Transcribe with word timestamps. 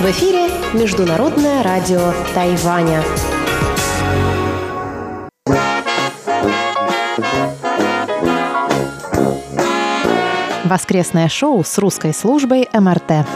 В 0.00 0.06
эфире 0.06 0.48
Международное 0.72 1.62
радио 1.62 2.14
Тайваня. 2.34 3.02
Воскресное 10.64 11.28
шоу 11.28 11.62
с 11.62 11.76
русской 11.76 12.14
службой 12.14 12.70
МРТ. 12.72 13.26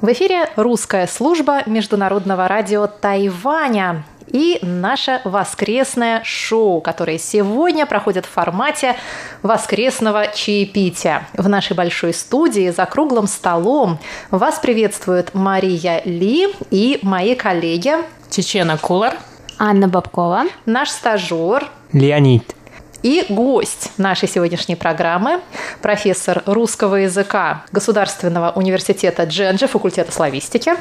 В 0.00 0.08
эфире 0.12 0.50
русская 0.56 1.06
служба 1.06 1.62
Международного 1.66 2.48
радио 2.48 2.88
Тайваня 2.88 4.02
и 4.32 4.58
наше 4.62 5.20
воскресное 5.24 6.22
шоу, 6.24 6.80
которое 6.80 7.18
сегодня 7.18 7.86
проходит 7.86 8.26
в 8.26 8.30
формате 8.30 8.96
воскресного 9.42 10.28
чаепития. 10.28 11.28
В 11.34 11.48
нашей 11.48 11.76
большой 11.76 12.14
студии 12.14 12.70
за 12.70 12.86
круглым 12.86 13.26
столом 13.26 13.98
вас 14.30 14.58
приветствуют 14.58 15.34
Мария 15.34 16.02
Ли 16.04 16.48
и 16.70 16.98
мои 17.02 17.34
коллеги 17.34 17.94
Чечена 18.30 18.78
Кулар, 18.78 19.16
Анна 19.58 19.88
Бабкова, 19.88 20.44
наш 20.66 20.90
стажер 20.90 21.68
Леонид. 21.92 22.54
И 23.02 23.24
гость 23.28 23.92
нашей 23.96 24.28
сегодняшней 24.28 24.76
программы– 24.76 25.40
профессор 25.82 26.42
русского 26.46 26.96
языка 26.96 27.64
Государственного 27.72 28.52
университета 28.52 29.24
Дженджи, 29.24 29.66
факультета 29.66 30.12
славистики, 30.12 30.72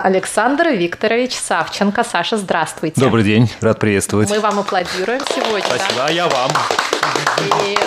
Александр 0.00 0.68
Викторович 0.68 1.34
Савченко. 1.34 2.04
Саша, 2.04 2.36
здравствуйте. 2.36 3.00
Добрый 3.00 3.24
день, 3.24 3.50
рад 3.60 3.78
приветствовать. 3.78 4.28
Мы 4.30 4.40
вам 4.40 4.58
аплодируем 4.58 5.20
сегодня. 5.34 5.64
Спасибо, 5.66 6.04
а 6.06 6.10
я 6.10 6.28
вам. 6.28 6.50
И 7.66 7.78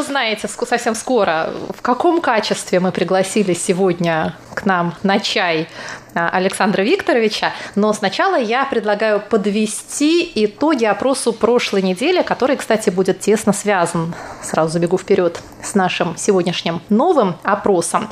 узнаете 0.00 0.48
совсем 0.48 0.94
скоро, 0.94 1.50
в 1.76 1.82
каком 1.82 2.20
качестве 2.20 2.80
мы 2.80 2.92
пригласили 2.92 3.54
сегодня 3.54 4.34
к 4.54 4.66
нам 4.66 4.94
на 5.02 5.20
чай 5.20 5.68
а, 6.14 6.28
Александра 6.30 6.82
Викторовича. 6.82 7.52
Но 7.74 7.92
сначала 7.92 8.38
я 8.38 8.64
предлагаю 8.64 9.20
подвести 9.20 10.30
итоги 10.34 10.84
опросу 10.84 11.32
прошлой 11.32 11.82
недели, 11.82 12.22
который, 12.22 12.56
кстати, 12.56 12.90
будет 12.90 13.20
тесно 13.20 13.52
связан, 13.52 14.14
сразу 14.42 14.72
забегу 14.72 14.98
вперед, 14.98 15.40
с 15.62 15.74
нашим 15.74 16.16
сегодняшним 16.16 16.82
новым 16.88 17.36
опросом. 17.42 18.08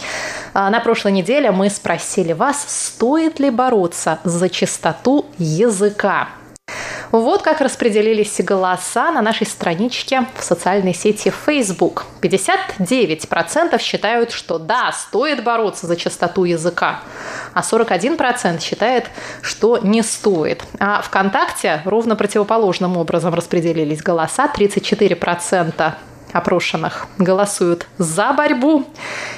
А, 0.54 0.70
на 0.70 0.80
прошлой 0.80 1.12
неделе 1.12 1.50
мы 1.50 1.70
спросили 1.70 2.32
вас, 2.32 2.64
стоит 2.68 3.40
ли 3.40 3.50
бороться 3.50 4.20
за 4.24 4.48
чистоту 4.48 5.26
языка. 5.38 6.28
Вот 7.10 7.42
как 7.42 7.60
распределились 7.60 8.40
голоса 8.40 9.10
на 9.10 9.22
нашей 9.22 9.46
страничке 9.46 10.26
в 10.36 10.44
социальной 10.44 10.94
сети 10.94 11.32
Facebook. 11.46 12.04
59% 12.20 13.80
считают, 13.80 14.32
что 14.32 14.58
да, 14.58 14.92
стоит 14.92 15.42
бороться 15.42 15.86
за 15.86 15.96
чистоту 15.96 16.44
языка, 16.44 17.00
а 17.54 17.60
41% 17.60 18.60
считает, 18.60 19.06
что 19.40 19.78
не 19.78 20.02
стоит. 20.02 20.62
А 20.78 21.00
ВКонтакте 21.02 21.82
ровно 21.84 22.16
противоположным 22.16 22.96
образом 22.96 23.34
распределились 23.34 24.02
голоса. 24.02 24.50
34% 24.54 25.94
опрошенных 26.32 27.06
голосуют 27.16 27.86
за 27.96 28.32
борьбу 28.32 28.84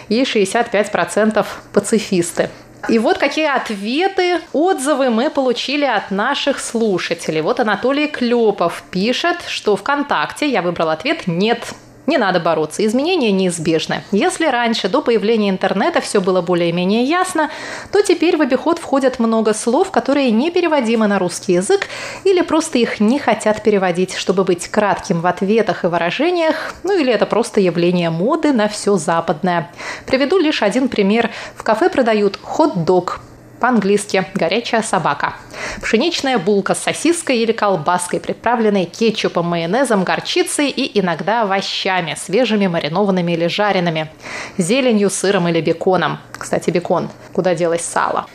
и 0.09 0.23
65% 0.23 1.47
пацифисты. 1.73 2.51
И 2.89 2.99
вот 2.99 3.19
какие 3.19 3.47
ответы, 3.47 4.41
отзывы 4.53 5.11
мы 5.11 5.31
получили 5.31 5.85
от 5.85 6.11
наших 6.11 6.59
слушателей. 6.59 7.41
Вот 7.41 7.61
Анатолий 7.61 8.09
Клепов 8.09 8.83
пишет, 8.91 9.37
что 9.47 9.77
ВКонтакте 9.77 10.49
я 10.49 10.63
выбрал 10.63 10.91
ответ 10.91 11.27
«нет». 11.27 11.75
Не 12.11 12.19
надо 12.19 12.41
бороться, 12.41 12.85
изменения 12.85 13.31
неизбежны. 13.31 14.03
Если 14.11 14.47
раньше, 14.47 14.89
до 14.89 15.01
появления 15.01 15.49
интернета, 15.49 16.01
все 16.01 16.21
было 16.21 16.41
более-менее 16.43 17.05
ясно, 17.05 17.51
то 17.93 18.03
теперь 18.03 18.37
в 18.37 18.43
обиход 18.43 18.81
входят 18.81 19.21
много 19.21 19.55
слов, 19.55 19.93
которые 19.93 20.33
не 20.33 20.51
переводимы 20.51 21.07
на 21.07 21.21
русский 21.21 21.53
язык 21.53 21.83
или 22.25 22.41
просто 22.43 22.79
их 22.79 22.99
не 22.99 23.21
хотят 23.21 23.63
переводить, 23.63 24.17
чтобы 24.17 24.43
быть 24.43 24.67
кратким 24.67 25.21
в 25.21 25.27
ответах 25.29 25.85
и 25.85 25.87
выражениях, 25.87 26.75
ну 26.83 26.99
или 26.99 27.13
это 27.13 27.27
просто 27.27 27.61
явление 27.61 28.11
моды 28.11 28.53
на 28.53 28.67
все 28.67 28.97
западное. 28.97 29.71
Приведу 30.05 30.37
лишь 30.39 30.65
один 30.65 30.89
пример. 30.89 31.31
В 31.55 31.63
кафе 31.63 31.89
продают 31.89 32.41
хот-дог, 32.43 33.21
по-английски 33.61 34.27
«горячая 34.35 34.83
собака». 34.83 35.35
Пшеничная 35.83 36.39
булка 36.39 36.75
с 36.75 36.79
сосиской 36.79 37.39
или 37.39 37.53
колбаской, 37.53 38.19
приправленной 38.19 38.87
кетчупом, 38.87 39.47
майонезом, 39.47 40.05
горчицей 40.05 40.71
и 40.71 40.99
иногда 40.99 41.43
овощами, 41.43 42.17
свежими, 42.19 42.67
маринованными 42.67 43.33
или 43.33 43.47
жареными, 43.47 44.11
зеленью, 44.57 45.11
сыром 45.11 45.49
или 45.49 45.61
беконом. 45.61 46.19
Кстати, 46.33 46.71
бекон. 46.71 47.11
Куда 47.35 47.55
делось 47.55 47.83
сало? 47.83 48.27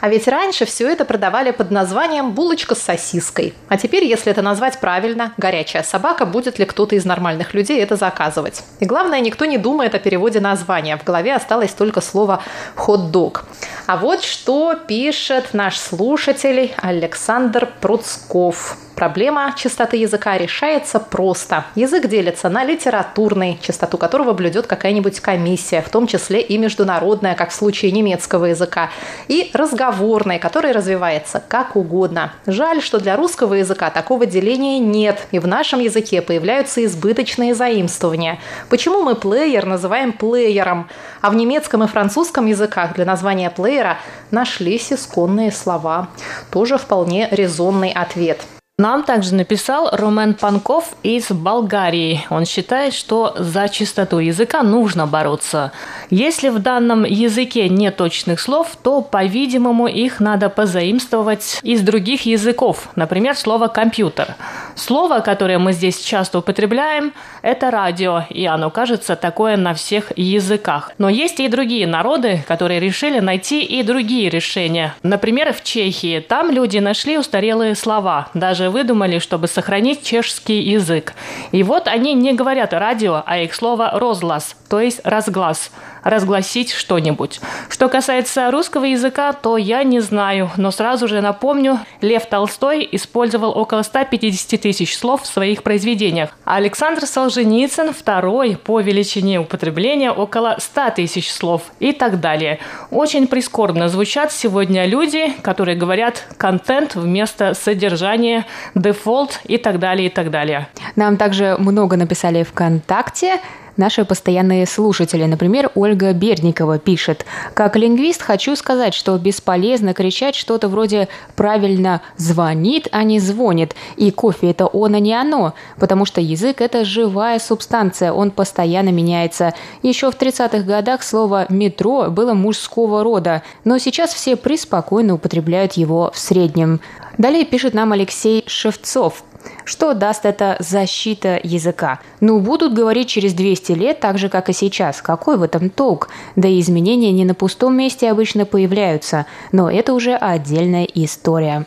А 0.00 0.08
ведь 0.08 0.26
раньше 0.26 0.64
все 0.64 0.88
это 0.88 1.04
продавали 1.04 1.52
под 1.52 1.70
названием 1.70 2.32
булочка 2.32 2.74
с 2.74 2.82
сосиской. 2.82 3.54
А 3.68 3.76
теперь, 3.76 4.04
если 4.04 4.32
это 4.32 4.42
назвать 4.42 4.80
правильно, 4.80 5.32
горячая 5.36 5.84
собака, 5.84 6.26
будет 6.26 6.58
ли 6.58 6.64
кто-то 6.64 6.96
из 6.96 7.04
нормальных 7.04 7.54
людей 7.54 7.80
это 7.80 7.94
заказывать? 7.94 8.64
И 8.80 8.86
главное, 8.86 9.20
никто 9.20 9.44
не 9.44 9.56
думает 9.56 9.94
о 9.94 10.00
переводе 10.00 10.40
названия. 10.40 10.96
В 10.96 11.04
голове 11.04 11.34
осталось 11.34 11.72
только 11.72 12.00
слово 12.00 12.42
«хот-дог». 12.74 13.44
А 13.86 13.96
вот 13.96 14.22
что 14.32 14.74
пишет 14.74 15.52
наш 15.52 15.76
слушатель 15.76 16.72
Александр 16.78 17.68
Пруцков. 17.82 18.78
Проблема 18.94 19.54
чистоты 19.56 19.96
языка 19.96 20.38
решается 20.38 21.00
просто. 21.00 21.64
Язык 21.74 22.06
делится 22.08 22.48
на 22.48 22.62
литературный, 22.62 23.58
чистоту 23.60 23.98
которого 23.98 24.32
блюдет 24.32 24.66
какая-нибудь 24.66 25.18
комиссия, 25.20 25.82
в 25.82 25.88
том 25.88 26.06
числе 26.06 26.40
и 26.40 26.56
международная, 26.56 27.34
как 27.34 27.50
в 27.50 27.54
случае 27.54 27.90
немецкого 27.90 28.46
языка, 28.46 28.90
и 29.28 29.50
разговорный, 29.54 30.38
который 30.38 30.72
развивается 30.72 31.42
как 31.46 31.74
угодно. 31.74 32.32
Жаль, 32.46 32.80
что 32.80 33.00
для 33.00 33.16
русского 33.16 33.54
языка 33.54 33.90
такого 33.90 34.24
деления 34.24 34.78
нет, 34.78 35.26
и 35.30 35.38
в 35.38 35.46
нашем 35.46 35.80
языке 35.80 36.22
появляются 36.22 36.84
избыточные 36.84 37.54
заимствования. 37.54 38.38
Почему 38.68 39.02
мы 39.02 39.14
плеер 39.16 39.66
называем 39.66 40.12
плеером, 40.12 40.88
а 41.22 41.30
в 41.30 41.34
немецком 41.34 41.82
и 41.82 41.86
французском 41.88 42.46
языках 42.46 42.94
для 42.94 43.04
названия 43.04 43.50
плеера 43.50 43.98
нашлись 44.32 44.92
исконные 44.92 45.52
слова? 45.52 46.08
Тоже 46.50 46.78
вполне 46.78 47.28
резонный 47.30 47.92
ответ. 47.92 48.40
Нам 48.78 49.02
также 49.02 49.34
написал 49.34 49.90
Ромен 49.92 50.32
Панков 50.32 50.94
из 51.02 51.30
Болгарии. 51.30 52.24
Он 52.30 52.46
считает, 52.46 52.94
что 52.94 53.34
за 53.38 53.68
чистоту 53.68 54.18
языка 54.18 54.62
нужно 54.62 55.06
бороться. 55.06 55.72
Если 56.08 56.48
в 56.48 56.58
данном 56.58 57.04
языке 57.04 57.68
нет 57.68 57.98
точных 57.98 58.40
слов, 58.40 58.78
то, 58.82 59.02
по-видимому, 59.02 59.88
их 59.88 60.20
надо 60.20 60.48
позаимствовать 60.48 61.60
из 61.62 61.82
других 61.82 62.24
языков. 62.24 62.88
Например, 62.96 63.36
слово 63.36 63.68
«компьютер». 63.68 64.36
Слово, 64.74 65.20
которое 65.20 65.58
мы 65.58 65.74
здесь 65.74 66.00
часто 66.00 66.38
употребляем, 66.38 67.12
это 67.42 67.70
радио, 67.70 68.24
и 68.30 68.46
оно 68.46 68.70
кажется 68.70 69.16
такое 69.16 69.58
на 69.58 69.74
всех 69.74 70.16
языках. 70.16 70.92
Но 70.96 71.10
есть 71.10 71.40
и 71.40 71.48
другие 71.48 71.86
народы, 71.86 72.42
которые 72.48 72.80
решили 72.80 73.20
найти 73.20 73.62
и 73.62 73.82
другие 73.82 74.30
решения. 74.30 74.94
Например, 75.02 75.52
в 75.52 75.62
Чехии. 75.62 76.20
Там 76.20 76.50
люди 76.50 76.78
нашли 76.78 77.18
устарелые 77.18 77.74
слова, 77.74 78.28
даже 78.32 78.61
выдумали, 78.70 79.18
чтобы 79.18 79.48
сохранить 79.48 80.04
чешский 80.04 80.60
язык. 80.60 81.14
И 81.52 81.62
вот 81.62 81.88
они 81.88 82.14
не 82.14 82.32
говорят 82.32 82.72
радио, 82.72 83.22
а 83.26 83.38
их 83.38 83.54
слово 83.54 83.90
«розглас», 83.94 84.56
то 84.72 84.80
есть 84.80 85.02
«разглас» 85.04 85.70
разгласить 86.02 86.72
что-нибудь. 86.72 87.40
Что 87.68 87.90
касается 87.90 88.50
русского 88.50 88.86
языка, 88.86 89.34
то 89.34 89.58
я 89.58 89.84
не 89.84 90.00
знаю, 90.00 90.50
но 90.56 90.70
сразу 90.70 91.06
же 91.08 91.20
напомню, 91.20 91.78
Лев 92.00 92.24
Толстой 92.24 92.88
использовал 92.90 93.50
около 93.56 93.82
150 93.82 94.58
тысяч 94.60 94.96
слов 94.96 95.22
в 95.22 95.26
своих 95.26 95.62
произведениях. 95.62 96.30
А 96.46 96.56
Александр 96.56 97.04
Солженицын 97.04 97.92
второй 97.92 98.56
по 98.56 98.80
величине 98.80 99.40
употребления 99.40 100.10
около 100.10 100.56
100 100.58 100.90
тысяч 100.96 101.30
слов 101.30 101.64
и 101.78 101.92
так 101.92 102.18
далее. 102.18 102.58
Очень 102.90 103.26
прискорбно 103.26 103.90
звучат 103.90 104.32
сегодня 104.32 104.86
люди, 104.86 105.34
которые 105.42 105.76
говорят 105.76 106.24
контент 106.38 106.94
вместо 106.94 107.52
содержания, 107.52 108.46
дефолт 108.74 109.40
и 109.44 109.58
так 109.58 109.78
далее, 109.78 110.06
и 110.06 110.10
так 110.10 110.30
далее. 110.30 110.68
Нам 110.96 111.18
также 111.18 111.56
много 111.58 111.98
написали 111.98 112.42
ВКонтакте 112.42 113.38
наши 113.76 114.04
постоянные 114.04 114.66
слушатели. 114.66 115.24
Например, 115.24 115.70
Ольга 115.74 116.12
Берникова 116.12 116.78
пишет, 116.78 117.24
«Как 117.54 117.76
лингвист 117.76 118.22
хочу 118.22 118.56
сказать, 118.56 118.94
что 118.94 119.16
бесполезно 119.18 119.94
кричать 119.94 120.34
что-то 120.34 120.68
вроде 120.68 121.08
«правильно 121.36 122.02
звонит, 122.16 122.88
а 122.92 123.02
не 123.02 123.18
звонит», 123.18 123.74
и 123.96 124.10
кофе– 124.10 124.50
это 124.52 124.66
он, 124.66 124.94
а 124.94 124.98
не 124.98 125.14
оно, 125.14 125.54
потому 125.78 126.04
что 126.04 126.20
язык– 126.20 126.56
это 126.60 126.84
живая 126.84 127.38
субстанция, 127.38 128.12
он 128.12 128.30
постоянно 128.30 128.90
меняется. 128.90 129.54
Еще 129.82 130.10
в 130.10 130.16
30-х 130.16 130.62
годах 130.62 131.02
слово 131.02 131.46
«метро» 131.48 132.10
было 132.10 132.34
мужского 132.34 133.02
рода, 133.02 133.42
но 133.64 133.78
сейчас 133.78 134.12
все 134.14 134.36
преспокойно 134.36 135.14
употребляют 135.14 135.74
его 135.74 136.10
в 136.12 136.18
среднем. 136.18 136.80
Далее 137.18 137.44
пишет 137.44 137.74
нам 137.74 137.92
Алексей 137.92 138.44
Шевцов. 138.46 139.22
Что 139.64 139.94
даст 139.94 140.26
эта 140.26 140.56
защита 140.58 141.40
языка? 141.42 142.00
Ну, 142.20 142.40
будут 142.40 142.74
говорить 142.74 143.08
через 143.08 143.32
200 143.34 143.72
лет 143.72 144.00
так 144.00 144.18
же, 144.18 144.28
как 144.28 144.48
и 144.48 144.52
сейчас. 144.52 145.02
Какой 145.02 145.36
в 145.36 145.42
этом 145.42 145.70
толк? 145.70 146.08
Да 146.36 146.48
и 146.48 146.60
изменения 146.60 147.12
не 147.12 147.24
на 147.24 147.34
пустом 147.34 147.76
месте 147.76 148.10
обычно 148.10 148.44
появляются. 148.44 149.26
Но 149.52 149.70
это 149.70 149.94
уже 149.94 150.14
отдельная 150.14 150.84
история. 150.84 151.66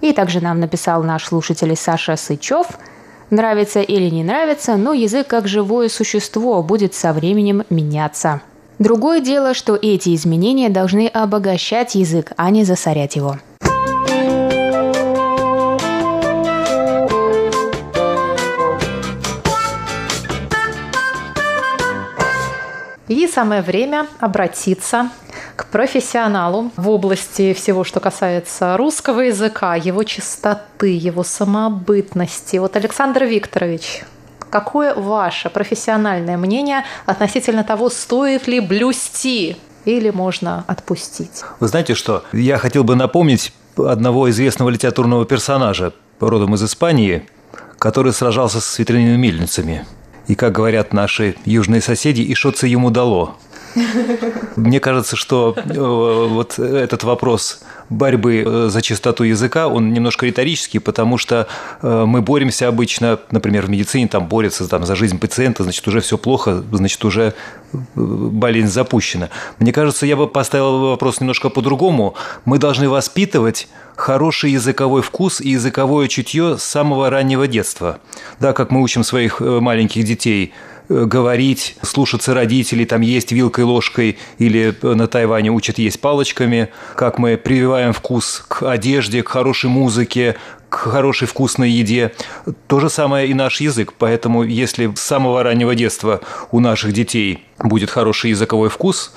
И 0.00 0.12
также 0.12 0.40
нам 0.40 0.60
написал 0.60 1.02
наш 1.02 1.24
слушатель 1.24 1.74
Саша 1.76 2.16
Сычев. 2.16 2.66
Нравится 3.30 3.80
или 3.80 4.08
не 4.08 4.22
нравится, 4.22 4.76
но 4.76 4.92
язык 4.92 5.26
как 5.26 5.48
живое 5.48 5.88
существо 5.88 6.62
будет 6.62 6.94
со 6.94 7.12
временем 7.12 7.64
меняться. 7.70 8.40
Другое 8.78 9.20
дело, 9.20 9.54
что 9.54 9.74
эти 9.74 10.14
изменения 10.14 10.68
должны 10.68 11.08
обогащать 11.08 11.94
язык, 11.94 12.32
а 12.36 12.50
не 12.50 12.64
засорять 12.64 13.16
его. 13.16 13.38
И 23.08 23.28
самое 23.28 23.62
время 23.62 24.08
обратиться 24.18 25.10
к 25.54 25.66
профессионалу 25.66 26.72
в 26.76 26.88
области 26.90 27.54
всего, 27.54 27.84
что 27.84 28.00
касается 28.00 28.76
русского 28.76 29.20
языка, 29.20 29.76
его 29.76 30.02
чистоты, 30.02 30.88
его 30.88 31.22
самобытности. 31.22 32.56
Вот 32.56 32.74
Александр 32.74 33.24
Викторович, 33.24 34.02
какое 34.50 34.92
ваше 34.94 35.50
профессиональное 35.50 36.36
мнение 36.36 36.84
относительно 37.04 37.62
того, 37.62 37.90
стоит 37.90 38.48
ли 38.48 38.58
блюсти 38.58 39.56
или 39.84 40.10
можно 40.10 40.64
отпустить? 40.66 41.44
Вы 41.60 41.68
знаете 41.68 41.94
что? 41.94 42.24
Я 42.32 42.58
хотел 42.58 42.82
бы 42.82 42.96
напомнить 42.96 43.52
одного 43.76 44.28
известного 44.30 44.70
литературного 44.70 45.24
персонажа, 45.26 45.92
родом 46.18 46.54
из 46.54 46.64
Испании, 46.64 47.28
который 47.78 48.12
сражался 48.12 48.60
с 48.60 48.78
ветряными 48.80 49.16
мельницами. 49.16 49.86
И, 50.28 50.34
как 50.34 50.52
говорят 50.52 50.92
наши 50.92 51.36
южные 51.44 51.80
соседи, 51.80 52.22
и 52.22 52.34
что-то 52.34 52.66
ему 52.66 52.90
дало. 52.90 53.36
Мне 54.56 54.80
кажется, 54.80 55.16
что 55.16 55.54
э, 55.56 55.78
вот 55.78 56.58
этот 56.58 57.04
вопрос 57.04 57.60
борьбы 57.90 58.42
э, 58.46 58.68
за 58.68 58.82
чистоту 58.82 59.24
языка, 59.24 59.68
он 59.68 59.92
немножко 59.92 60.26
риторический, 60.26 60.78
потому 60.78 61.18
что 61.18 61.46
э, 61.82 62.04
мы 62.06 62.22
боремся 62.22 62.68
обычно, 62.68 63.18
например, 63.30 63.66
в 63.66 63.70
медицине 63.70 64.08
там 64.08 64.26
борются 64.26 64.66
там, 64.68 64.86
за 64.86 64.96
жизнь 64.96 65.18
пациента, 65.18 65.62
значит, 65.62 65.86
уже 65.86 66.00
все 66.00 66.16
плохо, 66.16 66.62
значит, 66.72 67.04
уже 67.04 67.34
болезнь 67.94 68.68
запущена. 68.68 69.30
Мне 69.58 69.72
кажется, 69.72 70.06
я 70.06 70.16
бы 70.16 70.26
поставил 70.26 70.90
вопрос 70.90 71.20
немножко 71.20 71.48
по-другому. 71.48 72.14
Мы 72.44 72.58
должны 72.58 72.88
воспитывать 72.88 73.68
хороший 73.96 74.52
языковой 74.52 75.02
вкус 75.02 75.40
и 75.40 75.50
языковое 75.50 76.08
чутье 76.08 76.58
с 76.58 76.62
самого 76.62 77.10
раннего 77.10 77.46
детства. 77.46 77.98
Да, 78.40 78.52
как 78.52 78.70
мы 78.70 78.82
учим 78.82 79.04
своих 79.04 79.40
маленьких 79.40 80.04
детей– 80.04 80.52
Э, 80.88 81.04
говорить, 81.04 81.76
слушаться 81.82 82.32
родителей, 82.32 82.84
там 82.84 83.00
есть 83.00 83.32
вилкой, 83.32 83.64
ложкой 83.64 84.18
или 84.38 84.74
на 84.82 85.08
Тайване 85.08 85.50
учат 85.50 85.78
есть 85.78 86.00
палочками, 86.00 86.68
как 86.94 87.18
мы 87.18 87.36
прививаем 87.36 87.92
вкус 87.92 88.44
к 88.46 88.70
одежде, 88.70 89.22
к 89.22 89.28
хорошей 89.28 89.68
музыке, 89.68 90.36
хорошей 90.76 91.26
вкусной 91.26 91.70
еде. 91.70 92.12
То 92.66 92.80
же 92.80 92.88
самое 92.90 93.28
и 93.28 93.34
наш 93.34 93.60
язык. 93.60 93.94
Поэтому 93.98 94.42
если 94.42 94.92
с 94.94 95.00
самого 95.00 95.42
раннего 95.42 95.74
детства 95.74 96.20
у 96.50 96.60
наших 96.60 96.92
детей 96.92 97.44
будет 97.58 97.90
хороший 97.90 98.30
языковой 98.30 98.68
вкус, 98.68 99.14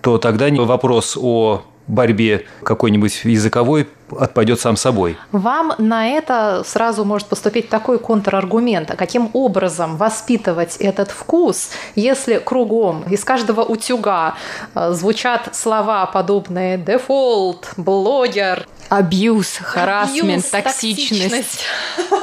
то 0.00 0.18
тогда 0.18 0.48
вопрос 0.64 1.18
о 1.20 1.64
борьбе 1.90 2.46
какой-нибудь 2.62 3.22
языковой 3.24 3.88
отпадет 4.18 4.60
сам 4.60 4.76
собой. 4.76 5.16
Вам 5.32 5.74
на 5.78 6.08
это 6.08 6.62
сразу 6.66 7.04
может 7.04 7.28
поступить 7.28 7.68
такой 7.68 7.98
контраргумент. 7.98 8.90
А 8.90 8.96
каким 8.96 9.30
образом 9.32 9.96
воспитывать 9.96 10.76
этот 10.76 11.10
вкус, 11.10 11.70
если 11.94 12.38
кругом 12.38 13.04
из 13.10 13.24
каждого 13.24 13.62
утюга 13.62 14.34
э, 14.74 14.92
звучат 14.92 15.54
слова 15.54 16.06
подобные 16.06 16.78
«дефолт», 16.78 17.72
«блогер», 17.76 18.66
Абьюз, 18.88 19.58
харасмент, 19.62 20.50
токсичность. 20.50 21.20
токсичность. 21.20 21.64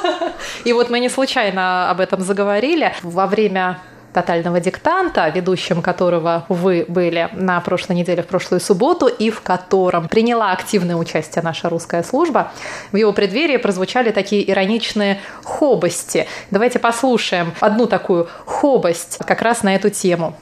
И 0.66 0.74
вот 0.74 0.90
мы 0.90 1.00
не 1.00 1.08
случайно 1.08 1.90
об 1.90 2.02
этом 2.02 2.22
заговорили. 2.22 2.94
Во 3.04 3.26
время 3.26 3.80
тотального 4.18 4.60
диктанта, 4.60 5.30
ведущим 5.30 5.84
которого 5.84 6.44
вы 6.50 6.86
были 6.88 7.30
на 7.34 7.62
прошлой 7.62 7.98
неделе, 7.98 8.24
в 8.24 8.26
прошлую 8.26 8.60
субботу, 8.60 9.06
и 9.06 9.30
в 9.30 9.42
котором 9.42 10.08
приняла 10.08 10.54
активное 10.54 10.96
участие 10.96 11.44
наша 11.44 11.70
русская 11.70 12.02
служба. 12.02 12.52
В 12.92 12.96
его 12.96 13.14
преддверии 13.14 13.58
прозвучали 13.58 14.10
такие 14.10 14.50
ироничные 14.50 15.20
хобости. 15.44 16.26
Давайте 16.50 16.80
послушаем 16.80 17.54
одну 17.60 17.86
такую 17.86 18.28
хобость 18.46 19.20
как 19.20 19.44
раз 19.44 19.62
на 19.62 19.76
эту 19.76 19.92
тему. 19.92 20.36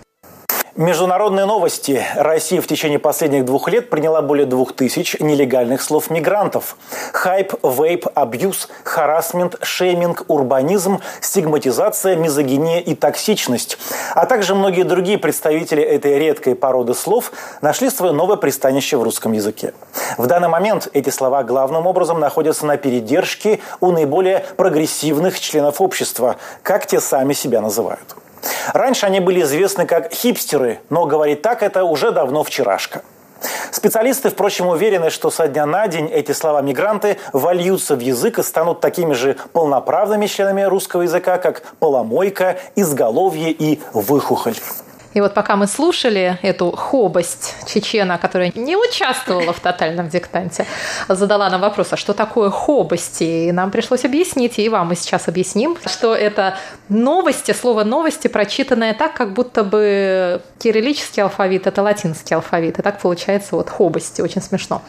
Международные 0.78 1.46
новости. 1.46 2.04
Россия 2.18 2.60
в 2.60 2.68
течение 2.68 3.00
последних 3.00 3.46
двух 3.46 3.70
лет 3.70 3.90
приняла 3.90 4.22
более 4.22 4.46
двух 4.46 4.76
тысяч 4.76 5.16
нелегальных 5.22 5.82
слов 5.82 6.10
мигрантов. 6.10 6.76
Хайп, 7.14 7.54
вейп, 7.64 8.08
абьюз, 8.14 8.68
харасмент, 8.84 9.56
шейминг, 9.62 10.26
урбанизм, 10.28 11.00
стигматизация, 11.22 12.18
мизогиния 12.18 12.82
и 12.82 12.94
токсичность. 12.94 13.78
А 14.16 14.26
также 14.26 14.54
многие 14.54 14.84
другие 14.84 15.18
представители 15.18 15.82
этой 15.82 16.20
редкой 16.20 16.56
породы 16.56 16.94
слов 16.94 17.32
нашли 17.62 17.90
свое 17.90 18.12
новое 18.12 18.36
пристанище 18.36 18.98
в 18.98 19.04
русском 19.04 19.32
языке. 19.32 19.74
В 20.18 20.28
данный 20.28 20.50
момент 20.50 20.90
эти 20.92 21.10
слова 21.10 21.44
главным 21.44 21.88
образом 21.88 22.20
находятся 22.20 22.66
на 22.66 22.76
передержке 22.76 23.62
у 23.80 23.94
наиболее 23.94 24.46
прогрессивных 24.58 25.40
членов 25.40 25.80
общества, 25.80 26.36
как 26.64 26.86
те 26.86 27.00
сами 27.00 27.32
себя 27.32 27.62
называют. 27.62 28.18
Раньше 28.74 29.06
они 29.06 29.20
были 29.20 29.42
известны 29.42 29.86
как 29.86 30.14
хипстеры, 30.14 30.80
но 30.90 31.06
говорить 31.06 31.42
так 31.42 31.64
это 31.64 31.84
уже 31.84 32.12
давно 32.12 32.44
вчерашка. 32.44 33.02
Специалисты, 33.72 34.30
впрочем, 34.30 34.68
уверены, 34.68 35.10
что 35.10 35.30
со 35.30 35.48
дня 35.48 35.66
на 35.66 35.88
день 35.88 36.10
эти 36.12 36.32
слова-мигранты 36.32 37.18
вольются 37.34 37.96
в 37.96 38.00
язык 38.00 38.40
и 38.40 38.44
станут 38.44 38.80
такими 38.80 39.14
же 39.14 39.36
полноправными 39.54 40.28
членами 40.28 40.62
русского 40.64 41.04
языка, 41.04 41.38
как 41.38 41.62
поломойка, 41.80 42.58
изголовье 42.76 43.52
и 43.52 43.82
выхухоль. 43.94 44.56
И 45.16 45.22
вот 45.22 45.34
пока 45.34 45.56
мы 45.56 45.66
слушали 45.68 46.38
эту 46.42 46.72
хобость 46.72 47.56
чечена, 47.66 48.18
которая 48.18 48.52
не 48.54 48.76
участвовала 48.76 49.54
в 49.54 49.60
тотальном 49.62 50.10
диктанте, 50.10 50.68
задала 51.08 51.50
нам 51.50 51.62
вопрос, 51.62 51.94
а 51.94 51.98
что 51.98 52.14
такое 52.14 52.50
хобости? 52.50 53.24
И 53.24 53.52
нам 53.54 53.72
пришлось 53.72 54.04
объяснить, 54.04 54.60
и 54.60 54.68
вам 54.68 54.90
мы 54.90 54.96
сейчас 54.96 55.30
объясним, 55.30 55.78
что 55.86 56.14
это 56.14 56.58
новости, 56.90 57.54
слово 57.54 57.86
новости, 57.86 58.28
прочитанное 58.28 58.94
так, 58.94 59.14
как 59.14 59.32
будто 59.32 59.64
бы 59.64 60.42
кириллический 60.60 61.24
алфавит– 61.24 61.66
это 61.68 61.82
латинский 61.82 62.36
алфавит. 62.36 62.80
И 62.80 62.82
так 62.82 63.00
получается 63.00 63.56
вот 63.56 63.70
хобости. 63.70 64.22
Очень 64.22 64.42
смешно. 64.42 64.82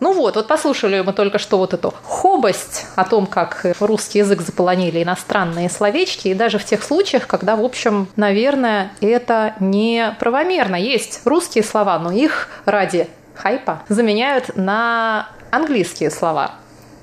Ну 0.00 0.12
вот, 0.12 0.36
вот 0.36 0.48
послушали 0.48 1.00
мы 1.00 1.12
только 1.12 1.38
что 1.38 1.58
вот 1.58 1.72
эту 1.72 1.94
хобость 2.02 2.86
о 2.96 3.04
том, 3.04 3.26
как 3.26 3.64
русский 3.80 4.18
язык 4.18 4.40
заполонили 4.40 5.02
иностранные 5.02 5.70
словечки, 5.70 6.28
и 6.28 6.34
даже 6.34 6.58
в 6.58 6.64
тех 6.64 6.82
случаях, 6.82 7.26
когда, 7.26 7.56
в 7.56 7.64
общем, 7.64 8.08
наверное, 8.16 8.92
это 9.00 9.54
не 9.60 10.14
правомерно. 10.18 10.76
Есть 10.76 11.20
русские 11.24 11.64
слова, 11.64 11.98
но 11.98 12.10
их 12.10 12.48
ради 12.64 13.08
хайпа 13.34 13.82
заменяют 13.88 14.56
на 14.56 15.28
английские 15.50 16.10
слова. 16.10 16.52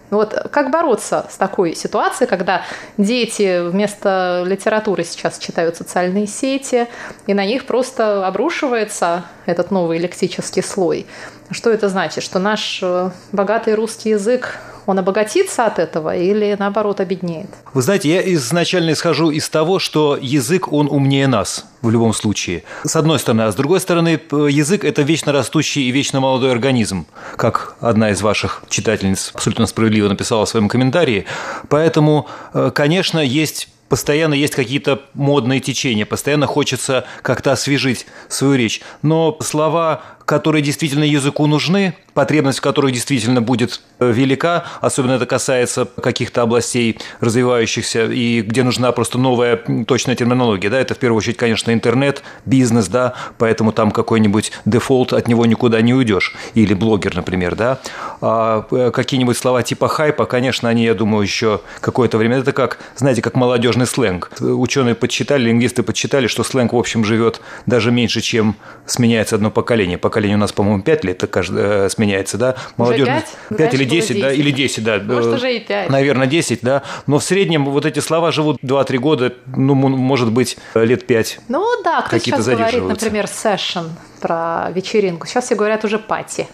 Вот 0.09 0.33
как 0.51 0.71
бороться 0.71 1.25
с 1.31 1.37
такой 1.37 1.73
ситуацией, 1.73 2.27
когда 2.27 2.63
дети 2.97 3.65
вместо 3.65 4.43
литературы 4.45 5.05
сейчас 5.05 5.39
читают 5.39 5.77
социальные 5.77 6.27
сети, 6.27 6.87
и 7.27 7.33
на 7.33 7.45
них 7.45 7.65
просто 7.65 8.27
обрушивается 8.27 9.23
этот 9.45 9.71
новый 9.71 9.99
лексический 9.99 10.61
слой? 10.61 11.07
Что 11.51 11.69
это 11.69 11.89
значит? 11.89 12.23
Что 12.23 12.39
наш 12.39 12.79
э, 12.81 13.11
богатый 13.31 13.75
русский 13.75 14.09
язык 14.09 14.59
он 14.85 14.97
обогатится 14.99 15.65
от 15.65 15.79
этого 15.79 16.15
или 16.15 16.55
наоборот 16.57 16.99
обеднеет? 17.01 17.49
Вы 17.73 17.81
знаете, 17.81 18.09
я 18.09 18.33
изначально 18.33 18.93
исхожу 18.93 19.29
из 19.29 19.49
того, 19.49 19.77
что 19.77 20.17
язык, 20.19 20.71
он 20.71 20.87
умнее 20.89 21.27
нас 21.27 21.65
в 21.81 21.89
любом 21.89 22.13
случае. 22.13 22.63
С 22.83 22.95
одной 22.95 23.19
стороны. 23.19 23.41
А 23.41 23.51
с 23.51 23.55
другой 23.55 23.79
стороны, 23.81 24.19
язык– 24.31 24.83
это 24.85 25.01
вечно 25.01 25.31
растущий 25.31 25.83
и 25.83 25.91
вечно 25.91 26.19
молодой 26.19 26.51
организм, 26.51 27.05
как 27.35 27.75
одна 27.81 28.11
из 28.11 28.21
ваших 28.21 28.63
читательниц 28.69 29.31
абсолютно 29.33 29.67
справедливо 29.67 30.07
написала 30.07 30.45
в 30.45 30.49
своем 30.49 30.69
комментарии. 30.69 31.25
Поэтому, 31.67 32.27
э, 32.53 32.71
конечно, 32.73 33.19
есть 33.19 33.67
постоянно 33.91 34.33
есть 34.33 34.55
какие-то 34.55 35.01
модные 35.13 35.59
течения, 35.59 36.05
постоянно 36.05 36.47
хочется 36.47 37.03
как-то 37.23 37.51
освежить 37.51 38.05
свою 38.29 38.53
речь. 38.53 38.81
Но 39.01 39.37
слова 39.41 40.01
которые 40.31 40.61
действительно 40.61 41.03
языку 41.03 41.45
нужны, 41.45 41.93
потребность 42.13 42.59
в 42.59 42.61
которых 42.61 42.93
действительно 42.93 43.41
будет 43.41 43.81
э, 43.99 44.09
велика, 44.13 44.63
особенно 44.79 45.13
это 45.15 45.25
касается 45.25 45.85
каких-то 45.85 46.41
областей 46.41 46.99
развивающихся 47.19 48.05
и 48.05 48.41
где 48.41 48.63
нужна 48.63 48.93
просто 48.93 49.17
новая 49.17 49.57
точная 49.85 50.15
терминология. 50.15 50.69
Да, 50.69 50.79
это 50.79 50.95
в 50.95 50.99
первую 50.99 51.17
очередь, 51.17 51.35
конечно, 51.35 51.73
интернет, 51.73 52.23
бизнес, 52.45 52.87
да, 52.87 53.13
поэтому 53.37 53.73
там 53.73 53.91
какой-нибудь 53.91 54.53
дефолт, 54.63 55.11
от 55.11 55.27
него 55.27 55.45
никуда 55.45 55.81
не 55.81 55.93
уйдешь. 55.93 56.33
Или 56.53 56.73
блогер, 56.73 57.13
например, 57.13 57.55
да. 57.55 57.79
А 58.21 58.65
э, 58.71 58.91
какие-нибудь 58.91 59.37
слова 59.37 59.63
типа 59.63 59.89
хайпа, 59.89 60.25
конечно, 60.25 60.69
они, 60.69 60.85
я 60.85 60.93
думаю, 60.93 61.23
еще 61.23 61.59
какое-то 61.81 62.17
время. 62.17 62.37
Это 62.37 62.53
как, 62.53 62.79
знаете, 62.95 63.21
как 63.21 63.35
молодежный 63.35 63.85
сленг. 63.85 64.31
Ученые 64.39 64.95
подсчитали, 64.95 65.43
лингвисты 65.49 65.83
подсчитали, 65.83 66.27
что 66.27 66.45
сленг, 66.45 66.71
в 66.71 66.77
общем, 66.77 67.03
живет 67.03 67.41
даже 67.65 67.91
меньше, 67.91 68.21
чем 68.21 68.55
сменяется 68.85 69.35
одно 69.35 69.51
поколение. 69.51 69.97
Поколение 69.97 70.20
у 70.27 70.37
нас, 70.37 70.51
по-моему, 70.51 70.81
5 70.81 71.03
лет 71.03 71.23
каждое, 71.29 71.89
сменяется, 71.89 72.37
да? 72.37 72.55
Молодежный, 72.77 73.23
5? 73.49 73.57
5 73.57 73.73
или 73.73 73.85
10, 73.85 74.07
10, 74.09 74.21
да? 74.21 74.33
Или 74.33 74.51
10, 74.51 74.83
да. 74.83 74.99
Может, 74.99 75.33
уже 75.35 75.55
и 75.55 75.59
5. 75.59 75.89
Наверное, 75.89 76.27
10, 76.27 76.59
да. 76.61 76.83
Но 77.07 77.19
в 77.19 77.23
среднем 77.23 77.65
вот 77.65 77.85
эти 77.85 77.99
слова 77.99 78.31
живут 78.31 78.57
2-3 78.63 78.97
года, 78.97 79.33
ну, 79.55 79.75
может 79.75 80.31
быть, 80.31 80.57
лет 80.75 81.07
5. 81.07 81.39
Ну 81.47 81.65
да, 81.83 82.01
кто 82.01 82.17
сейчас 82.17 82.45
говорит, 82.47 82.83
например, 82.83 83.25
session, 83.25 83.89
про 84.21 84.69
вечеринку. 84.71 85.27
Сейчас 85.27 85.45
все 85.45 85.55
говорят 85.55 85.83
уже 85.83 85.99
пати. 85.99 86.47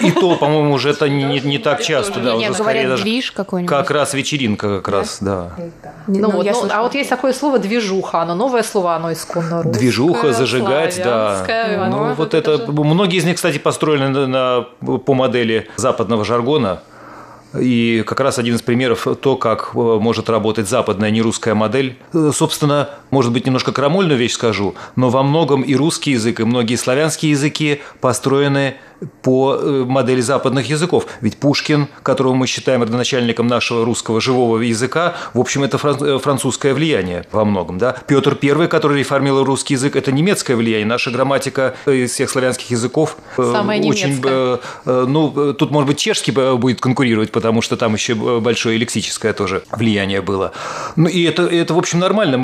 И 0.00 0.10
то, 0.12 0.36
по-моему, 0.36 0.72
уже 0.72 0.90
это 0.90 1.08
не, 1.08 1.40
не 1.40 1.58
так 1.58 1.82
часто. 1.82 2.20
Да, 2.20 2.36
уже 2.36 2.52
говорят 2.52 2.88
даже 2.88 3.02
движ 3.02 3.32
какой-нибудь. 3.32 3.68
Как 3.68 3.90
раз 3.90 4.14
вечеринка, 4.14 4.76
как 4.80 4.88
раз, 4.88 5.18
да. 5.20 5.50
Ну, 6.06 6.20
ну, 6.20 6.30
вот, 6.30 6.46
ну, 6.46 6.68
а 6.70 6.82
вот 6.82 6.94
есть 6.94 7.10
такое 7.10 7.32
слово 7.32 7.58
движуха, 7.58 8.22
оно 8.22 8.34
новое 8.34 8.62
слово, 8.62 8.94
оно 8.94 9.12
исконно 9.12 9.62
русское. 9.62 9.78
Движуха, 9.78 10.32
зажигать, 10.32 11.00
да. 11.02 11.44
Ну, 11.90 12.14
вот 12.14 12.34
это, 12.34 12.70
многие 12.70 13.18
из 13.18 13.24
них, 13.24 13.36
кстати, 13.36 13.58
построены 13.58 14.08
на, 14.08 14.26
на, 14.26 14.98
по 14.98 15.14
модели 15.14 15.68
западного 15.76 16.24
жаргона. 16.24 16.80
И 17.60 18.02
как 18.06 18.20
раз 18.20 18.38
один 18.38 18.56
из 18.56 18.62
примеров 18.62 19.06
то, 19.20 19.36
как 19.36 19.70
э, 19.74 19.78
может 19.78 20.28
работать 20.28 20.68
западная 20.68 21.10
нерусская 21.10 21.54
модель. 21.54 21.96
Э, 22.12 22.32
собственно, 22.34 22.90
может 23.14 23.32
быть, 23.32 23.46
немножко 23.46 23.70
крамольную 23.70 24.18
вещь 24.18 24.32
скажу, 24.32 24.74
но 24.96 25.08
во 25.08 25.22
многом 25.22 25.62
и 25.62 25.76
русский 25.76 26.10
язык, 26.10 26.40
и 26.40 26.44
многие 26.44 26.74
славянские 26.74 27.30
языки 27.30 27.80
построены 28.00 28.74
по 29.22 29.56
э, 29.56 29.84
модели 29.86 30.20
западных 30.20 30.68
языков. 30.68 31.06
Ведь 31.20 31.36
Пушкин, 31.36 31.88
которого 32.02 32.34
мы 32.34 32.46
считаем 32.46 32.82
родоначальником 32.82 33.46
нашего 33.46 33.84
русского 33.84 34.20
живого 34.20 34.58
языка, 34.60 35.14
в 35.32 35.40
общем, 35.40 35.62
это 35.62 35.76
э, 35.76 36.18
французское 36.18 36.74
влияние 36.74 37.26
во 37.32 37.44
многом. 37.44 37.78
Да? 37.78 37.96
Петр 38.06 38.36
I, 38.40 38.66
который 38.68 38.98
реформировал 38.98 39.44
русский 39.44 39.74
язык, 39.74 39.96
это 39.96 40.12
немецкое 40.12 40.56
влияние. 40.56 40.86
Наша 40.86 41.10
грамматика 41.10 41.74
из 41.86 42.12
всех 42.12 42.30
славянских 42.30 42.70
языков 42.70 43.16
э, 43.36 43.52
Самая 43.52 43.80
очень... 43.82 44.08
Немецкая. 44.08 44.60
Ну, 44.84 45.54
тут, 45.54 45.70
может 45.70 45.88
быть, 45.88 45.98
чешский 45.98 46.32
будет 46.32 46.80
конкурировать, 46.80 47.32
потому 47.32 47.62
что 47.62 47.76
там 47.76 47.94
еще 47.94 48.14
большое 48.14 48.78
лексическое 48.78 49.32
тоже 49.32 49.62
влияние 49.70 50.20
было. 50.20 50.52
Ну, 50.96 51.08
и 51.08 51.22
это, 51.22 51.42
это 51.44 51.74
в 51.74 51.78
общем, 51.78 51.98
нормально. 51.98 52.38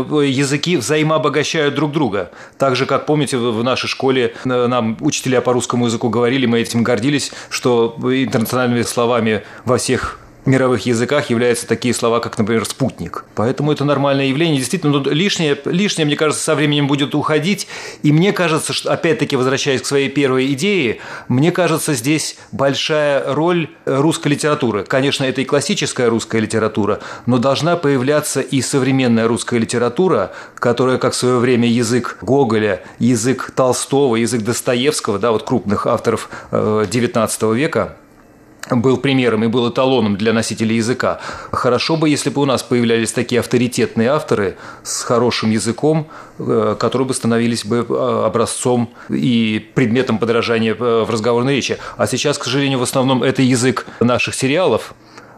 Языки 0.61 0.77
взаимообогащают 0.77 1.75
друг 1.75 1.91
друга. 1.91 2.33
Так 2.59 2.77
же, 2.77 2.85
как, 2.85 3.07
помните, 3.07 3.39
в 3.39 3.65
нашей 3.65 3.87
школе 3.87 4.35
нам 4.45 4.99
учителя 5.01 5.41
по 5.41 5.55
русскому 5.55 5.87
языку 5.87 6.11
говорили, 6.11 6.45
мы 6.45 6.61
этим 6.61 6.83
гордились, 6.83 7.33
что 7.49 7.97
интернациональными 8.03 8.83
словами 8.83 9.43
во 9.65 9.79
всех 9.79 10.19
мировых 10.47 10.87
языках 10.87 11.31
являются 11.31 11.67
такие 11.67 11.95
слова, 11.95 12.21
как, 12.21 12.39
например, 12.39 12.65
спутник. 12.65 13.25
Поэтому 13.35 13.73
это 13.73 13.85
нормальное 13.85 14.27
явление. 14.27 14.59
Действительно, 14.59 14.99
ну, 14.99 15.11
лишнее, 15.11 15.59
лишнее, 15.65 16.07
мне 16.07 16.17
кажется, 16.17 16.43
со 16.43 16.55
временем 16.55 16.87
будет 16.87 17.15
уходить. 17.15 17.67
И 18.03 18.13
мне 18.13 18.33
кажется, 18.33 18.73
что, 18.73 18.93
опять-таки, 18.93 19.37
возвращаясь 19.37 19.83
к 19.83 19.87
своей 19.87 20.09
первой 20.09 20.53
идее, 20.53 20.99
мне 21.29 21.53
кажется, 21.53 21.95
здесь 21.95 22.37
большая 22.53 23.35
роль 23.35 23.69
русской 23.85 24.29
литературы. 24.29 24.85
Конечно, 24.85 25.25
это 25.25 25.41
и 25.41 25.45
классическая 25.45 26.09
русская 26.09 26.41
литература, 26.41 27.01
но 27.27 27.39
должна 27.39 27.77
появляться 27.77 28.41
и 28.41 28.61
современная 28.61 29.29
русская 29.29 29.59
литература, 29.59 30.33
которая, 30.57 30.99
как 30.99 31.13
в 31.13 31.17
свое 31.17 31.39
время 31.39 31.69
язык 31.69 32.19
Гоголя, 32.23 32.83
язык 32.99 33.53
Толстого, 33.55 34.17
язык 34.17 34.43
Достоевского, 34.43 35.19
да, 35.19 35.33
вот 35.33 35.43
крупных 35.43 35.87
авторов 35.87 36.29
XIX 36.51 37.29
э, 37.41 37.55
века, 37.55 37.97
был 38.71 38.97
примером 38.97 39.45
и 39.45 39.49
был 39.49 39.71
эталоном 39.71 40.17
для 40.17 40.33
носителей 40.33 40.77
языка. 40.77 41.21
Хорошо 41.53 41.97
бы, 41.97 42.09
если 42.09 42.31
бы 42.31 42.43
у 42.43 42.45
нас 42.45 42.63
появлялись 42.63 43.13
такие 43.13 43.41
авторитетные 43.41 44.09
авторы 44.09 44.57
с 44.83 45.03
хорошим 45.03 45.51
языком, 45.51 46.09
э, 46.39 46.77
которые 46.79 47.09
бы 47.09 47.15
становились 47.15 47.65
бы 47.65 47.87
э, 47.89 48.25
образцом 48.27 48.91
и 49.09 49.71
предметом 49.75 50.19
подражания 50.19 50.75
э, 50.75 51.05
в 51.05 51.11
разговорной 51.11 51.57
речи. 51.57 51.79
А 51.97 52.07
сейчас, 52.07 52.39
к 52.39 52.45
сожалению, 52.45 52.79
в 52.79 52.83
основном 52.83 53.23
это 53.23 53.43
язык 53.43 53.87
наших 54.01 54.35
сериалов, 54.35 54.95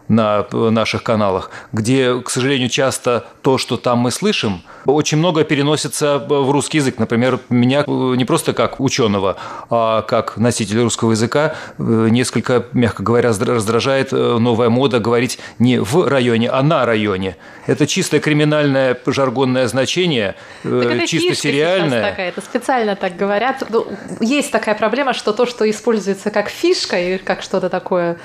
на 0.07 0.45
наших 0.51 1.03
каналах, 1.03 1.51
где, 1.71 2.19
к 2.19 2.29
сожалению, 2.29 2.69
часто 2.69 3.25
то, 3.41 3.57
что 3.57 3.77
там 3.77 3.99
мы 3.99 4.11
слышим, 4.11 4.63
очень 4.85 5.17
много 5.17 5.43
переносится 5.43 6.19
в 6.19 6.51
русский 6.51 6.77
язык. 6.79 6.99
Например, 6.99 7.39
меня 7.49 7.83
не 7.87 8.25
просто 8.25 8.53
как 8.53 8.79
ученого, 8.79 9.37
а 9.69 10.01
как 10.01 10.37
носитель 10.37 10.81
русского 10.81 11.11
языка 11.11 11.55
несколько, 11.77 12.65
мягко 12.73 13.03
говоря, 13.03 13.29
раздражает 13.29 14.13
э, 14.13 14.37
новая 14.37 14.69
мода 14.69 14.99
говорить 14.99 15.39
не 15.59 15.79
в 15.79 16.07
районе, 16.07 16.49
а 16.49 16.61
на 16.63 16.85
районе. 16.85 17.37
Это 17.67 17.87
чисто 17.87 18.19
криминальное 18.19 18.97
жаргонное 19.05 19.67
значение, 19.67 20.35
э, 20.63 20.97
так 20.97 21.07
чисто 21.07 21.35
сериальное. 21.35 22.11
Такая, 22.11 22.29
это 22.29 22.41
специально 22.41 22.95
так 22.95 23.15
говорят. 23.15 23.63
Ну, 23.69 23.87
есть 24.19 24.51
такая 24.51 24.75
проблема, 24.75 25.13
что 25.13 25.33
то, 25.33 25.45
что 25.45 25.69
используется 25.69 26.31
как 26.31 26.49
фишка 26.49 26.99
и 26.99 27.17
как 27.17 27.41
что-то 27.41 27.69
такое 27.69 28.17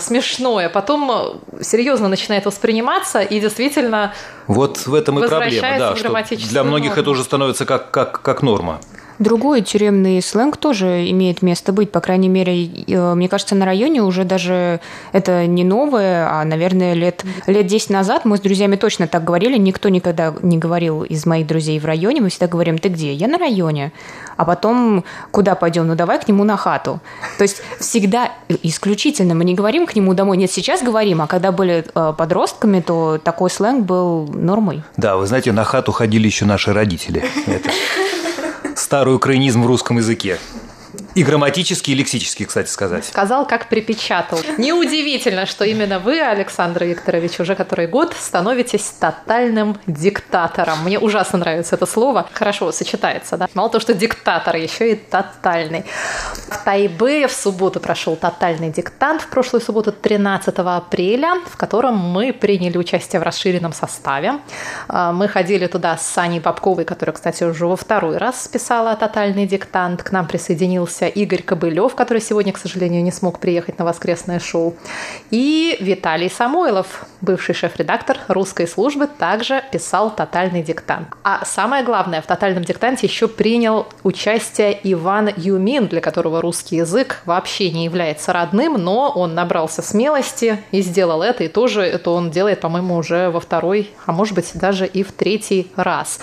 смешное, 0.00 0.68
потом 0.68 1.10
э, 1.10 1.62
серьезно 1.62 2.08
начинает 2.08 2.46
восприниматься 2.46 3.20
и 3.20 3.40
действительно 3.40 4.14
вот 4.46 4.86
в 4.86 4.94
этом 4.94 5.22
и 5.22 5.28
проблема, 5.28 5.78
да, 5.78 5.96
что 5.96 6.36
для 6.48 6.64
многих 6.64 6.90
норму. 6.90 7.02
это 7.02 7.10
уже 7.10 7.24
становится 7.24 7.66
как, 7.66 7.90
как, 7.90 8.22
как 8.22 8.42
норма. 8.42 8.80
Другой 9.18 9.62
тюремный 9.62 10.20
сленг 10.20 10.56
тоже 10.56 11.08
имеет 11.10 11.42
место 11.42 11.72
быть. 11.72 11.92
По 11.92 12.00
крайней 12.00 12.28
мере, 12.28 12.66
э, 12.66 13.14
мне 13.14 13.28
кажется, 13.28 13.54
на 13.54 13.64
районе 13.64 14.02
уже 14.02 14.24
даже 14.24 14.80
это 15.12 15.46
не 15.46 15.64
новое, 15.64 16.28
а, 16.28 16.44
наверное, 16.44 16.94
лет, 16.94 17.24
лет 17.46 17.66
10 17.66 17.90
назад 17.90 18.24
мы 18.24 18.36
с 18.36 18.40
друзьями 18.40 18.76
точно 18.76 19.06
так 19.06 19.24
говорили. 19.24 19.56
Никто 19.56 19.88
никогда 19.88 20.34
не 20.42 20.58
говорил 20.58 21.04
из 21.04 21.26
моих 21.26 21.46
друзей 21.46 21.78
в 21.78 21.84
районе. 21.84 22.20
Мы 22.20 22.28
всегда 22.28 22.48
говорим, 22.48 22.78
ты 22.78 22.88
где? 22.88 23.12
Я 23.12 23.28
на 23.28 23.38
районе. 23.38 23.92
А 24.36 24.44
потом, 24.44 25.04
куда 25.30 25.54
пойдем? 25.54 25.86
Ну, 25.86 25.94
давай 25.94 26.18
к 26.18 26.26
нему 26.26 26.44
на 26.44 26.56
хату. 26.56 27.00
То 27.38 27.42
есть 27.42 27.62
всегда 27.78 28.32
исключительно 28.48 29.34
мы 29.34 29.44
не 29.44 29.54
говорим 29.54 29.86
к 29.86 29.94
нему 29.94 30.14
домой. 30.14 30.36
Нет, 30.36 30.50
сейчас 30.50 30.82
говорим, 30.82 31.22
а 31.22 31.26
когда 31.26 31.52
были 31.52 31.84
э, 31.94 32.14
подростками, 32.16 32.80
то 32.80 33.18
такой 33.18 33.50
сленг 33.50 33.84
был 33.84 34.26
нормой. 34.26 34.82
Да, 34.96 35.16
вы 35.16 35.26
знаете, 35.26 35.52
на 35.52 35.64
хату 35.64 35.92
ходили 35.92 36.26
еще 36.26 36.44
наши 36.44 36.72
родители. 36.72 37.24
Это 37.46 37.70
старый 38.74 39.14
украинизм 39.14 39.62
в 39.62 39.66
русском 39.66 39.98
языке. 39.98 40.38
И 41.14 41.22
грамматически, 41.22 41.92
и 41.92 41.94
лексически, 41.94 42.44
кстати 42.44 42.68
сказать. 42.68 43.04
Сказал, 43.04 43.46
как 43.46 43.68
припечатал. 43.68 44.40
Неудивительно, 44.58 45.46
что 45.46 45.64
именно 45.64 46.00
вы, 46.00 46.20
Александр 46.20 46.84
Викторович, 46.84 47.38
уже 47.38 47.54
который 47.54 47.86
год 47.86 48.16
становитесь 48.18 48.82
тотальным 48.98 49.78
диктатором. 49.86 50.82
Мне 50.82 50.98
ужасно 50.98 51.38
нравится 51.38 51.76
это 51.76 51.86
слово. 51.86 52.28
Хорошо 52.32 52.72
сочетается, 52.72 53.36
да? 53.36 53.48
Мало 53.54 53.70
того, 53.70 53.80
что 53.80 53.94
диктатор, 53.94 54.56
еще 54.56 54.92
и 54.92 54.96
тотальный. 54.96 55.84
В 56.48 56.64
Тайбе 56.64 57.28
в 57.28 57.32
субботу 57.32 57.78
прошел 57.78 58.16
тотальный 58.16 58.70
диктант. 58.70 59.22
В 59.22 59.28
прошлую 59.28 59.62
субботу, 59.62 59.92
13 59.92 60.58
апреля, 60.58 61.40
в 61.46 61.56
котором 61.56 61.96
мы 61.96 62.32
приняли 62.32 62.76
участие 62.76 63.20
в 63.20 63.22
расширенном 63.22 63.72
составе. 63.72 64.40
А, 64.88 65.12
мы 65.12 65.28
ходили 65.28 65.68
туда 65.68 65.96
с 65.96 66.06
Саней 66.06 66.40
Бабковой, 66.40 66.84
которая, 66.84 67.14
кстати, 67.14 67.44
уже 67.44 67.66
во 67.66 67.76
второй 67.76 68.16
раз 68.16 68.48
писала 68.48 68.96
тотальный 68.96 69.46
диктант. 69.46 70.02
К 70.02 70.10
нам 70.10 70.26
присоединился 70.26 71.03
присоединился 71.04 71.06
Игорь 71.06 71.42
Кобылев, 71.42 71.94
который 71.94 72.20
сегодня, 72.20 72.52
к 72.52 72.58
сожалению, 72.58 73.02
не 73.02 73.12
смог 73.12 73.38
приехать 73.38 73.78
на 73.78 73.84
воскресное 73.84 74.38
шоу. 74.38 74.74
И 75.30 75.76
Виталий 75.80 76.30
Самойлов, 76.30 77.06
бывший 77.20 77.54
шеф-редактор 77.54 78.18
русской 78.28 78.66
службы, 78.66 79.06
также 79.06 79.62
писал 79.72 80.14
«Тотальный 80.14 80.62
диктант». 80.62 81.08
А 81.22 81.44
самое 81.44 81.84
главное, 81.84 82.20
в 82.20 82.26
«Тотальном 82.26 82.64
диктанте» 82.64 83.06
еще 83.06 83.28
принял 83.28 83.86
участие 84.02 84.78
Иван 84.82 85.30
Юмин, 85.36 85.86
для 85.86 86.00
которого 86.00 86.40
русский 86.40 86.76
язык 86.76 87.22
вообще 87.26 87.70
не 87.70 87.84
является 87.84 88.32
родным, 88.32 88.74
но 88.74 89.10
он 89.14 89.34
набрался 89.34 89.82
смелости 89.82 90.58
и 90.72 90.82
сделал 90.82 91.22
это, 91.22 91.44
и 91.44 91.48
тоже 91.48 91.82
это 91.82 92.10
он 92.10 92.30
делает, 92.30 92.60
по-моему, 92.60 92.96
уже 92.96 93.30
во 93.30 93.40
второй, 93.40 93.90
а 94.06 94.12
может 94.12 94.34
быть 94.34 94.50
даже 94.54 94.86
и 94.86 95.02
в 95.02 95.12
третий 95.12 95.70
раз. 95.76 96.20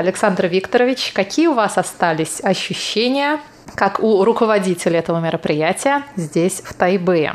Александр 0.00 0.46
Викторович, 0.46 1.12
какие 1.12 1.46
у 1.46 1.54
вас 1.54 1.76
остались 1.76 2.40
ощущения, 2.42 3.38
как 3.74 4.00
у 4.00 4.24
руководителя 4.24 4.98
этого 4.98 5.20
мероприятия 5.20 6.04
здесь, 6.16 6.62
в 6.64 6.72
Тайбе? 6.72 7.34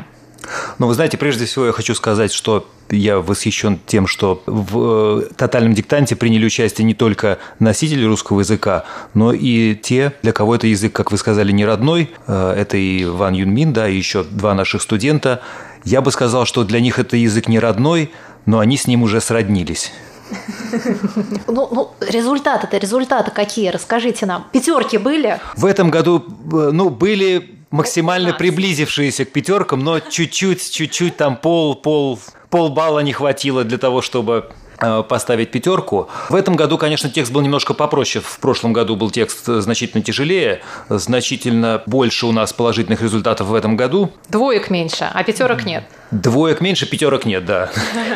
Ну, 0.78 0.88
вы 0.88 0.94
знаете, 0.94 1.16
прежде 1.16 1.44
всего 1.44 1.66
я 1.66 1.72
хочу 1.72 1.94
сказать, 1.94 2.32
что 2.32 2.68
я 2.90 3.20
восхищен 3.20 3.78
тем, 3.86 4.08
что 4.08 4.42
в 4.46 5.20
э, 5.20 5.34
тотальном 5.36 5.74
диктанте 5.74 6.16
приняли 6.16 6.44
участие 6.46 6.84
не 6.84 6.94
только 6.94 7.38
носители 7.60 8.04
русского 8.04 8.40
языка, 8.40 8.84
но 9.14 9.32
и 9.32 9.76
те, 9.76 10.12
для 10.22 10.32
кого 10.32 10.56
это 10.56 10.66
язык, 10.66 10.92
как 10.92 11.12
вы 11.12 11.18
сказали, 11.18 11.52
не 11.52 11.64
родной. 11.64 12.10
Э, 12.26 12.52
это 12.56 12.76
и 12.76 13.04
Ван 13.04 13.34
Юнмин, 13.34 13.72
да, 13.72 13.88
и 13.88 13.96
еще 13.96 14.24
два 14.24 14.54
наших 14.54 14.82
студента. 14.82 15.40
Я 15.84 16.00
бы 16.00 16.10
сказал, 16.10 16.46
что 16.46 16.64
для 16.64 16.80
них 16.80 16.98
это 16.98 17.16
язык 17.16 17.46
не 17.46 17.60
родной, 17.60 18.10
но 18.44 18.58
они 18.58 18.76
с 18.76 18.88
ним 18.88 19.04
уже 19.04 19.20
сроднились. 19.20 19.92
Ну, 21.46 21.68
ну 21.70 21.90
результаты-то, 22.00 22.76
результаты 22.78 23.30
какие? 23.30 23.68
Расскажите 23.68 24.26
нам. 24.26 24.46
Пятерки 24.52 24.98
были? 24.98 25.38
В 25.56 25.64
этом 25.64 25.90
году, 25.90 26.24
э, 26.52 26.70
ну, 26.72 26.90
были 26.90 27.56
максимально 27.70 28.32
приблизившиеся 28.32 29.24
к 29.24 29.32
пятеркам, 29.32 29.80
но 29.80 30.00
чуть-чуть, 30.00 30.70
чуть-чуть 30.70 31.16
там 31.16 31.36
пол, 31.36 31.74
пол, 31.74 32.18
пол 32.50 32.70
балла 32.70 33.00
не 33.00 33.12
хватило 33.12 33.64
для 33.64 33.78
того, 33.78 34.02
чтобы 34.02 34.50
поставить 34.78 35.50
пятерку. 35.50 36.08
В 36.28 36.34
этом 36.34 36.56
году, 36.56 36.78
конечно, 36.78 37.08
текст 37.10 37.32
был 37.32 37.40
немножко 37.40 37.74
попроще. 37.74 38.22
В 38.26 38.38
прошлом 38.38 38.72
году 38.72 38.96
был 38.96 39.10
текст 39.10 39.46
значительно 39.46 40.02
тяжелее, 40.02 40.60
значительно 40.88 41.82
больше 41.86 42.26
у 42.26 42.32
нас 42.32 42.52
положительных 42.52 43.02
результатов 43.02 43.48
в 43.48 43.54
этом 43.54 43.76
году. 43.76 44.12
Двоек 44.28 44.70
меньше, 44.70 45.08
а 45.12 45.24
пятерок 45.24 45.64
нет. 45.64 45.84
Двоек 46.10 46.60
меньше, 46.60 46.86
пятерок 46.86 47.24
нет, 47.24 47.44
да. 47.44 47.70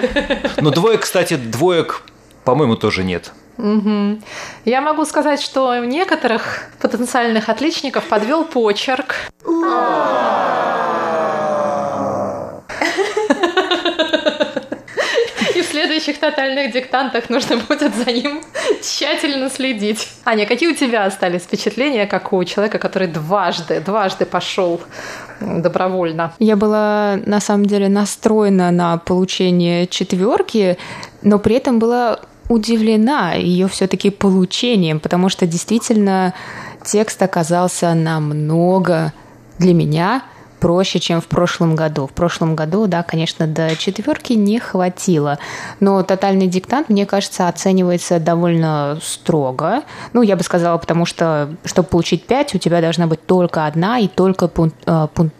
Но 0.59 0.71
двоек, 0.71 1.03
кстати, 1.03 1.35
двоек, 1.37 2.03
по-моему, 2.45 2.77
тоже 2.77 3.05
нет. 3.05 3.33
Угу. 3.59 4.21
Я 4.65 4.81
могу 4.81 5.05
сказать, 5.05 5.41
что 5.41 5.77
некоторых 5.85 6.71
потенциальных 6.81 7.49
отличников 7.49 8.05
подвел 8.05 8.45
почерк. 8.45 9.17
И 15.55 15.63
в 15.63 15.70
следующих 15.81 16.19
тотальных 16.19 16.73
диктантах 16.73 17.31
нужно 17.31 17.57
будет 17.57 17.95
за 17.95 18.13
ним 18.13 18.43
тщательно 18.83 19.49
следить. 19.49 20.09
Аня, 20.25 20.47
какие 20.47 20.69
у 20.71 20.75
тебя 20.75 21.07
остались 21.07 21.43
впечатления, 21.43 22.07
как 22.07 22.33
у 22.33 22.45
человека, 22.45 22.79
который 22.79 23.09
дважды, 23.09 23.81
дважды 23.81 24.27
пошел 24.27 24.81
добровольно? 25.41 26.33
Я 26.39 26.57
была 26.57 27.19
на 27.25 27.41
самом 27.41 27.67
деле 27.67 27.89
настроена 27.89 28.71
на 28.71 28.99
получение 28.99 29.87
четверки, 29.87 30.77
но 31.23 31.39
при 31.39 31.57
этом 31.57 31.79
была 31.79 32.21
удивлена 32.49 33.35
ее 33.35 33.67
все-таки 33.69 34.11
получением, 34.11 35.01
потому 35.01 35.29
что 35.29 35.47
действительно 35.47 36.35
текст 36.85 37.23
оказался 37.23 37.95
намного 37.95 39.13
для 39.59 39.73
меня 39.73 40.23
проще, 40.61 41.01
чем 41.01 41.21
в 41.21 41.27
прошлом 41.27 41.75
году. 41.75 42.07
В 42.07 42.13
прошлом 42.13 42.55
году, 42.55 42.87
да, 42.87 43.03
конечно, 43.03 43.47
до 43.47 43.75
четверки 43.77 44.35
не 44.35 44.61
хватило. 44.61 45.39
Но 45.81 46.03
тотальный 46.03 46.47
диктант, 46.47 46.89
мне 46.89 47.07
кажется, 47.07 47.49
оценивается 47.49 48.21
довольно 48.21 48.99
строго. 49.03 49.83
Ну, 50.13 50.23
я 50.23 50.37
бы 50.37 50.45
сказала, 50.45 50.79
потому 50.79 51.07
что, 51.07 51.51
чтобы 51.65 51.89
получить 51.89 52.25
5, 52.25 52.55
у 52.55 52.59
тебя 52.59 52.81
должна 52.81 53.07
быть 53.07 53.25
только 53.27 53.67
одна 53.67 53.99
и 53.99 54.09
только 54.09 54.47
пункт, 54.47 54.77
э, 54.87 55.09
пункт 55.15 55.35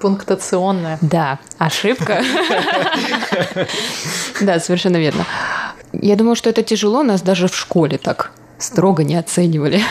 Пунктационная. 0.00 0.98
Да, 1.00 1.38
ошибка. 1.58 2.22
Да, 4.42 4.60
совершенно 4.60 4.98
верно. 4.98 5.24
Я 5.92 6.14
думаю, 6.16 6.36
что 6.36 6.50
это 6.50 6.62
тяжело, 6.62 7.02
нас 7.02 7.22
даже 7.22 7.48
в 7.48 7.56
школе 7.56 7.96
так 7.96 8.32
строго 8.58 9.04
не 9.04 9.16
оценивали. 9.16 9.80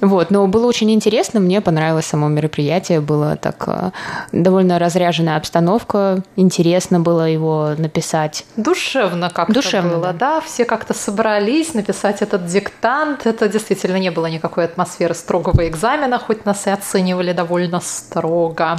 Вот, 0.00 0.30
но 0.30 0.46
было 0.46 0.66
очень 0.66 0.90
интересно, 0.90 1.40
мне 1.40 1.60
понравилось 1.60 2.06
само 2.06 2.28
мероприятие, 2.28 3.00
было 3.00 3.36
так 3.36 3.64
э, 3.66 3.90
довольно 4.30 4.78
разряженная 4.78 5.36
обстановка, 5.36 6.22
интересно 6.36 7.00
было 7.00 7.28
его 7.28 7.74
написать. 7.76 8.46
Душевно 8.56 9.28
как-то 9.28 9.54
Душевно, 9.54 9.96
было, 9.96 10.12
да. 10.12 10.36
да, 10.36 10.40
все 10.40 10.64
как-то 10.64 10.94
собрались 10.94 11.74
написать 11.74 12.22
этот 12.22 12.46
диктант, 12.46 13.26
это 13.26 13.48
действительно 13.48 13.96
не 13.96 14.10
было 14.10 14.26
никакой 14.26 14.64
атмосферы 14.64 15.14
строгого 15.14 15.68
экзамена, 15.68 16.18
хоть 16.18 16.46
нас 16.46 16.66
и 16.66 16.70
оценивали 16.70 17.32
довольно 17.32 17.80
строго. 17.80 18.78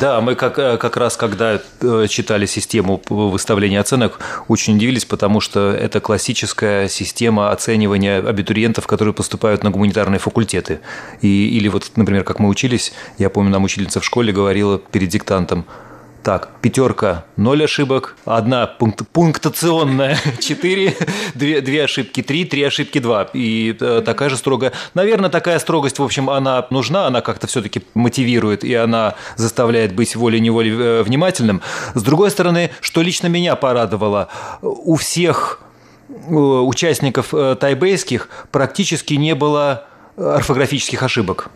Да, 0.00 0.20
мы 0.20 0.34
как, 0.34 0.58
э, 0.58 0.76
как 0.76 0.96
раз, 0.96 1.16
когда 1.16 1.60
э, 1.80 2.06
читали 2.08 2.46
систему 2.46 3.00
выставления 3.08 3.80
оценок, 3.80 4.20
очень 4.48 4.76
удивились, 4.76 5.04
потому 5.04 5.40
что 5.40 5.72
это 5.72 6.00
классическая 6.00 6.88
система 6.88 7.50
оценивания 7.50 8.18
абитуриентов, 8.18 8.86
которые 8.86 9.14
поступают 9.14 9.64
на 9.64 9.70
гуманитарные 9.70 10.18
факультеты. 10.18 10.80
И, 11.20 11.48
или 11.48 11.68
вот, 11.68 11.90
например, 11.96 12.24
как 12.24 12.38
мы 12.38 12.48
учились, 12.48 12.92
я 13.18 13.30
помню, 13.30 13.50
нам 13.50 13.64
учительница 13.64 14.00
в 14.00 14.04
школе 14.04 14.32
говорила 14.32 14.78
перед 14.78 15.08
диктантом– 15.08 15.64
так, 16.22 16.50
пятерка, 16.60 17.24
ноль 17.36 17.64
ошибок, 17.64 18.16
одна 18.24 18.66
пункт, 18.66 19.06
пунктационная, 19.12 20.18
четыре, 20.40 20.94
две, 21.34 21.60
две 21.60 21.84
ошибки, 21.84 22.22
три, 22.22 22.44
три 22.44 22.62
ошибки, 22.62 22.98
два. 22.98 23.28
И 23.32 23.76
э, 23.80 24.02
такая 24.04 24.28
же 24.28 24.36
строгая. 24.36 24.72
Наверное, 24.94 25.30
такая 25.30 25.58
строгость, 25.58 25.98
в 25.98 26.02
общем, 26.02 26.28
она 26.28 26.66
нужна, 26.70 27.06
она 27.06 27.20
как-то 27.20 27.46
все-таки 27.46 27.82
мотивирует, 27.94 28.64
и 28.64 28.74
она 28.74 29.14
заставляет 29.36 29.94
быть 29.94 30.16
волей-неволей 30.16 30.72
э, 30.72 31.02
внимательным. 31.02 31.62
С 31.94 32.02
другой 32.02 32.30
стороны, 32.30 32.70
что 32.80 33.02
лично 33.02 33.28
меня 33.28 33.56
порадовало, 33.56 34.28
у 34.60 34.96
всех 34.96 35.60
э, 36.08 36.32
участников 36.32 37.32
э, 37.32 37.56
тайбейских 37.58 38.28
практически 38.50 39.14
не 39.14 39.34
было 39.34 39.86
орфографических 40.18 41.02
ошибок. 41.02 41.50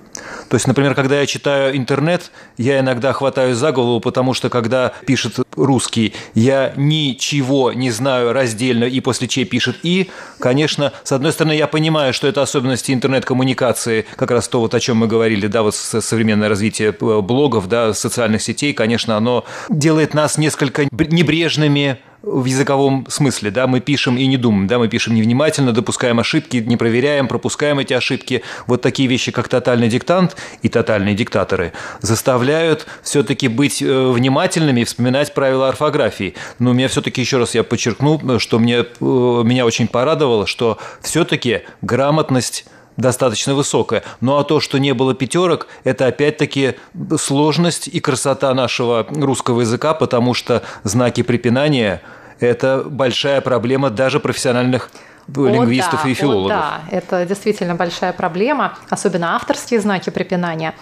То 0.48 0.57
есть, 0.57 0.66
например, 0.66 0.94
когда 0.94 1.20
я 1.20 1.27
читаю 1.27 1.77
интернет, 1.77 2.31
я 2.57 2.81
иногда 2.81 3.12
хватаюсь 3.12 3.57
за 3.57 3.72
голову, 3.72 4.01
потому 4.01 4.35
что 4.35 4.51
когда 4.51 4.92
пишет 5.07 5.38
русский, 5.57 6.14
я 6.35 6.72
ничего 6.77 7.72
не 7.72 7.90
знаю 7.90 8.33
раздельно 8.33 8.85
и 8.85 9.01
после 9.01 9.29
чей 9.29 9.44
пишет 9.44 9.77
и, 9.83 10.11
конечно, 10.38 10.92
с 11.05 11.12
одной 11.12 11.33
стороны, 11.33 11.53
я 11.53 11.66
понимаю, 11.66 12.12
что 12.12 12.29
это 12.29 12.42
особенности 12.42 12.92
интернет-коммуникации, 12.92 14.07
как 14.16 14.31
раз 14.31 14.48
то, 14.48 14.61
вот 14.61 14.75
о 14.75 14.81
чем 14.81 14.98
мы 14.98 15.07
говорили, 15.07 15.46
да, 15.46 15.62
вот 15.62 15.75
современное 15.75 16.48
развитие 16.48 16.90
э, 16.90 17.20
блогов, 17.20 17.68
да, 17.68 17.94
социальных 17.94 18.42
сетей, 18.42 18.72
конечно, 18.75 19.16
оно 19.16 19.44
делает 19.68 20.14
нас 20.14 20.38
несколько 20.38 20.85
небрежными, 20.92 21.98
в 22.23 22.45
языковом 22.45 23.07
смысле, 23.09 23.51
да, 23.51 23.67
мы 23.67 23.81
пишем 23.81 24.17
и 24.17 24.27
не 24.27 24.37
думаем, 24.37 24.67
да, 24.67 24.79
мы 24.79 24.89
пишем 24.89 25.15
невнимательно, 25.15 25.73
допускаем 25.73 26.21
ошибки, 26.21 26.59
не 26.59 26.77
проверяем, 26.77 27.29
пропускаем 27.29 27.79
эти 27.79 27.93
ошибки. 27.93 28.43
Вот 28.67 28.81
такие 28.83 29.09
вещи, 29.09 29.33
как 29.33 29.49
тотальный 29.49 29.89
диктант 29.89 30.37
и 30.63 30.69
тотальные 30.69 31.15
диктаторы, 31.15 31.73
заставляют 32.01 32.87
все-таки 33.03 33.49
быть 33.49 33.83
э, 33.83 34.11
внимательными 34.11 34.83
и 34.83 34.85
вспоминать 34.85 35.35
правила 35.35 35.69
орфографии. 35.69 36.35
Но 36.59 36.71
у 36.71 36.75
меня 36.75 36.89
все-таки, 36.89 37.21
еще 37.21 37.39
раз 37.39 37.55
я 37.55 37.65
подчеркну, 37.65 38.39
что 38.39 38.59
мне, 38.59 38.79
э, 38.79 38.85
меня 39.01 39.67
очень 39.67 39.89
порадовало, 39.89 40.47
что 40.47 40.79
все-таки 41.01 41.63
грамотность 41.81 42.67
достаточно 42.97 43.55
высокая. 43.55 44.03
Ну 44.21 44.37
а 44.39 44.45
то, 44.45 44.61
что 44.61 44.79
не 44.79 44.93
было 44.93 45.15
пятерок, 45.15 45.67
это 45.85 46.07
опять-таки 46.07 46.77
сложность 47.19 47.89
и 47.89 48.01
красота 48.01 48.53
нашего 48.55 49.07
русского 49.11 49.61
языка, 49.61 49.95
потому 49.95 50.35
что 50.35 50.63
знаки 50.85 51.23
препинания– 51.23 52.03
это 52.41 52.85
большая 52.85 53.41
проблема 53.41 53.91
даже 53.91 54.21
профессиональных 54.21 54.91
лингвистов 55.29 56.05
о, 56.05 56.09
и 56.09 56.15
филологов. 56.15 56.57
О, 56.57 56.61
да, 56.61 56.81
это 56.91 57.25
действительно 57.25 57.75
большая 57.75 58.13
проблема, 58.13 58.77
особенно 58.91 59.37
авторские 59.37 59.81
знаки 59.81 60.11
препинания. 60.11 60.75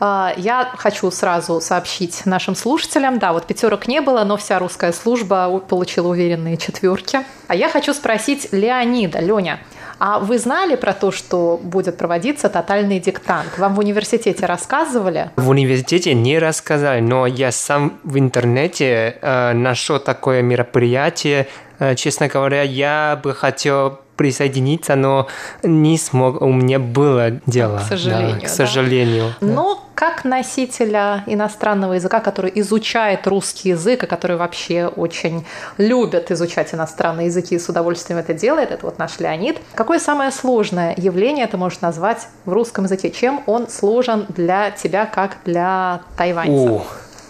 А, 0.00 0.32
я 0.36 0.70
хочу 0.76 1.10
сразу 1.10 1.60
сообщить 1.60 2.26
нашим 2.26 2.54
слушателям, 2.54 3.18
да, 3.18 3.32
вот 3.32 3.46
пятерок 3.46 3.88
не 3.88 4.00
было, 4.00 4.24
но 4.24 4.36
вся 4.36 4.58
русская 4.58 4.92
служба 4.92 5.58
получила 5.60 6.08
уверенные 6.08 6.56
четверки. 6.56 7.20
А 7.48 7.54
я 7.54 7.68
хочу 7.68 7.94
спросить 7.94 8.48
Леонида, 8.52 9.20
Леня, 9.20 9.60
а 9.98 10.18
вы 10.18 10.38
знали 10.38 10.76
про 10.76 10.92
то, 10.92 11.10
что 11.10 11.58
будет 11.62 11.96
проводиться 11.96 12.48
тотальный 12.48 13.00
диктант? 13.00 13.58
Вам 13.58 13.74
в 13.74 13.78
университете 13.78 14.46
рассказывали? 14.46 15.30
В 15.36 15.48
университете 15.48 16.14
не 16.14 16.38
рассказали, 16.38 17.00
но 17.00 17.26
я 17.26 17.52
сам 17.52 17.98
в 18.04 18.18
интернете 18.18 19.16
э, 19.20 19.52
нашел 19.52 19.98
такое 19.98 20.42
мероприятие. 20.42 21.48
Э, 21.78 21.94
честно 21.94 22.28
говоря, 22.28 22.62
я 22.62 23.20
бы 23.22 23.34
хотел 23.34 24.00
присоединиться, 24.16 24.96
но 24.96 25.28
не 25.62 25.98
смог, 25.98 26.40
у 26.40 26.52
меня 26.52 26.78
было 26.78 27.32
дело. 27.46 27.78
К 27.78 27.82
сожалению. 27.82 28.40
Да, 28.40 28.46
к 28.46 28.48
сожалению. 28.48 29.34
Да. 29.40 29.46
Но 29.46 29.85
как 29.96 30.24
носителя 30.24 31.24
иностранного 31.26 31.94
языка, 31.94 32.20
который 32.20 32.52
изучает 32.56 33.26
русский 33.26 33.70
язык, 33.70 34.04
и 34.04 34.06
который 34.06 34.36
вообще 34.36 34.86
очень 34.86 35.46
любит 35.78 36.30
изучать 36.30 36.74
иностранные 36.74 37.26
языки 37.26 37.54
и 37.54 37.58
с 37.58 37.68
удовольствием 37.70 38.18
это 38.18 38.34
делает, 38.34 38.70
это 38.70 38.84
вот 38.84 38.98
наш 38.98 39.18
Леонид. 39.18 39.58
Какое 39.74 39.98
самое 39.98 40.30
сложное 40.30 40.94
явление 40.98 41.46
ты 41.46 41.56
можешь 41.56 41.80
назвать 41.80 42.28
в 42.44 42.52
русском 42.52 42.84
языке? 42.84 43.10
Чем 43.10 43.42
он 43.46 43.68
сложен 43.68 44.26
для 44.28 44.70
тебя, 44.70 45.06
как 45.06 45.38
для 45.46 46.02
тайваньца? 46.18 46.72
О, 46.72 46.86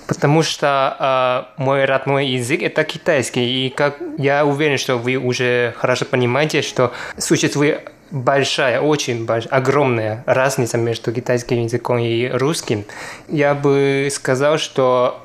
потому 0.09 0.42
что 0.42 1.46
э, 1.57 1.62
мой 1.62 1.85
родной 1.85 2.26
язык 2.26 2.62
это 2.62 2.83
китайский, 2.83 3.66
и 3.66 3.70
как 3.70 3.98
я 4.18 4.44
уверен, 4.44 4.76
что 4.76 4.96
вы 4.96 5.14
уже 5.14 5.72
хорошо 5.79 6.05
понимаете, 6.05 6.62
что 6.62 6.92
существует 7.16 7.92
большая, 8.16 8.81
очень 8.81 9.26
большая, 9.26 9.52
огромная 9.52 10.24
разница 10.26 10.79
между 10.79 11.12
китайским 11.12 11.64
языком 11.64 11.98
и 11.98 12.29
русским. 12.29 12.85
Я 13.29 13.55
бы 13.55 14.09
сказал, 14.11 14.59
что 14.59 15.22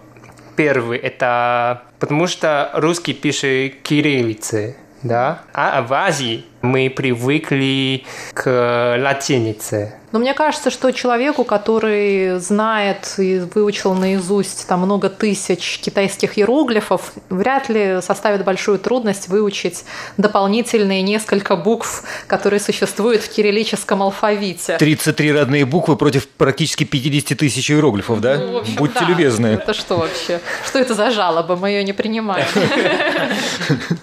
первый, 0.56 0.98
это 0.98 1.84
потому 2.00 2.28
что 2.28 2.70
русский 2.74 3.14
пишет 3.14 3.82
кириллицы, 3.84 4.76
да, 5.04 5.42
а 5.54 5.82
в 5.82 5.94
Азии 5.94 6.46
мы 6.62 6.90
привыкли 6.90 8.04
к 8.34 8.98
латинице. 9.00 9.96
Но 10.12 10.20
мне 10.20 10.34
кажется, 10.34 10.70
что 10.72 10.92
человеку, 10.92 11.44
который 11.46 12.38
знает 12.40 13.14
и 13.18 13.40
выучил 13.40 13.94
наизусть 13.94 14.68
там 14.68 14.82
много 14.82 15.10
тысяч 15.10 15.80
китайских 15.82 16.38
иероглифов, 16.38 17.14
вряд 17.30 17.70
ли 17.70 18.02
составит 18.02 18.44
большую 18.44 18.78
трудность 18.78 19.30
выучить 19.30 19.86
дополнительные 20.18 21.02
несколько 21.02 21.56
букв, 21.56 22.04
которые 22.28 22.60
существуют 22.60 23.22
в 23.22 23.30
кириллическом 23.30 24.04
алфавите. 24.04 24.78
33 24.78 25.32
родные 25.32 25.66
буквы 25.66 25.96
против 25.96 26.28
практически 26.28 26.84
50 26.84 27.38
тысяч 27.38 27.72
иероглифов, 27.72 28.20
да? 28.20 28.38
Ну, 28.38 28.52
в 28.52 28.58
общем, 28.58 28.76
Будьте 28.76 29.00
да. 29.00 29.06
любезны. 29.06 29.48
Это 29.48 29.74
что 29.74 29.96
вообще? 29.96 30.42
Что 30.66 30.80
это 30.80 30.94
за 30.94 31.12
жалоба? 31.12 31.56
Мы 31.56 31.70
ее 31.70 31.84
не 31.86 31.94
принимаем. 31.94 32.46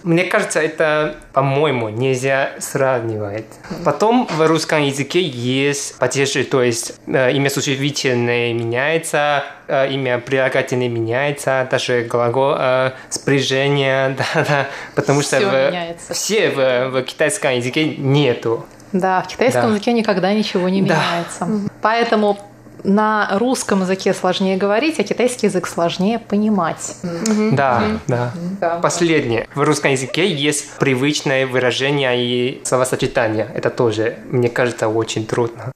Мне 0.02 0.24
кажется, 0.24 0.60
это, 0.60 1.16
по-моему, 1.34 1.90
нельзя 1.90 2.47
сравнивать. 2.58 3.44
Потом 3.84 4.26
в 4.30 4.46
русском 4.46 4.82
языке 4.82 5.20
есть 5.22 5.98
падежи, 5.98 6.44
то 6.44 6.62
есть 6.62 6.94
э, 7.06 7.32
имя 7.32 7.50
существительное 7.50 8.52
меняется, 8.52 9.44
э, 9.66 9.90
имя 9.92 10.18
прилагательное 10.18 10.88
меняется, 10.88 11.66
даже 11.70 12.02
глагол 12.02 12.54
э, 12.58 12.92
спряжения, 13.10 14.16
да, 14.34 14.44
да, 14.48 14.66
потому 14.94 15.22
что 15.22 15.36
Всё 15.36 15.48
в- 15.48 15.52
меняется. 15.52 16.14
все 16.14 16.50
в, 16.50 16.88
в 16.90 17.02
китайском 17.02 17.52
языке 17.56 17.84
нету. 17.96 18.64
Да, 18.92 19.20
в 19.22 19.26
китайском 19.28 19.62
Да. 19.64 19.68
языке 19.68 19.92
никогда 19.92 20.32
ничего 20.32 20.68
не 20.68 20.80
Да. 20.82 20.94
меняется. 20.94 21.68
Поэтому 21.82 22.38
на 22.88 23.38
русском 23.38 23.82
языке 23.82 24.14
сложнее 24.14 24.56
говорить, 24.56 24.98
а 24.98 25.04
китайский 25.04 25.46
язык 25.46 25.66
сложнее 25.66 26.18
понимать. 26.18 26.96
Да, 27.52 27.82
да. 28.06 28.32
Да. 28.60 28.78
Последнее. 28.78 29.46
В 29.54 29.62
русском 29.62 29.92
языке 29.92 30.32
есть 30.32 30.70
привычное 30.78 31.46
выражение 31.46 32.16
и 32.16 32.60
словосочетание. 32.64 33.50
Это 33.54 33.70
тоже, 33.70 34.18
мне 34.30 34.48
кажется, 34.48 34.88
очень 34.88 35.26
трудно. 35.26 35.72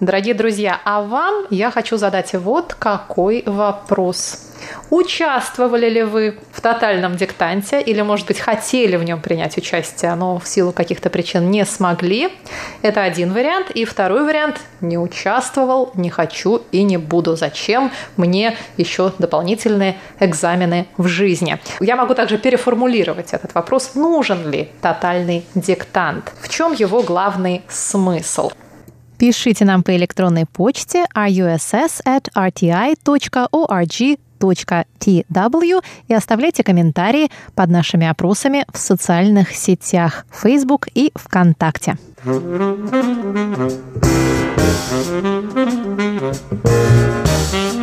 Дорогие 0.00 0.34
друзья, 0.34 0.80
а 0.84 1.02
вам 1.02 1.44
я 1.50 1.70
хочу 1.70 1.98
задать 1.98 2.34
вот 2.34 2.74
какой 2.74 3.42
вопрос. 3.46 4.49
Участвовали 4.90 5.88
ли 5.88 6.02
вы 6.02 6.38
в 6.52 6.60
тотальном 6.60 7.16
диктанте 7.16 7.80
или, 7.80 8.00
может 8.02 8.26
быть, 8.26 8.38
хотели 8.38 8.96
в 8.96 9.04
нем 9.04 9.20
принять 9.20 9.56
участие, 9.56 10.14
но 10.14 10.38
в 10.38 10.46
силу 10.46 10.72
каких-то 10.72 11.10
причин 11.10 11.50
не 11.50 11.64
смогли? 11.64 12.30
Это 12.82 13.02
один 13.02 13.32
вариант. 13.32 13.70
И 13.70 13.84
второй 13.84 14.24
вариант– 14.24 14.60
не 14.80 14.98
участвовал, 14.98 15.90
не 15.94 16.10
хочу 16.10 16.62
и 16.72 16.82
не 16.82 16.96
буду. 16.96 17.36
Зачем 17.36 17.90
мне 18.16 18.56
еще 18.76 19.12
дополнительные 19.18 19.96
экзамены 20.18 20.86
в 20.96 21.06
жизни? 21.06 21.58
Я 21.80 21.96
могу 21.96 22.14
также 22.14 22.38
переформулировать 22.38 23.32
этот 23.32 23.54
вопрос. 23.54 23.94
Нужен 23.94 24.50
ли 24.50 24.70
тотальный 24.80 25.44
диктант? 25.54 26.32
В 26.40 26.48
чем 26.48 26.72
его 26.72 27.02
главный 27.02 27.62
смысл? 27.68 28.50
Пишите 29.18 29.64
нам 29.66 29.82
по 29.82 29.94
электронной 29.94 30.46
почте 30.46 31.04
russ@rti.org.tw 34.40 35.82
и 36.08 36.14
оставляйте 36.14 36.62
комментарии 36.62 37.30
под 37.54 37.70
нашими 37.70 38.06
опросами 38.06 38.64
в 38.72 38.78
социальных 38.78 39.52
сетях 39.54 40.26
Facebook 40.30 40.88
и 40.94 41.12
ВКонтакте. 41.14 41.96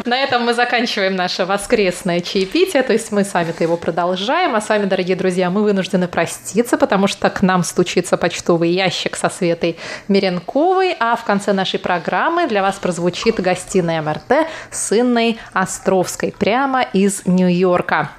На 0.08 0.20
этом 0.20 0.46
мы 0.46 0.54
заканчиваем 0.54 1.17
наше 1.17 1.43
воскресное 1.43 2.22
чаепитие, 2.22 2.82
то 2.82 2.93
есть 2.93 3.12
мы 3.12 3.26
сами-то 3.26 3.62
его 3.62 3.76
продолжаем, 3.76 4.56
а 4.56 4.62
с 4.62 4.70
вами, 4.70 4.86
дорогие 4.86 5.17
друзья, 5.17 5.50
мы 5.50 5.63
вынуждены 5.63 6.08
проститься, 6.08 6.78
потому 6.78 7.08
что 7.08 7.30
к 7.30 7.41
нам 7.41 7.62
стучится 7.62 8.15
почтовый 8.15 8.70
ящик 8.70 9.17
со 9.17 9.30
Светой 9.30 9.78
Меренковой, 10.08 10.96
а 10.98 11.17
в 11.17 11.26
конце 11.26 11.52
нашей 11.52 11.82
программы 11.82 12.48
для 12.48 12.62
вас 12.62 12.76
прозвучит 12.76 13.41
гостиная 13.41 14.02
МРТ 14.02 14.48
с 14.72 14.98
Инной 14.98 15.39
Островской 15.52 16.34
прямо 16.39 16.84
из 16.84 17.26
Нью-Йорка. 17.26 18.12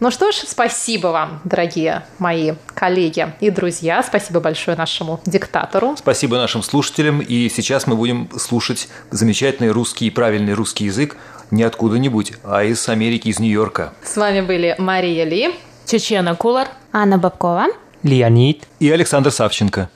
Ну 0.00 0.12
что 0.12 0.30
ж, 0.30 0.36
спасибо 0.46 1.08
вам, 1.08 1.40
дорогие 1.44 2.04
мои 2.20 2.52
коллеги 2.74 3.32
и 3.40 3.50
друзья. 3.50 4.00
Спасибо 4.04 4.38
большое 4.38 4.76
нашему 4.76 5.20
диктатору. 5.26 5.96
Спасибо 5.98 6.36
нашим 6.36 6.62
слушателям. 6.62 7.20
И 7.20 7.48
сейчас 7.48 7.88
мы 7.88 7.96
будем 7.96 8.30
слушать 8.38 8.88
замечательный 9.10 9.70
русский 9.70 10.06
и 10.06 10.10
правильный 10.10 10.54
русский 10.54 10.84
язык 10.84 11.16
не 11.50 11.64
откуда-нибудь, 11.64 12.34
а 12.44 12.62
из 12.62 12.88
Америки, 12.88 13.28
из 13.28 13.40
Нью-Йорка. 13.40 13.92
С 14.04 14.16
вами 14.16 14.40
были 14.40 14.76
Мария 14.78 15.24
Ли. 15.24 15.54
Чечена 15.86 16.36
Кулар. 16.36 16.68
Анна 16.92 17.18
Бабкова. 17.18 17.66
Леонид. 18.02 18.68
И 18.78 18.90
Александр 18.90 19.32
Савченко. 19.32 19.88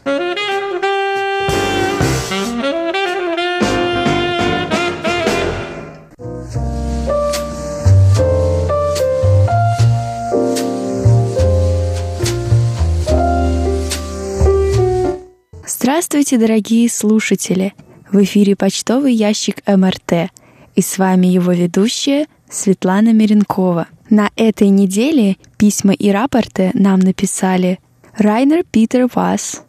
Здравствуйте, 16.13 16.47
дорогие 16.47 16.91
слушатели! 16.91 17.73
В 18.11 18.23
эфире 18.23 18.55
почтовый 18.55 19.15
ящик 19.15 19.63
МРТ. 19.67 20.31
И 20.75 20.83
с 20.83 20.99
вами 20.99 21.27
его 21.29 21.53
ведущая 21.53 22.27
Светлана 22.51 23.15
Миренкова. 23.15 23.87
На 24.11 24.29
этой 24.37 24.69
неделе 24.69 25.39
письма 25.57 25.95
и 25.95 26.11
рапорты 26.11 26.71
нам 26.75 27.01
написали 27.01 27.81
Райнер 28.15 28.63
Питер 28.71 29.09
Вас, 29.15 29.63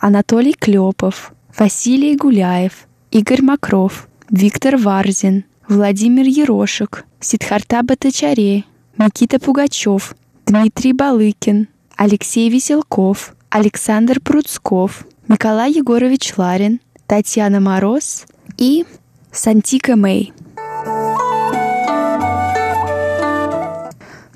Анатолий 0.00 0.54
Клепов, 0.54 1.34
Василий 1.58 2.16
Гуляев, 2.16 2.86
Игорь 3.10 3.42
Макров, 3.42 4.08
Виктор 4.30 4.78
Варзин, 4.78 5.44
Владимир 5.68 6.24
Ерошек, 6.24 7.04
Сидхарта 7.20 7.82
Батачаре, 7.82 8.64
Никита 8.96 9.38
Пугачев, 9.38 10.16
Дмитрий 10.46 10.94
Балыкин, 10.94 11.68
Алексей 11.94 12.48
Веселков, 12.48 13.34
Александр 13.50 14.18
Пруцков, 14.20 15.04
Николай 15.30 15.70
Егорович 15.70 16.36
Ларин, 16.38 16.80
Татьяна 17.06 17.60
Мороз 17.60 18.26
и 18.58 18.84
Сантика 19.30 19.94
Мэй. 19.94 20.32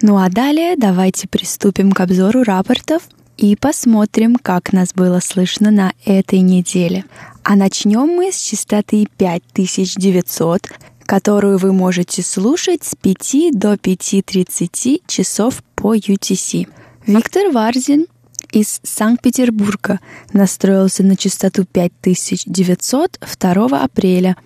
Ну 0.03 0.19
а 0.19 0.29
далее 0.29 0.77
давайте 0.77 1.27
приступим 1.27 1.91
к 1.91 1.99
обзору 1.99 2.45
рапортов 2.45 3.09
и 3.37 3.57
посмотрим, 3.57 4.37
как 4.37 4.73
нас 4.73 4.95
было 4.95 5.19
слышно 5.19 5.73
на 5.73 5.95
этой 6.05 6.39
неделе. 6.39 7.05
А 7.43 7.57
начнем 7.57 8.07
мы 8.07 8.31
с 8.31 8.41
частоты 8.41 9.09
5900, 9.19 10.69
которую 11.07 11.59
вы 11.59 11.73
можете 11.73 12.23
слушать 12.23 12.85
с 12.85 12.95
5 12.95 13.51
до 13.53 13.75
5.30 13.75 15.03
часов 15.09 15.65
по 15.75 15.97
UTC. 15.97 16.69
Виктор 17.05 17.51
Варзин 17.51 18.07
из 18.55 18.81
Санкт-Петербурга 18.85 19.99
настроился 20.33 21.03
на 21.03 21.17
частоту 21.17 21.65
5900 21.65 23.19
2 23.41 23.83
апреля. 23.83 24.37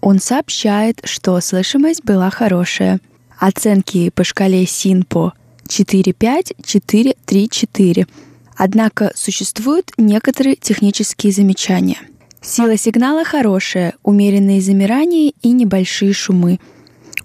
Он 0.00 0.18
сообщает, 0.18 1.00
что 1.04 1.40
слышимость 1.40 2.02
была 2.04 2.30
хорошая. 2.30 2.98
Оценки 3.38 4.10
по 4.10 4.24
шкале 4.24 4.66
СИНПО 4.66 5.34
4.5-4.3-4. 5.68 8.08
Однако 8.56 9.12
существуют 9.14 9.92
некоторые 9.96 10.56
технические 10.56 11.32
замечания. 11.32 11.98
Сила 12.42 12.76
сигнала 12.76 13.24
хорошая, 13.24 13.94
умеренные 14.02 14.60
замирания 14.60 15.32
и 15.42 15.52
небольшие 15.52 16.12
шумы. 16.12 16.58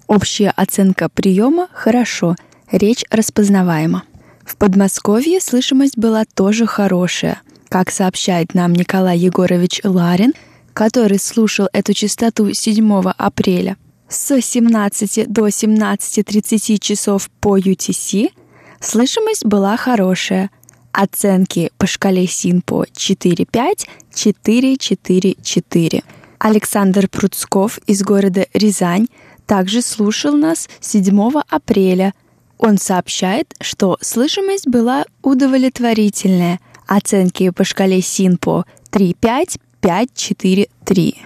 Общая 0.06 0.50
оценка 0.50 1.08
приема 1.08 1.66
хорошо, 1.72 2.36
речь 2.70 3.04
распознаваема. 3.10 4.04
В 4.50 4.56
Подмосковье 4.56 5.40
слышимость 5.40 5.96
была 5.96 6.24
тоже 6.24 6.66
хорошая. 6.66 7.40
Как 7.68 7.92
сообщает 7.92 8.52
нам 8.52 8.72
Николай 8.72 9.16
Егорович 9.16 9.80
Ларин, 9.84 10.32
который 10.74 11.20
слушал 11.20 11.68
эту 11.72 11.94
частоту 11.94 12.52
7 12.52 13.12
апреля, 13.16 13.76
с 14.08 14.40
17 14.40 15.32
до 15.32 15.46
17.30 15.46 16.78
часов 16.80 17.30
по 17.38 17.58
UTC 17.58 18.32
слышимость 18.80 19.44
была 19.44 19.76
хорошая. 19.76 20.50
Оценки 20.90 21.70
по 21.78 21.86
шкале 21.86 22.26
СИНПО 22.26 22.86
4.5, 22.92 23.86
4.4.4. 24.12 26.02
Александр 26.40 27.06
Пруцков 27.08 27.78
из 27.86 28.02
города 28.02 28.44
Рязань 28.52 29.06
также 29.46 29.80
слушал 29.80 30.32
нас 30.36 30.68
7 30.80 31.40
апреля. 31.48 32.14
Он 32.60 32.76
сообщает, 32.76 33.54
что 33.62 33.96
слышимость 34.02 34.68
была 34.68 35.06
удовлетворительная. 35.22 36.60
Оценки 36.86 37.48
по 37.48 37.64
шкале 37.64 38.02
Синпо 38.02 38.66
3,5, 38.92 39.58
5, 39.80 40.08
4, 40.14 40.68
3. 40.84 41.16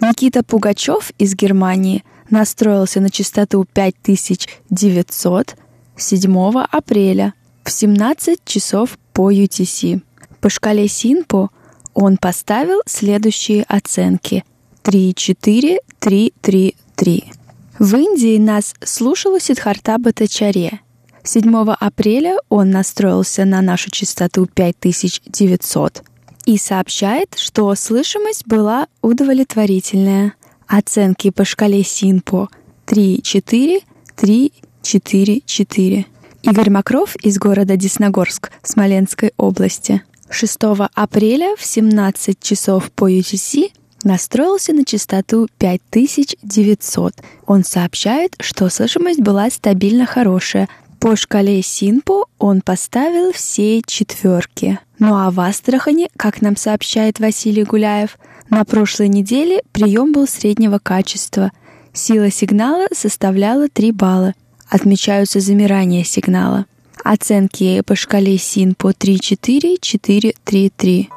Никита 0.00 0.42
Пугачев 0.42 1.10
из 1.18 1.34
Германии 1.34 2.04
настроился 2.30 3.00
на 3.00 3.10
частоту 3.10 3.66
5900 3.70 5.56
7 5.98 6.62
апреля 6.70 7.34
в 7.64 7.70
17 7.70 8.42
часов 8.46 8.98
по 9.12 9.30
UTC. 9.30 10.00
По 10.40 10.48
шкале 10.48 10.88
Синпо 10.88 11.50
он 11.92 12.16
поставил 12.16 12.80
следующие 12.86 13.64
оценки 13.64 14.42
3, 14.84 15.14
4, 15.14 15.80
3, 15.98 16.32
3, 16.40 16.76
3. 16.96 17.32
В 17.78 17.94
Индии 17.94 18.38
нас 18.38 18.74
слушала 18.82 19.38
Сидхарта 19.38 19.98
Батачаре. 19.98 20.80
7 21.22 21.54
апреля 21.78 22.36
он 22.48 22.70
настроился 22.70 23.44
на 23.44 23.62
нашу 23.62 23.90
частоту 23.92 24.46
5900 24.46 26.02
и 26.46 26.58
сообщает, 26.58 27.36
что 27.36 27.72
слышимость 27.76 28.48
была 28.48 28.88
удовлетворительная. 29.00 30.34
Оценки 30.66 31.30
по 31.30 31.44
шкале 31.44 31.84
Синпо 31.84 32.48
3, 32.86 33.22
4, 33.22 33.80
3, 34.16 34.52
4, 34.82 35.42
4. 35.46 36.06
Игорь 36.42 36.70
Макров 36.70 37.14
из 37.16 37.38
города 37.38 37.76
Десногорск 37.76 38.50
Смоленской 38.64 39.32
области. 39.36 40.02
6 40.30 40.58
апреля 40.94 41.54
в 41.56 41.64
17 41.64 42.40
часов 42.40 42.90
по 42.90 43.08
UTC 43.08 43.70
настроился 44.04 44.72
на 44.72 44.84
частоту 44.84 45.48
5900. 45.58 47.14
Он 47.46 47.64
сообщает, 47.64 48.34
что 48.40 48.68
слышимость 48.68 49.20
была 49.20 49.50
стабильно 49.50 50.06
хорошая. 50.06 50.68
По 51.00 51.14
шкале 51.16 51.62
Синпо 51.62 52.26
он 52.38 52.60
поставил 52.60 53.32
все 53.32 53.82
четверки. 53.86 54.80
Ну 54.98 55.14
а 55.14 55.30
в 55.30 55.38
Астрахани, 55.40 56.08
как 56.16 56.42
нам 56.42 56.56
сообщает 56.56 57.20
Василий 57.20 57.64
Гуляев, 57.64 58.18
на 58.50 58.64
прошлой 58.64 59.08
неделе 59.08 59.62
прием 59.72 60.12
был 60.12 60.26
среднего 60.26 60.78
качества. 60.78 61.52
Сила 61.92 62.30
сигнала 62.30 62.86
составляла 62.92 63.68
3 63.68 63.92
балла. 63.92 64.34
Отмечаются 64.68 65.40
замирания 65.40 66.04
сигнала. 66.04 66.66
Оценки 67.04 67.80
по 67.82 67.94
шкале 67.94 68.38
СИН 68.38 68.74
по 68.74 68.90
3-4, 68.90 69.78
4-3-3. 69.80 71.08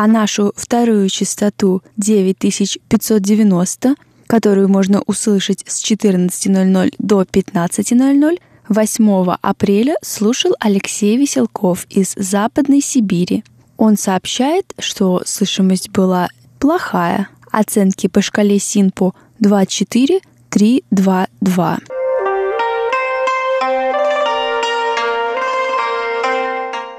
А 0.00 0.06
нашу 0.06 0.52
вторую 0.54 1.08
частоту 1.08 1.82
9590, 1.96 3.96
которую 4.28 4.68
можно 4.68 5.02
услышать 5.06 5.64
с 5.66 5.82
14.00 5.82 6.94
до 6.98 7.22
15.00, 7.22 8.38
8 8.68 9.34
апреля 9.42 9.96
слушал 10.00 10.54
Алексей 10.60 11.16
Веселков 11.16 11.84
из 11.90 12.14
Западной 12.14 12.80
Сибири. 12.80 13.42
Он 13.76 13.96
сообщает, 13.96 14.72
что 14.78 15.22
слышимость 15.26 15.90
была 15.90 16.28
плохая. 16.60 17.28
Оценки 17.50 18.06
по 18.06 18.22
шкале 18.22 18.60
СИНПО 18.60 19.14
2.4, 19.40 20.20
3.2.2. 20.52 21.97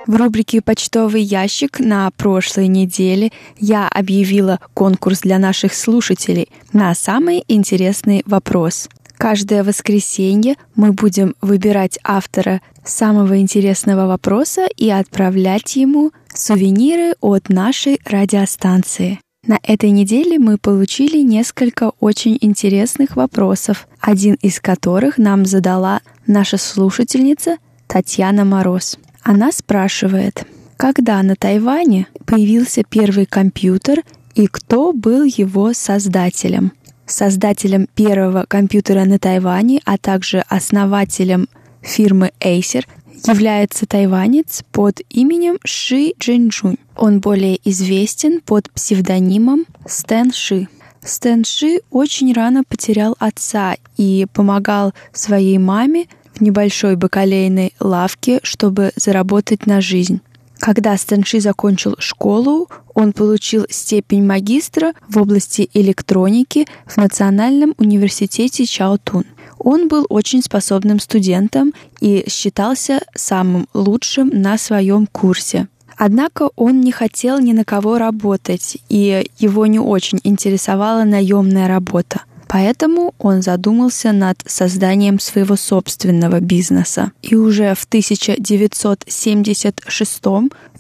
В 0.10 0.16
рубрике 0.16 0.60
«Почтовый 0.60 1.22
ящик» 1.22 1.80
на 1.80 2.10
прошлой 2.10 2.68
неделе 2.68 3.32
я 3.60 3.88
объявила 3.88 4.60
конкурс 4.74 5.20
для 5.20 5.38
наших 5.38 5.76
слушателей 5.76 6.50
на 6.74 6.96
самый 6.96 7.44
интересный 7.48 8.24
вопрос. 8.26 8.90
Каждое 9.20 9.64
воскресенье 9.64 10.56
мы 10.74 10.94
будем 10.94 11.36
выбирать 11.42 12.00
автора 12.04 12.62
самого 12.84 13.40
интересного 13.40 14.08
вопроса 14.08 14.66
и 14.76 14.90
отправлять 14.90 15.76
ему 15.76 16.12
сувениры 16.34 17.14
от 17.22 17.50
нашей 17.50 18.02
радиостанции. 18.04 19.20
На 19.46 19.60
этой 19.62 19.92
неделе 19.92 20.40
мы 20.40 20.58
получили 20.58 21.22
несколько 21.22 21.92
очень 22.00 22.36
интересных 22.42 23.16
вопросов, 23.16 23.88
один 24.00 24.40
из 24.42 24.60
которых 24.60 25.20
нам 25.20 25.46
задала 25.46 26.02
наша 26.26 26.58
слушательница 26.58 27.58
Татьяна 27.86 28.44
Мороз. 28.44 28.98
Она 29.32 29.52
спрашивает, 29.52 30.44
когда 30.76 31.22
на 31.22 31.36
Тайване 31.36 32.08
появился 32.26 32.82
первый 32.82 33.28
компьютер 33.28 34.02
и 34.34 34.48
кто 34.48 34.92
был 34.92 35.24
его 35.24 35.72
создателем. 35.74 36.72
Создателем 37.06 37.88
первого 37.94 38.46
компьютера 38.48 39.06
на 39.06 39.20
Тайване, 39.20 39.82
а 39.86 40.00
также 40.00 40.40
основателем 40.50 41.48
фирмы 41.84 42.32
Acer 42.40 42.88
является 43.28 43.86
тайванец 43.86 44.64
под 44.72 45.02
именем 45.12 45.60
Ши 45.64 46.14
Джинджунь. 46.20 46.78
Он 46.96 47.20
более 47.20 47.60
известен 47.70 48.42
под 48.42 48.72
псевдонимом 48.72 49.68
Стэн 49.86 50.34
Ши. 50.34 50.70
Стэн 51.04 51.46
Ши 51.46 51.82
очень 51.92 52.34
рано 52.34 52.64
потерял 52.64 53.16
отца 53.20 53.78
и 53.96 54.26
помогал 54.34 54.96
своей 55.14 55.60
маме 55.60 56.08
небольшой 56.42 56.96
бакалейной 56.96 57.74
лавке, 57.80 58.40
чтобы 58.44 58.92
заработать 58.96 59.66
на 59.66 59.82
жизнь. 59.82 60.22
Когда 60.60 60.98
Стэнши 60.98 61.40
закончил 61.40 61.96
школу, 62.00 62.70
он 62.94 63.14
получил 63.14 63.66
степень 63.70 64.26
магистра 64.26 64.94
в 65.08 65.18
области 65.18 65.70
электроники 65.74 66.68
в 66.86 66.98
Национальном 66.98 67.74
университете 67.78 68.66
Чаотун. 68.66 69.24
Он 69.58 69.88
был 69.88 70.06
очень 70.10 70.42
способным 70.42 71.00
студентом 71.00 71.74
и 72.02 72.26
считался 72.30 73.02
самым 73.16 73.68
лучшим 73.74 74.30
на 74.30 74.58
своем 74.58 75.08
курсе. 75.08 75.68
Однако 75.98 76.50
он 76.56 76.80
не 76.80 76.92
хотел 76.92 77.40
ни 77.40 77.52
на 77.52 77.66
кого 77.66 77.98
работать, 77.98 78.78
и 78.88 79.30
его 79.38 79.66
не 79.66 79.80
очень 79.80 80.20
интересовала 80.24 81.04
наемная 81.04 81.68
работа. 81.68 82.22
Поэтому 82.50 83.14
он 83.20 83.42
задумался 83.44 84.12
над 84.12 84.40
созданием 84.48 85.20
своего 85.20 85.56
собственного 85.56 86.40
бизнеса. 86.40 87.12
И 87.22 87.36
уже 87.36 87.76
в 87.76 87.86
1976 87.86 90.22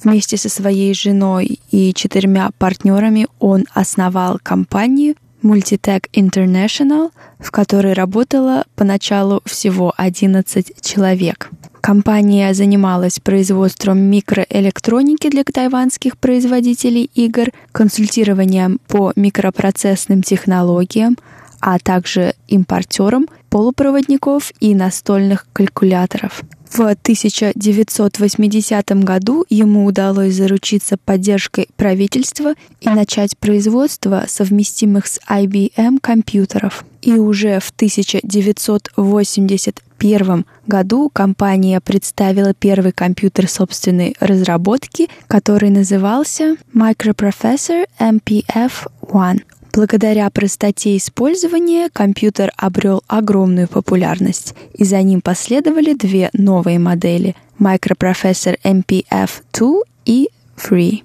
вместе 0.03 0.37
со 0.37 0.49
своей 0.49 0.95
женой 0.95 1.59
и 1.69 1.93
четырьмя 1.93 2.49
партнерами 2.57 3.27
он 3.37 3.65
основал 3.75 4.39
компанию 4.41 5.13
Multitech 5.43 6.05
International, 6.11 7.11
в 7.37 7.51
которой 7.51 7.93
работало 7.93 8.65
поначалу 8.75 9.43
всего 9.45 9.93
11 9.95 10.81
человек. 10.81 11.51
Компания 11.81 12.51
занималась 12.55 13.19
производством 13.19 13.99
микроэлектроники 13.99 15.29
для 15.29 15.43
тайванских 15.43 16.17
производителей 16.17 17.11
игр, 17.13 17.51
консультированием 17.71 18.79
по 18.87 19.13
микропроцессным 19.15 20.23
технологиям, 20.23 21.15
а 21.59 21.79
также 21.79 22.35
импортером 22.47 23.27
полупроводников 23.49 24.51
и 24.59 24.75
настольных 24.75 25.47
калькуляторов. 25.53 26.43
В 26.69 26.81
1980 26.81 29.03
году 29.03 29.45
ему 29.49 29.85
удалось 29.85 30.35
заручиться 30.35 30.97
поддержкой 31.03 31.67
правительства 31.75 32.53
и 32.79 32.89
начать 32.89 33.35
производство 33.39 34.25
совместимых 34.27 35.07
с 35.07 35.19
IBM 35.27 35.97
компьютеров. 35.99 36.85
И 37.01 37.13
уже 37.13 37.59
в 37.59 37.71
1981 37.71 40.45
году 40.67 41.09
компания 41.11 41.81
представила 41.81 42.53
первый 42.53 42.91
компьютер 42.91 43.49
собственной 43.49 44.15
разработки, 44.19 45.09
который 45.27 45.71
назывался 45.71 46.55
Microprocessor 46.75 47.87
MPF-1. 47.99 49.41
Благодаря 49.79 50.29
простоте 50.29 50.97
использования 50.97 51.89
компьютер 51.89 52.51
обрел 52.57 53.01
огромную 53.07 53.69
популярность, 53.69 54.53
и 54.73 54.83
за 54.83 55.01
ним 55.01 55.21
последовали 55.21 55.93
две 55.93 56.29
новые 56.33 56.79
модели– 56.79 57.33
Microprocessor 57.59 58.59
MPF-2 58.61 59.83
и 60.03 60.29
Free. 60.57 61.03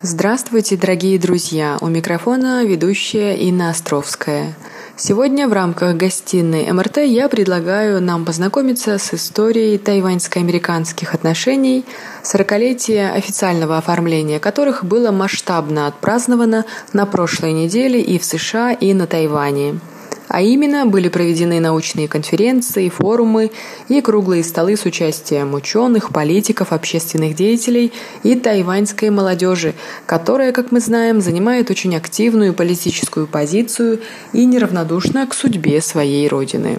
Здравствуйте, 0.00 0.76
дорогие 0.76 1.18
друзья! 1.18 1.76
У 1.80 1.88
микрофона 1.88 2.64
ведущая 2.64 3.34
Инна 3.34 3.70
Островская. 3.70 4.54
Сегодня 4.96 5.48
в 5.48 5.52
рамках 5.52 5.96
гостиной 5.96 6.70
МРТ 6.70 6.98
я 6.98 7.28
предлагаю 7.28 8.00
нам 8.00 8.24
познакомиться 8.24 8.96
с 8.98 9.12
историей 9.12 9.76
тайваньско-американских 9.76 11.14
отношений, 11.14 11.84
сорокалетие 12.22 13.10
официального 13.10 13.76
оформления 13.76 14.38
которых 14.38 14.84
было 14.84 15.10
масштабно 15.10 15.88
отпраздновано 15.88 16.64
на 16.92 17.04
прошлой 17.04 17.52
неделе 17.52 18.00
и 18.00 18.20
в 18.20 18.24
США, 18.24 18.70
и 18.70 18.94
на 18.94 19.08
Тайване. 19.08 19.80
А 20.28 20.42
именно, 20.42 20.86
были 20.86 21.08
проведены 21.08 21.58
научные 21.60 22.08
конференции, 22.08 22.88
форумы 22.88 23.50
и 23.88 24.00
круглые 24.00 24.44
столы 24.44 24.76
с 24.76 24.84
участием 24.84 25.54
ученых, 25.54 26.10
политиков, 26.10 26.72
общественных 26.72 27.34
деятелей 27.34 27.92
и 28.22 28.34
тайваньской 28.34 29.10
молодежи, 29.10 29.74
которая, 30.06 30.52
как 30.52 30.70
мы 30.70 30.80
знаем, 30.80 31.20
занимает 31.20 31.70
очень 31.70 31.96
активную 31.96 32.54
политическую 32.54 33.26
позицию 33.26 34.00
и 34.32 34.44
неравнодушна 34.44 35.26
к 35.26 35.34
судьбе 35.34 35.80
своей 35.80 36.28
родины. 36.28 36.78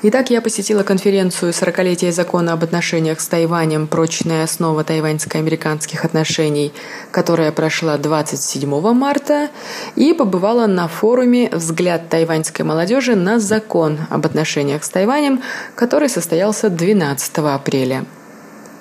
Итак, 0.00 0.30
я 0.30 0.40
посетила 0.40 0.84
конференцию 0.84 1.50
«40-летие 1.50 2.12
закона 2.12 2.52
об 2.52 2.62
отношениях 2.62 3.18
с 3.18 3.26
Тайванем. 3.26 3.88
Прочная 3.88 4.44
основа 4.44 4.84
тайваньско-американских 4.84 6.04
отношений», 6.04 6.72
которая 7.10 7.50
прошла 7.50 7.96
27 7.96 8.92
марта, 8.92 9.48
и 9.96 10.12
побывала 10.12 10.68
на 10.68 10.86
форуме 10.86 11.50
«Взгляд 11.50 12.08
тайваньской 12.08 12.64
молодежи 12.64 13.16
на 13.16 13.40
закон 13.40 13.98
об 14.08 14.24
отношениях 14.24 14.84
с 14.84 14.88
Тайванем», 14.88 15.42
который 15.74 16.08
состоялся 16.08 16.70
12 16.70 17.38
апреля. 17.38 18.04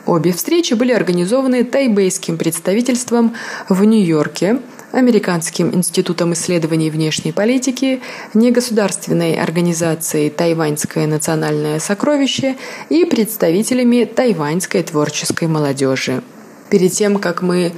Обе 0.05 0.31
встречи 0.31 0.75
были 0.75 0.91
организованы 0.91 1.63
тайбейским 1.63 2.37
представительством 2.37 3.35
в 3.67 3.83
Нью-Йорке– 3.83 4.59
Американским 4.97 5.75
институтом 5.75 6.33
исследований 6.33 6.89
внешней 6.89 7.31
политики, 7.31 8.01
негосударственной 8.33 9.35
организацией 9.35 10.31
«Тайваньское 10.31 11.05
национальное 11.05 11.77
сокровище» 11.77 12.55
и 12.89 13.05
представителями 13.05 14.05
тайваньской 14.05 14.81
творческой 14.81 15.49
молодежи. 15.49 16.23
Перед 16.71 16.93
тем, 16.93 17.19
как 17.19 17.43
мы 17.43 17.73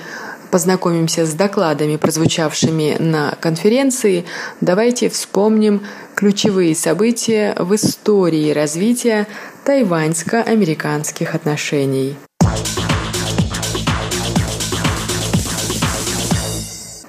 познакомимся 0.49 1.25
с 1.25 1.34
докладами, 1.34 1.97
прозвучавшими 1.97 2.95
на 2.99 3.36
конференции, 3.41 4.23
давайте 4.62 5.10
вспомним 5.10 5.82
ключевые 6.15 6.73
события 6.73 7.53
в 7.60 7.75
истории 7.75 8.51
развития 8.51 9.27
тайваньско-американских 9.65 11.36
отношений. 11.36 12.15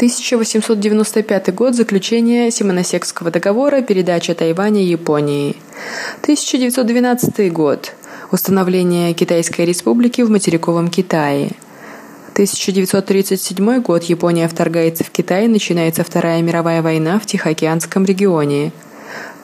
1895 0.00 1.54
год– 1.54 1.74
заключение 1.76 2.50
Симоносекского 2.50 3.30
договора, 3.30 3.82
передача 3.82 4.34
Тайваня 4.34 4.82
Японии. 4.82 5.56
1912 6.22 7.52
год– 7.52 7.92
установление 8.32 9.12
Китайской 9.12 9.66
республики 9.66 10.22
в 10.22 10.30
материковом 10.30 10.88
Китае. 10.88 11.50
1937 12.32 13.82
год– 13.82 14.04
Япония 14.04 14.48
вторгается 14.48 15.04
в 15.04 15.10
Китай, 15.10 15.48
начинается 15.48 16.02
Вторая 16.02 16.40
мировая 16.40 16.80
война 16.80 17.18
в 17.18 17.26
Тихоокеанском 17.26 18.06
регионе. 18.06 18.72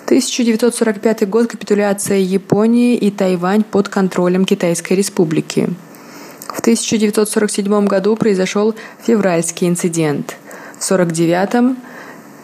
1945 0.06 1.28
год– 1.28 1.48
капитуляция 1.50 2.16
Японии 2.16 2.96
и 2.96 3.10
Тайвань 3.10 3.62
под 3.62 3.90
контролем 3.90 4.46
Китайской 4.46 4.94
республики. 4.94 5.68
В 6.48 6.60
1947 6.60 7.86
году 7.86 8.16
произошел 8.16 8.74
февральский 9.04 9.68
инцидент– 9.68 10.36
в 10.78 10.90
1949-м 10.90 11.78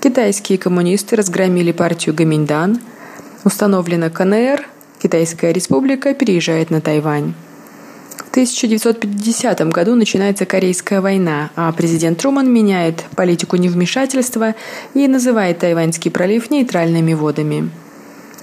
китайские 0.01 0.59
коммунисты 0.59 1.17
разгромили 1.17 1.73
партию 1.73 2.15
Гаминьдан, 2.15 2.81
установлена 3.45 4.11
КНР, 4.11 4.67
Китайская 5.03 5.53
республика 5.53 6.15
переезжает 6.15 6.71
на 6.71 6.81
Тайвань. 6.81 7.35
В 8.17 8.31
1950 8.31 9.61
году 9.69 9.97
начинается 9.97 10.47
Корейская 10.47 11.01
война, 11.01 11.51
а 11.57 11.73
президент 11.73 12.19
Труман 12.19 12.51
меняет 12.51 13.05
политику 13.17 13.57
невмешательства 13.57 14.55
и 14.95 15.09
называет 15.09 15.59
Тайваньский 15.59 16.11
пролив 16.11 16.51
нейтральными 16.51 17.15
водами. 17.15 17.71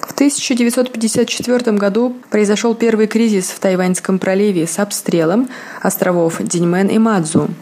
В 0.02 0.12
1954 0.12 1.78
году 1.78 2.15
произошел 2.30 2.75
первый 2.75 3.08
кризис 3.08 3.45
в 3.45 3.60
Тайваньском 3.60 4.19
проливе 4.19 4.67
с 4.67 4.80
обстрелом 4.80 5.47
островов 5.82 6.38
Диньмен 6.39 6.88
и 6.88 6.97
Мадзу– 6.97 7.49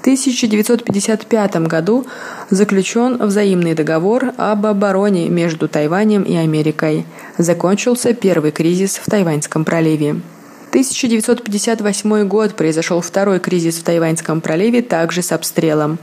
1955 0.00 1.56
году 1.66 2.06
заключен 2.48 3.18
взаимный 3.18 3.74
договор 3.74 4.32
об 4.38 4.64
обороне 4.66 5.28
между 5.28 5.68
Тайванем 5.68 6.22
и 6.22 6.36
Америкой. 6.36 7.04
Закончился 7.36 8.14
первый 8.14 8.50
кризис 8.50 8.96
в 8.96 9.10
Тайваньском 9.10 9.64
проливе. 9.64 10.20
1958 10.70 12.28
год 12.28 12.54
произошел 12.54 13.00
второй 13.00 13.40
кризис 13.40 13.78
в 13.78 13.82
Тайваньском 13.82 14.40
проливе, 14.40 14.82
также 14.82 15.20
с 15.20 15.32
обстрелом. 15.32 15.98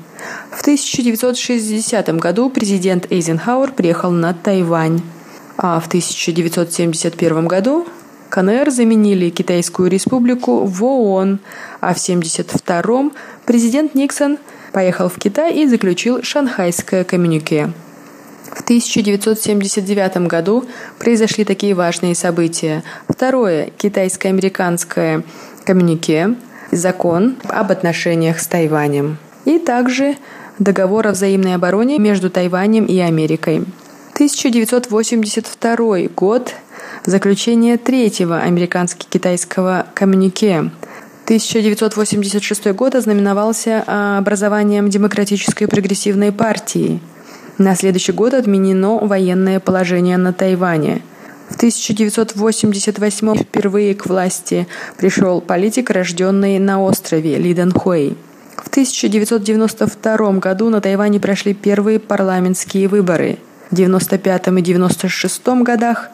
В 0.52 0.62
1960 0.62 2.10
году 2.18 2.50
президент 2.50 3.10
Эйзенхауэр 3.10 3.72
приехал 3.72 4.12
на 4.12 4.34
Тайвань. 4.34 5.02
А 5.58 5.80
в 5.80 5.88
1971 5.88 7.48
году 7.48 7.88
КНР 8.30 8.72
заменили 8.72 9.30
Китайскую 9.30 9.90
республику 9.90 10.66
в 10.66 10.84
ООН, 10.84 11.40
а 11.80 11.94
в 11.94 11.98
1972 11.98 13.12
президент 13.46 13.96
Никсон 13.96 14.38
поехал 14.74 15.10
в 15.10 15.18
Китай 15.18 15.56
и 15.56 15.66
заключил 15.66 16.22
Шанхайское 16.22 17.04
коммюнике. 17.04 17.72
В 18.52 18.62
1979 18.62 20.28
году 20.28 20.66
произошли 21.00 21.46
такие 21.46 21.74
важные 21.74 22.16
события. 22.16 22.84
Второе– 23.08 23.70
китайско-американское 23.78 25.24
коммюнике, 25.64 26.36
закон 26.72 27.38
об 27.48 27.72
отношениях 27.72 28.40
с 28.40 28.48
Тайванем. 28.48 29.18
И 29.46 29.60
также 29.60 30.18
договор 30.60 31.08
о 31.08 31.12
взаимной 31.12 31.56
обороне 31.56 32.00
между 32.00 32.30
Тайванем 32.30 32.86
и 32.86 32.98
Америкой. 33.00 33.64
1982 34.14 36.08
год– 36.16 36.54
заключение 37.08 37.78
третьего 37.78 38.42
американско-китайского 38.42 39.88
коммюнике– 39.96 40.70
1986 41.28 42.72
год 42.72 42.96
ознаменовался 42.96 43.84
а, 43.86 44.18
образованием 44.18 44.90
Демократической 44.90 45.66
прогрессивной 45.66 46.32
партии. 46.32 47.02
На 47.58 47.76
следующий 47.76 48.14
год 48.14 48.34
отменено 48.34 49.00
военное 49.00 49.60
положение 49.60 50.16
на 50.16 50.32
Тайване. 50.32 51.02
В 51.50 51.58
1988 51.58 53.36
впервые 53.36 53.94
к 53.94 54.06
власти 54.06 54.70
пришел 54.98 55.42
политик, 55.42 55.90
рожденный 55.90 56.60
на 56.60 56.82
острове 56.82 57.36
Лиден 57.38 57.74
Хуэй. 57.74 58.16
В 58.56 58.70
1992 58.70 60.32
году 60.40 60.70
на 60.70 60.80
Тайване 60.80 61.20
прошли 61.20 61.54
первые 61.54 62.00
парламентские 62.00 62.88
выборы. 62.88 63.38
В 63.70 63.74
1995 63.74 64.48
и 64.48 64.50
1996 64.50 65.48
годах 65.62 66.10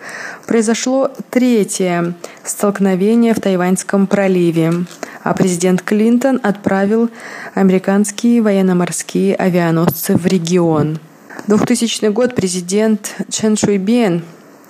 произошло 0.48 1.12
третье 1.30 2.16
столкновение 2.44 3.36
в 3.36 3.40
Тайваньском 3.40 4.08
проливе, 4.08 4.74
а 5.22 5.34
президент 5.36 5.84
Клинтон 5.84 6.40
отправил 6.42 7.12
американские 7.54 8.42
военно-морские 8.42 9.36
авианосцы 9.36 10.18
в 10.18 10.26
регион. 10.26 10.98
2000 11.46 12.10
год 12.10 12.34
президент 12.34 13.16
Чен 13.30 13.56
Шуй 13.56 13.78
Бен 13.78 14.24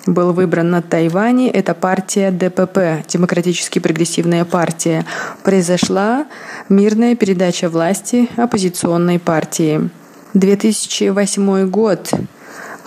был 0.05 0.33
выбран 0.33 0.69
на 0.69 0.81
Тайване. 0.81 1.49
Это 1.49 1.73
партия 1.73 2.31
ДПП, 2.31 3.07
Демократически 3.07 3.79
прогрессивная 3.79 4.43
партия. 4.43 5.05
Произошла 5.43 6.25
мирная 6.67 7.15
передача 7.15 7.69
власти 7.69 8.27
оппозиционной 8.35 9.19
партии. 9.19 9.89
2008 10.33 11.69
год 11.69 12.11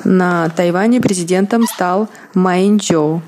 на 0.06 0.48
Тайване 0.50 1.00
президентом 1.00 1.66
стал 1.66 2.08
Майнчжоу. 2.32 3.22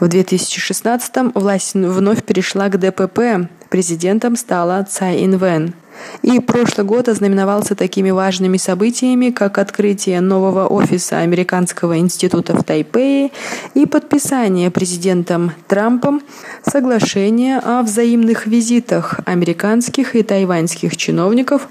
В 0.00 0.08
2016 0.08 1.34
власть 1.34 1.74
вновь 1.74 2.24
перешла 2.24 2.68
к 2.68 2.78
ДПП. 2.78 3.48
Президентом 3.70 4.34
стала 4.34 4.82
Цай 4.82 5.24
Инвен. 5.24 5.74
И 6.22 6.40
прошлый 6.40 6.86
год 6.86 7.08
ознаменовался 7.08 7.76
такими 7.76 8.10
важными 8.10 8.56
событиями, 8.56 9.30
как 9.30 9.58
открытие 9.58 10.20
нового 10.20 10.66
офиса 10.66 11.18
Американского 11.18 11.96
института 11.98 12.54
в 12.56 12.64
Тайпее 12.64 13.30
и 13.74 13.86
подписание 13.86 14.72
президентом 14.72 15.52
Трампом 15.68 16.22
соглашения 16.66 17.58
о 17.58 17.82
взаимных 17.82 18.46
визитах 18.46 19.20
американских 19.24 20.16
и 20.16 20.24
тайваньских 20.24 20.96
чиновников 20.96 21.68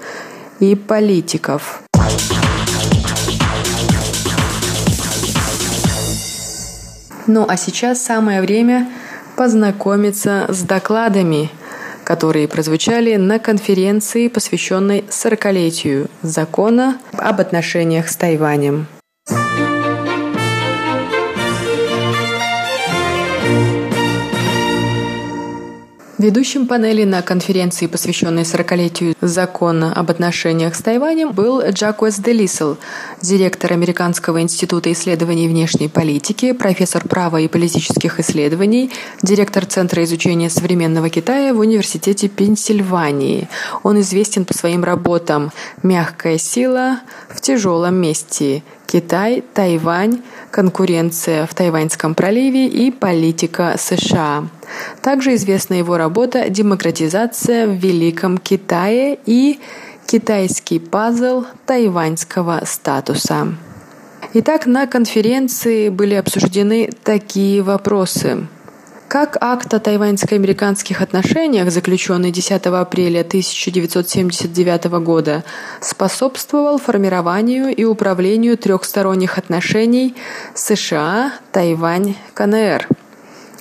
и 0.62 0.76
политиков. 0.76 1.82
Ну 7.34 7.46
а 7.48 7.56
сейчас 7.56 8.02
самое 8.02 8.42
время 8.42 8.90
познакомиться 9.38 10.48
с 10.50 10.64
докладами– 10.64 11.50
которые 12.04 12.48
прозвучали 12.50 13.16
на 13.16 13.40
конференции, 13.40 14.28
посвященной 14.28 15.06
40-летию 15.08 16.10
закона 16.24 16.98
об 17.14 17.40
отношениях 17.40 18.10
с 18.10 18.18
Тайванем. 18.18 18.88
Ведущим 26.22 26.68
панели 26.68 27.04
на 27.04 27.24
конференции, 27.24 27.88
посвященной 27.88 28.44
40-летию 28.44 29.16
закона 29.22 29.92
об 29.92 30.12
отношениях 30.12 30.76
с 30.76 30.82
Тайванем, 30.84 31.32
был 31.32 31.64
Джакуэс 31.64 32.20
Делисел, 32.20 32.78
директор 33.24 33.74
Американского 33.74 34.40
института 34.40 34.92
исследований 34.92 35.48
внешней 35.48 35.88
политики, 35.88 36.52
профессор 36.52 37.08
права 37.08 37.38
и 37.38 37.48
политических 37.48 38.20
исследований, 38.20 38.92
директор 39.24 39.66
Центра 39.66 40.04
изучения 40.04 40.52
современного 40.52 41.10
Китая 41.10 41.56
в 41.56 41.60
Университете 41.60 42.28
Пенсильвании. 42.30 43.50
Он 43.82 44.00
известен 44.02 44.46
по 44.46 44.54
своим 44.54 44.84
работам 44.84 45.52
«Мягкая 45.82 46.38
сила 46.38 47.00
в 47.30 47.42
тяжелом 47.42 47.96
месте», 47.96 48.62
Китай, 48.92 49.42
Тайвань, 49.54 50.22
конкуренция 50.52 51.46
в 51.46 51.54
Тайваньском 51.54 52.14
проливе 52.14 52.68
и 52.68 52.92
политика 52.92 53.76
США. 53.78 54.50
Также 55.02 55.36
известна 55.36 55.76
его 55.76 55.96
работа 55.96 56.50
«Демократизация 56.50 57.68
в 57.68 57.72
Великом 57.72 58.38
Китае» 58.38 59.18
и 59.26 59.62
«Китайский 60.08 60.80
пазл 60.80 61.46
тайваньского 61.66 62.64
статуса». 62.66 63.54
Итак, 64.34 64.66
на 64.66 64.88
конференции 64.88 65.88
были 65.88 66.16
обсуждены 66.16 66.90
такие 67.04 67.62
вопросы– 67.62 68.46
как 69.12 69.36
акт 69.42 69.74
о 69.74 69.82
тайваньско-американских 69.82 71.02
отношениях, 71.02 71.70
заключенный 71.70 72.32
10 72.32 72.66
апреля 72.68 73.20
1979 73.20 74.86
года, 75.04 75.44
способствовал 75.82 76.78
формированию 76.78 77.76
и 77.76 77.84
управлению 77.84 78.58
трехсторонних 78.58 79.38
отношений 79.38 80.16
США, 80.56 81.34
Тайвань, 81.52 82.16
КНР– 82.34 82.88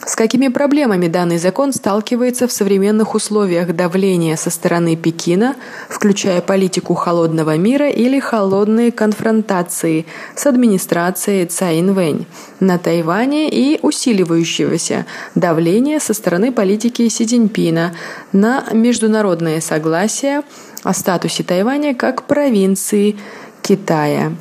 с 0.07 0.17
какими 0.17 0.49
проблемами 0.49 1.09
данный 1.09 1.39
закон 1.39 1.73
сталкивается 1.73 2.49
в 2.49 2.53
современных 2.53 3.15
условиях 3.15 3.75
давления 3.75 4.37
со 4.37 4.51
стороны 4.51 4.97
Пекина, 4.97 5.57
включая 5.89 6.41
политику 6.41 6.95
холодного 6.95 7.57
мира 7.57 7.89
или 7.89 8.19
холодные 8.19 8.93
конфронтации 8.93 10.07
с 10.35 10.47
администрацией 10.47 11.47
Цай 11.47 11.81
Инвэнь 11.81 12.27
на 12.61 12.79
Тайване 12.79 13.49
и 13.51 13.79
усиливающегося 13.83 15.07
давления 15.35 15.99
со 15.99 16.15
стороны 16.15 16.53
политики 16.53 17.09
Си 17.09 17.21
на 18.33 18.65
международное 18.73 19.61
согласие 19.61 20.43
о 20.83 20.95
статусе 20.95 21.43
Тайваня 21.43 21.95
как 21.95 22.25
провинции 22.25 23.17
Китая. 23.63 24.33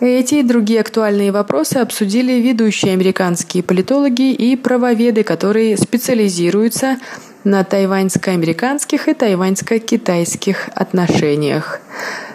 Эти 0.00 0.36
и 0.36 0.42
другие 0.42 0.80
актуальные 0.80 1.30
вопросы 1.30 1.76
обсудили 1.76 2.32
ведущие 2.32 2.92
американские 2.94 3.62
политологи 3.62 4.32
и 4.32 4.56
правоведы, 4.56 5.22
которые 5.22 5.76
специализируются 5.76 6.98
на 7.44 7.62
тайваньско-американских 7.62 9.08
и 9.08 9.14
тайваньско-китайских 9.14 10.70
отношениях. 10.74 11.80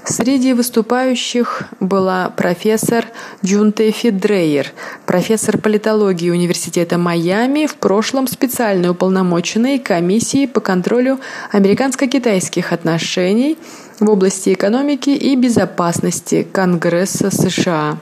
Среди 0.05 0.53
выступающих 0.53 1.63
была 1.79 2.29
профессор 2.29 3.05
Джунтефи 3.43 4.11
Дрейер, 4.11 4.71
профессор 5.05 5.57
политологии 5.57 6.29
Университета 6.29 6.97
Майами, 6.97 7.65
в 7.65 7.75
прошлом 7.75 8.27
специально 8.27 8.91
уполномоченной 8.91 9.79
комиссии 9.79 10.45
по 10.45 10.61
контролю 10.61 11.19
американско-китайских 11.51 12.71
отношений– 12.71 13.57
в 13.99 14.09
области 14.09 14.53
экономики 14.53 15.09
и 15.09 15.35
безопасности 15.35 16.47
Конгресса 16.51 17.31
США. 17.31 17.97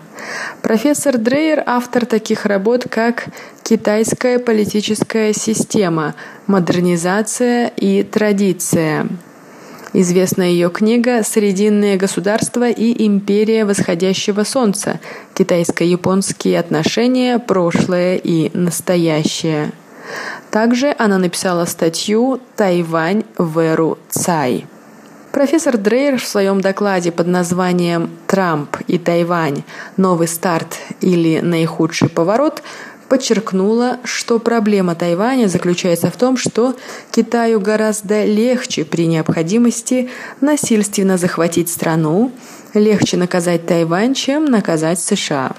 Профессор 0.62 1.18
Дрейер– 1.18 1.64
автор 1.66 2.06
таких 2.06 2.46
работ, 2.46 2.86
как 2.90 3.30
«Китайская 3.64 4.40
политическая 4.40 5.34
система. 5.34 6.16
Модернизация 6.48 7.68
и 7.68 8.04
традиция». 8.04 9.08
Известна 9.94 10.44
ее 10.44 10.70
книга 10.70 11.24
«Срединное 11.24 11.98
государство 11.98 12.70
и 12.70 13.06
империя 13.06 13.66
восходящего 13.66 14.44
солнца. 14.44 15.00
Китайско-японские 15.34 16.60
отношения. 16.60 17.40
Прошлое 17.40 18.18
и 18.18 18.52
настоящее». 18.56 19.72
Также 20.52 20.94
она 20.98 21.18
написала 21.18 21.66
статью 21.66 22.40
«Тайвань 22.56 23.24
в 23.38 23.60
эру 23.60 23.98
Цай». 24.10 24.66
Профессор 25.32 25.78
Дрейер 25.78 26.20
в 26.20 26.26
своем 26.26 26.62
докладе 26.62 27.12
под 27.12 27.28
названием 27.28 28.10
«Трамп 28.28 28.78
и 28.88 28.98
Тайвань. 28.98 29.64
Новый 29.98 30.28
старт 30.28 30.78
или 31.02 31.40
наихудший 31.42 32.10
поворот» 32.10 32.64
подчеркнула, 33.08 34.00
что 34.04 34.40
проблема 34.40 34.96
Тайваня 34.96 35.48
заключается 35.48 36.10
в 36.10 36.18
том, 36.18 36.38
что 36.38 36.76
Китаю 37.12 37.62
гораздо 37.62 38.26
легче 38.26 38.84
при 38.84 39.06
необходимости 39.08 40.10
насильственно 40.42 41.18
захватить 41.18 41.70
страну, 41.70 42.32
легче 42.74 43.16
наказать 43.18 43.66
Тайвань, 43.66 44.14
чем 44.14 44.46
наказать 44.46 45.00
США. 45.00 45.52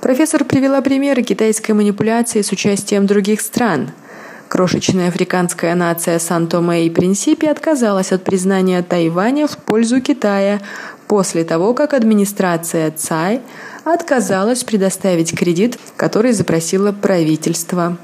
Профессор 0.00 0.44
привела 0.44 0.80
примеры 0.82 1.22
китайской 1.22 1.72
манипуляции 1.72 2.42
с 2.42 2.52
участием 2.52 3.06
других 3.06 3.40
стран– 3.40 3.92
Крошечная 4.48 5.08
африканская 5.08 5.74
нация 5.74 6.18
Сан-Томе 6.18 6.86
и 6.86 6.90
Принсипи 6.90 7.44
отказалась 7.46 8.12
от 8.12 8.24
признания 8.24 8.82
Тайваня 8.82 9.46
в 9.46 9.58
пользу 9.58 10.00
Китая 10.00 10.60
после 11.06 11.44
того, 11.44 11.74
как 11.74 11.92
администрация 11.92 12.90
Цай 12.90 13.42
отказалась 13.84 14.64
предоставить 14.64 15.36
кредит, 15.36 15.78
который 15.96 16.32
запросило 16.32 16.92
правительство. 16.92 17.98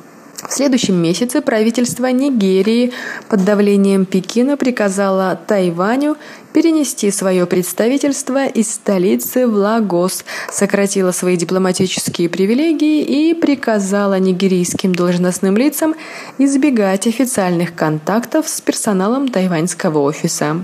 В 0.48 0.52
следующем 0.52 0.96
месяце 0.96 1.40
правительство 1.40 2.06
Нигерии 2.06 2.92
под 3.28 3.44
давлением 3.44 4.04
Пекина 4.04 4.56
приказало 4.56 5.38
Тайваню 5.46 6.16
перенести 6.52 7.10
свое 7.10 7.46
представительство 7.46 8.46
из 8.46 8.72
столицы 8.72 9.46
в 9.46 9.54
Лагос, 9.54 10.24
сократило 10.50 11.12
свои 11.12 11.36
дипломатические 11.36 12.28
привилегии 12.28 13.02
и 13.02 13.34
приказала 13.34 14.18
нигерийским 14.18 14.94
должностным 14.94 15.56
лицам 15.56 15.94
избегать 16.38 17.06
официальных 17.06 17.74
контактов 17.74 18.46
с 18.48 18.60
персоналом 18.60 19.28
тайваньского 19.28 19.98
офиса. 20.00 20.62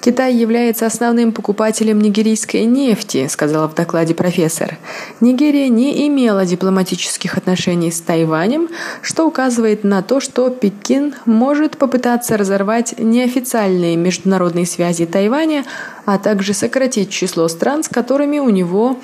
Китай 0.00 0.34
является 0.34 0.86
основным 0.86 1.32
покупателем 1.32 2.00
нигерийской 2.00 2.64
нефти, 2.64 3.28
сказала 3.28 3.68
в 3.68 3.74
докладе 3.74 4.14
профессор. 4.14 4.78
Нигерия 5.20 5.68
не 5.68 6.06
имела 6.08 6.46
дипломатических 6.46 7.36
отношений 7.36 7.90
с 7.90 8.00
Тайванем, 8.00 8.68
что 9.02 9.26
указывает 9.26 9.84
на 9.84 10.02
то, 10.02 10.20
что 10.20 10.48
Пекин 10.48 11.14
может 11.26 11.76
попытаться 11.76 12.38
разорвать 12.38 12.94
неофициальные 12.98 13.96
международные 13.96 14.66
связи 14.66 15.04
Тайваня, 15.04 15.64
а 16.06 16.18
также 16.18 16.54
сократить 16.54 17.10
число 17.10 17.48
стран, 17.48 17.84
с 17.84 17.88
которыми 17.88 18.38
у 18.38 18.48
него 18.48 18.98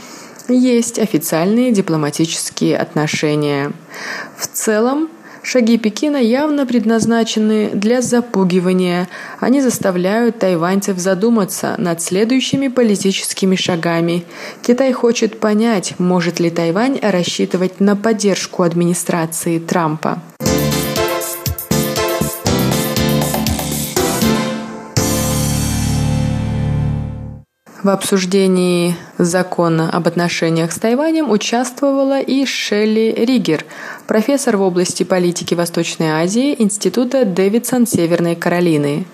есть 0.48 0.98
официальные 0.98 1.72
дипломатические 1.72 2.78
отношения. 2.78 3.72
В 4.36 4.46
целом, 4.46 5.10
Шаги 5.48 5.78
Пекина 5.78 6.16
явно 6.16 6.66
предназначены 6.66 7.70
для 7.72 8.02
запугивания. 8.02 9.08
Они 9.38 9.60
заставляют 9.60 10.40
тайваньцев 10.40 10.98
задуматься 10.98 11.76
над 11.78 12.02
следующими 12.02 12.66
политическими 12.66 13.54
шагами. 13.54 14.24
Китай 14.66 14.92
хочет 14.92 15.38
понять, 15.38 15.94
может 15.98 16.40
ли 16.40 16.50
Тайвань 16.50 16.98
рассчитывать 17.00 17.78
на 17.78 17.94
поддержку 17.94 18.64
администрации 18.64 19.60
Трампа. 19.60 20.20
В 27.82 27.90
обсуждении 27.90 28.96
закона 29.18 29.90
об 29.90 30.08
отношениях 30.08 30.72
с 30.72 30.78
Тайванем 30.78 31.30
участвовала 31.30 32.20
и 32.20 32.46
Шелли 32.46 33.14
Ригер, 33.16 33.66
профессор 34.06 34.56
в 34.56 34.62
области 34.62 35.02
политики 35.02 35.52
Восточной 35.54 36.22
Азии 36.22 36.56
Института 36.58 37.26
Дэвидсон 37.26 37.86
Северной 37.86 38.34
Каролины. 38.34 39.04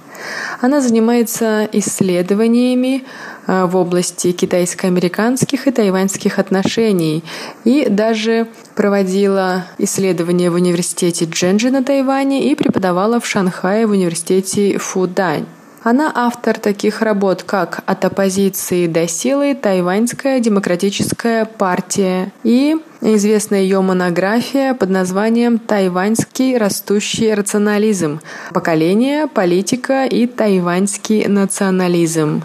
Она 0.60 0.80
занимается 0.80 1.68
исследованиями 1.72 3.04
э, 3.48 3.64
в 3.64 3.76
области 3.76 4.30
китайско-американских 4.30 5.66
и 5.66 5.72
тайваньских 5.72 6.38
отношений 6.38 7.24
и 7.64 7.88
даже 7.88 8.46
проводила 8.76 9.64
исследования 9.78 10.50
в 10.50 10.54
университете 10.54 11.24
Дженджи 11.24 11.70
на 11.72 11.82
Тайване 11.82 12.48
и 12.48 12.54
преподавала 12.54 13.18
в 13.18 13.26
Шанхае 13.26 13.88
в 13.88 13.90
университете 13.90 14.78
Фудань. 14.78 15.46
Она 15.84 16.12
автор 16.14 16.60
таких 16.60 17.02
работ, 17.02 17.42
как 17.42 17.82
«От 17.86 18.04
оппозиции 18.04 18.86
до 18.86 19.08
силы. 19.08 19.56
Тайваньская 19.60 20.38
демократическая 20.38 21.44
партия» 21.44 22.32
и 22.44 22.76
известная 23.00 23.62
ее 23.62 23.80
монография 23.80 24.74
под 24.74 24.90
названием 24.90 25.58
«Тайваньский 25.58 26.56
растущий 26.56 27.34
рационализм. 27.34 28.20
Поколение, 28.54 29.26
политика 29.26 30.04
и 30.04 30.28
тайваньский 30.28 31.26
национализм». 31.26 32.44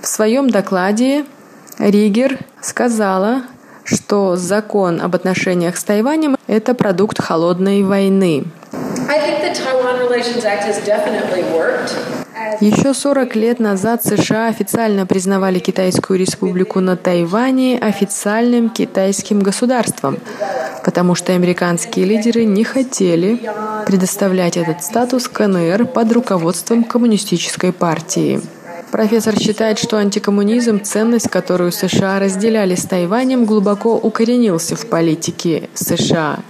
В 0.00 0.06
своем 0.06 0.48
докладе 0.48 1.24
Ригер 1.80 2.38
сказала, 2.60 3.42
что 3.82 4.36
закон 4.36 5.00
об 5.00 5.16
отношениях 5.16 5.76
с 5.76 5.82
Тайванем– 5.82 6.36
это 6.46 6.74
продукт 6.74 7.20
холодной 7.20 7.82
войны. 7.82 8.44
Еще 12.60 12.92
40 12.92 13.34
лет 13.36 13.60
назад 13.60 14.04
США 14.04 14.48
официально 14.48 15.06
признавали 15.06 15.58
Китайскую 15.58 16.18
республику 16.18 16.80
на 16.80 16.96
Тайване 16.96 17.78
официальным 17.78 18.68
китайским 18.70 19.40
государством, 19.40 20.18
потому 20.84 21.14
что 21.14 21.32
американские 21.32 22.04
лидеры 22.04 22.44
не 22.44 22.64
хотели 22.64 23.40
предоставлять 23.86 24.56
этот 24.56 24.82
статус 24.82 25.28
КНР 25.28 25.86
под 25.86 26.12
руководством 26.12 26.84
коммунистической 26.84 27.72
партии. 27.72 28.40
Профессор 28.96 29.38
считает, 29.38 29.78
что 29.78 29.98
антикоммунизм, 29.98 30.82
ценность, 30.82 31.28
которую 31.28 31.70
США 31.70 32.18
разделяли 32.18 32.76
с 32.76 32.84
Тайванем, 32.84 33.44
глубоко 33.44 33.94
укоренился 33.94 34.74
в 34.74 34.86
политике 34.86 35.68
США– 35.74 36.38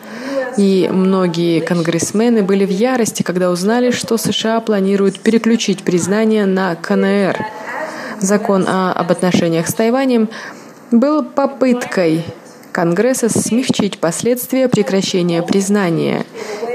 и 0.57 0.89
многие 0.91 1.61
конгрессмены 1.61 2.43
были 2.43 2.65
в 2.65 2.71
ярости, 2.71 3.23
когда 3.23 3.51
узнали, 3.51 3.91
что 3.91 4.17
США 4.17 4.61
планируют 4.61 5.21
переключить 5.21 5.83
признание 5.83 6.47
на 6.47 6.75
КНР. 6.77 7.37
Закон 8.21 8.65
о, 8.67 8.93
об 8.93 9.11
отношениях 9.11 9.69
с 9.69 9.75
Тайванем 9.75 10.31
был 10.93 11.23
попыткой 11.23 12.25
Конгресса 12.77 13.31
смягчить 13.31 13.97
последствия 13.97 14.69
прекращения 14.69 15.43
признания. 15.43 16.27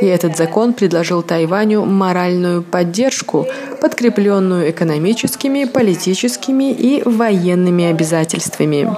И 0.02 0.08
этот 0.08 0.36
закон 0.36 0.74
предложил 0.74 1.22
Тайваню 1.22 1.86
моральную 1.86 2.64
поддержку, 2.64 3.46
подкрепленную 3.82 4.72
экономическими, 4.72 5.66
политическими 5.66 6.72
и 6.72 7.04
военными 7.08 7.86
обязательствами. 7.86 8.90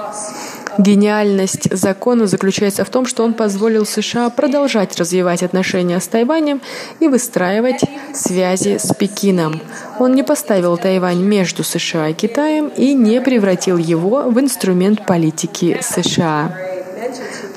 Гениальность 0.77 1.75
закона 1.75 2.25
заключается 2.25 2.85
в 2.85 2.89
том, 2.89 3.05
что 3.05 3.25
он 3.25 3.33
позволил 3.33 3.85
США 3.85 4.29
продолжать 4.29 4.97
развивать 4.97 5.43
отношения 5.43 5.99
с 5.99 6.07
Тайванем 6.07 6.61
и 7.01 7.09
выстраивать 7.09 7.81
связи 8.13 8.77
с 8.77 8.95
Пекином. 8.95 9.59
Он 9.99 10.15
не 10.15 10.23
поставил 10.23 10.77
Тайвань 10.77 11.21
между 11.21 11.65
США 11.65 12.07
и 12.07 12.13
Китаем 12.13 12.69
и 12.69 12.93
не 12.93 13.19
превратил 13.19 13.77
его 13.77 14.21
в 14.21 14.39
инструмент 14.39 15.05
политики 15.05 15.79
США. 15.81 16.72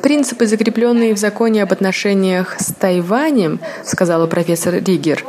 Принципы, 0.02 0.46
закрепленные 0.46 1.14
в 1.14 1.18
законе 1.18 1.62
об 1.62 1.72
отношениях 1.72 2.56
с 2.58 2.72
Тайванем, 2.72 3.60
сказала 3.84 4.26
профессор 4.26 4.74
Ригер, 4.74 5.24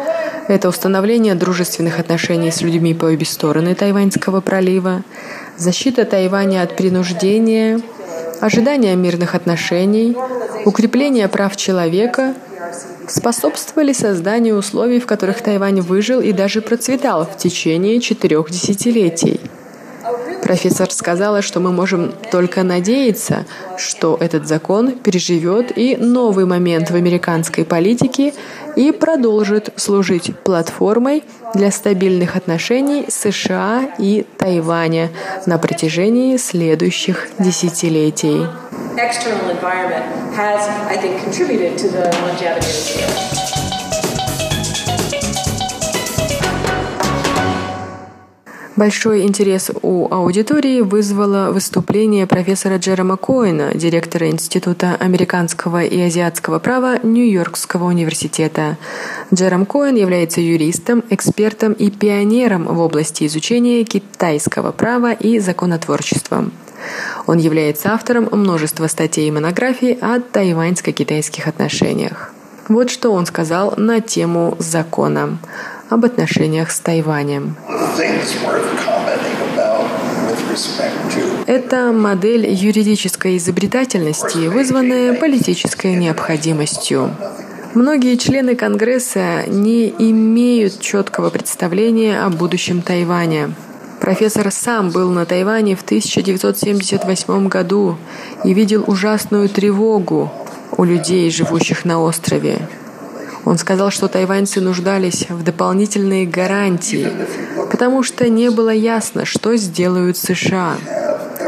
это 0.48 0.70
установление 0.70 1.36
дружественных 1.36 2.00
отношений 2.00 2.52
с 2.52 2.62
людьми 2.62 2.94
по 2.94 3.06
обе 3.06 3.26
стороны 3.26 3.76
Тайваньского 3.76 4.42
пролива, 4.42 5.04
защита 5.58 6.06
Тайваня 6.06 6.62
от 6.62 6.76
принуждения, 6.76 7.82
ожидание 8.40 8.96
мирных 8.96 9.36
отношений, 9.36 10.16
укрепление 10.66 11.28
прав 11.28 11.56
человека 11.56 12.34
способствовали 13.08 13.94
созданию 13.94 14.58
условий, 14.58 15.00
в 15.00 15.06
которых 15.06 15.42
Тайвань 15.42 15.82
выжил 15.82 16.22
и 16.22 16.32
даже 16.32 16.62
процветал 16.62 17.26
в 17.26 17.38
течение 17.38 18.00
четырех 18.00 18.50
десятилетий. 18.50 19.40
Профессор 20.48 20.90
сказала, 20.92 21.42
что 21.42 21.60
мы 21.60 21.74
можем 21.74 22.14
только 22.32 22.64
надеяться, 22.64 23.46
что 23.76 24.16
этот 24.18 24.48
закон 24.48 24.94
переживет 24.94 25.78
и 25.78 25.98
новый 25.98 26.46
момент 26.46 26.90
в 26.90 26.96
американской 26.96 27.66
политике 27.66 28.34
и 28.78 28.94
продолжит 28.94 29.74
служить 29.76 30.34
платформой 30.46 31.26
для 31.54 31.70
стабильных 31.70 32.38
отношений 32.38 33.08
США 33.10 33.90
и 34.00 34.26
Тайваня 34.38 35.10
на 35.46 35.58
протяжении 35.58 36.38
следующих 36.38 37.28
десятилетий. 37.40 38.48
External 38.96 39.50
environment 39.52 40.34
has, 40.34 40.66
I 40.90 40.96
think, 40.96 41.22
contributed 41.22 41.78
to 41.78 41.90
the 41.90 42.10
longevity 42.22 43.04
of 43.04 43.10
the 43.10 43.57
Большой 48.78 49.24
интерес 49.24 49.72
у 49.82 50.08
аудитории 50.14 50.82
вызвало 50.82 51.52
выступление 51.52 52.28
профессора 52.28 52.78
Джерома 52.78 53.18
Коэна, 53.18 53.72
директора 53.74 54.30
Института 54.30 54.96
американского 55.00 55.84
и 55.84 56.00
азиатского 56.00 56.60
права 56.60 57.00
Нью-Йоркского 57.02 57.86
университета. 57.86 58.78
Джером 59.34 59.66
Коэн 59.66 59.96
является 59.96 60.42
юристом, 60.42 61.04
экспертом 61.10 61.74
и 61.74 61.90
пионером 61.90 62.66
в 62.66 62.80
области 62.80 63.26
изучения 63.26 63.84
китайского 63.84 64.72
права 64.72 65.12
и 65.12 65.40
законотворчества. 65.40 66.46
Он 67.26 67.40
является 67.40 67.94
автором 67.96 68.30
множества 68.32 68.86
статей 68.86 69.28
и 69.28 69.32
монографий 69.32 69.94
о 69.94 70.20
тайваньско-китайских 70.20 71.48
отношениях. 71.48 72.32
Вот 72.70 72.92
что 72.92 73.12
он 73.12 73.26
сказал 73.26 73.74
на 73.78 74.02
тему 74.02 74.56
закона 74.60 75.40
об 75.90 76.06
отношениях 76.06 76.72
с 76.72 76.80
Тайванем. 76.80 77.56
Это 81.46 81.92
модель 81.94 82.48
юридической 82.48 83.38
изобретательности, 83.38 84.48
вызванная 84.48 85.14
политической 85.14 85.96
необходимостью. 85.96 87.16
Многие 87.74 88.16
члены 88.16 88.56
Конгресса 88.56 89.44
не 89.48 89.90
имеют 89.90 90.80
четкого 90.80 91.30
представления 91.30 92.22
о 92.22 92.30
будущем 92.30 92.82
Тайваня. 92.82 93.52
Профессор 94.00 94.52
сам 94.52 94.90
был 94.90 95.12
на 95.12 95.26
Тайване 95.26 95.76
в 95.76 95.84
1978 95.84 97.48
году 97.48 97.98
и 98.44 98.54
видел 98.54 98.84
ужасную 98.88 99.50
тревогу 99.50 100.32
у 100.76 100.84
людей, 100.84 101.30
живущих 101.32 101.86
на 101.86 102.02
острове. 102.02 102.60
Он 103.48 103.58
сказал, 103.58 103.92
что 103.92 104.10
тайваньцы 104.10 104.60
нуждались 104.60 105.30
в 105.30 105.42
дополнительные 105.42 106.28
гарантии, 106.28 107.10
потому 107.72 108.04
что 108.04 108.28
не 108.28 108.50
было 108.52 108.72
ясно, 108.72 109.24
что 109.24 109.56
сделают 109.56 110.18
США. 110.18 110.76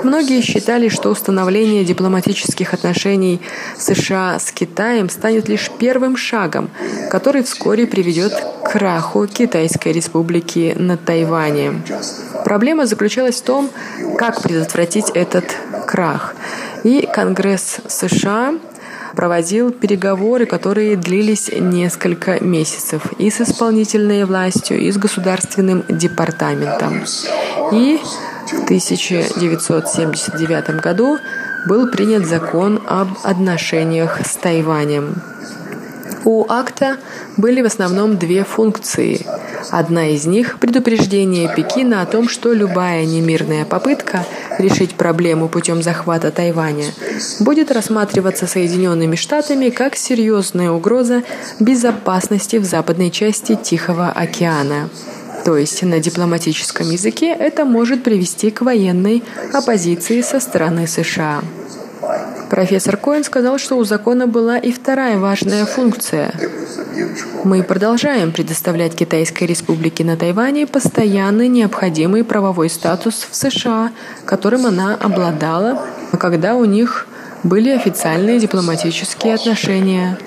Многие 0.05 0.41
считали, 0.41 0.87
что 0.87 1.09
установление 1.09 1.83
дипломатических 1.83 2.73
отношений 2.73 3.41
США 3.77 4.39
с 4.39 4.49
Китаем 4.53 5.09
станет 5.09 5.49
лишь 5.49 5.69
первым 5.77 6.15
шагом, 6.15 6.69
который 7.11 7.43
вскоре 7.43 7.85
приведет 7.85 8.31
к 8.63 8.71
краху 8.71 9.27
Китайской 9.27 9.91
республики 9.91 10.73
на 10.79 10.95
Тайване. 10.95 11.81
Проблема 12.45 12.85
заключалась 12.85 13.41
в 13.41 13.43
том, 13.43 13.69
как 14.17 14.41
предотвратить 14.41 15.09
этот 15.09 15.53
крах. 15.85 16.33
И 16.85 17.05
Конгресс 17.13 17.79
США 17.89 18.53
проводил 19.15 19.71
переговоры, 19.71 20.45
которые 20.45 20.95
длились 20.95 21.49
несколько 21.51 22.43
месяцев 22.43 23.03
и 23.17 23.29
с 23.29 23.41
исполнительной 23.41 24.23
властью, 24.25 24.79
и 24.79 24.91
с 24.91 24.97
государственным 24.97 25.83
департаментом. 25.87 27.03
И 27.71 27.99
в 28.47 28.63
1979 28.63 30.81
году 30.81 31.17
был 31.67 31.91
принят 31.91 32.25
закон 32.25 32.81
об 32.87 33.09
отношениях 33.23 34.19
с 34.25 34.35
Тайванем. 34.35 35.15
У 36.25 36.45
акта 36.49 36.97
были 37.37 37.61
в 37.61 37.65
основном 37.65 38.17
две 38.17 38.43
функции. 38.43 39.25
Одна 39.71 40.07
из 40.09 40.25
них– 40.25 40.59
предупреждение 40.59 41.53
Пекина 41.55 42.01
о 42.01 42.05
том, 42.05 42.27
что 42.27 42.53
любая 42.53 43.05
немирная 43.05 43.65
попытка 43.65 44.25
решить 44.57 44.95
проблему 44.95 45.47
путем 45.47 45.81
захвата 45.81 46.31
Тайваня 46.31 46.85
будет 47.39 47.71
рассматриваться 47.71 48.47
Соединенными 48.47 49.15
Штатами 49.15 49.69
как 49.69 49.95
серьезная 49.95 50.71
угроза 50.71 51.23
безопасности 51.59 52.57
в 52.57 52.65
западной 52.65 53.11
части 53.11 53.55
Тихого 53.55 54.09
океана. 54.09 54.89
то 55.45 55.57
есть 55.57 55.81
на 55.83 55.99
дипломатическом 55.99 56.89
языке, 56.89 57.33
это 57.33 57.63
может 57.65 58.03
привести 58.03 58.51
к 58.51 58.61
военной 58.61 59.23
оппозиции 59.53 60.21
со 60.21 60.39
стороны 60.39 60.85
США. 60.85 61.41
Профессор 62.49 62.97
Коэн 62.97 63.23
сказал, 63.23 63.57
что 63.57 63.77
у 63.77 63.83
закона 63.83 64.27
была 64.27 64.57
и 64.57 64.71
вторая 64.71 65.17
важная 65.17 65.65
функция. 65.65 66.33
Мы 67.43 67.63
продолжаем 67.63 68.31
предоставлять 68.31 68.95
Китайской 68.95 69.45
Республике 69.45 70.03
на 70.03 70.17
Тайване 70.17 70.67
постоянный 70.67 71.47
необходимый 71.47 72.23
правовой 72.23 72.69
статус 72.69 73.27
в 73.29 73.35
США, 73.35 73.91
которым 74.25 74.65
она 74.65 74.95
обладала, 74.95 75.85
когда 76.19 76.55
у 76.55 76.65
них 76.65 77.07
были 77.43 77.69
официальные 77.69 78.39
дипломатические 78.39 79.35
отношения. 79.35 80.17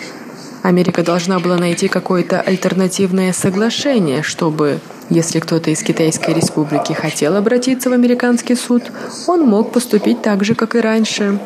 Америка 0.62 1.02
должна 1.02 1.40
была 1.40 1.56
найти 1.56 1.88
какое-то 1.88 2.40
альтернативное 2.40 3.32
соглашение, 3.32 4.22
чтобы, 4.22 4.78
если 5.10 5.40
кто-то 5.40 5.70
из 5.70 5.82
Китайской 5.82 6.34
Республики 6.34 6.92
хотел 6.92 7.36
обратиться 7.36 7.90
в 7.90 7.92
американский 7.92 8.54
суд, 8.54 8.84
он 9.26 9.42
мог 9.42 9.72
поступить 9.72 10.22
так 10.22 10.44
же, 10.44 10.54
как 10.54 10.76
и 10.76 10.80
раньше. 10.80 11.40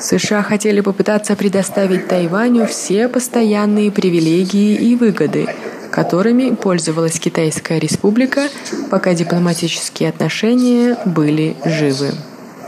США 0.00 0.42
хотели 0.42 0.80
попытаться 0.80 1.36
предоставить 1.36 2.08
Тайваню 2.08 2.66
все 2.66 3.08
постоянные 3.08 3.90
привилегии 3.90 4.74
и 4.74 4.96
выгоды, 4.96 5.46
которыми 5.90 6.54
пользовалась 6.54 7.18
Китайская 7.20 7.78
республика, 7.78 8.48
пока 8.90 9.14
дипломатические 9.14 10.08
отношения 10.08 10.96
были 11.04 11.56
живы. 11.64 12.12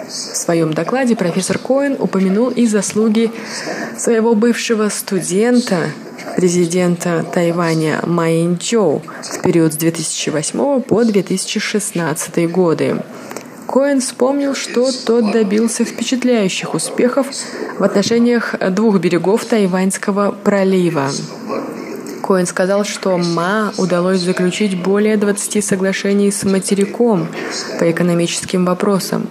В 0.06 0.36
своем 0.36 0.74
докладе 0.74 1.16
профессор 1.16 1.58
Коэн 1.58 1.96
упомянул 1.98 2.50
и 2.50 2.66
заслуги 2.66 3.32
своего 3.96 4.34
бывшего 4.34 4.88
студента, 4.88 5.88
президента 6.36 7.24
Тайваня 7.32 8.00
Майнчоу 8.04 9.02
в 9.22 9.42
период 9.42 9.72
с 9.72 9.76
2008 9.76 10.82
по 10.82 11.04
2016 11.04 12.50
годы. 12.50 12.96
Коэн 13.74 14.00
вспомнил, 14.00 14.54
что 14.54 14.88
тот 15.04 15.32
добился 15.32 15.84
впечатляющих 15.84 16.74
успехов 16.74 17.26
в 17.76 17.82
отношениях 17.82 18.54
двух 18.70 19.00
берегов 19.00 19.44
Тайваньского 19.46 20.30
пролива. 20.30 21.08
Коэн 22.22 22.46
сказал, 22.46 22.84
что 22.84 23.18
МА 23.18 23.72
удалось 23.76 24.20
заключить 24.20 24.80
более 24.80 25.16
20 25.16 25.64
соглашений 25.64 26.30
с 26.30 26.44
материком 26.44 27.26
по 27.80 27.90
экономическим 27.90 28.64
вопросам. 28.64 29.26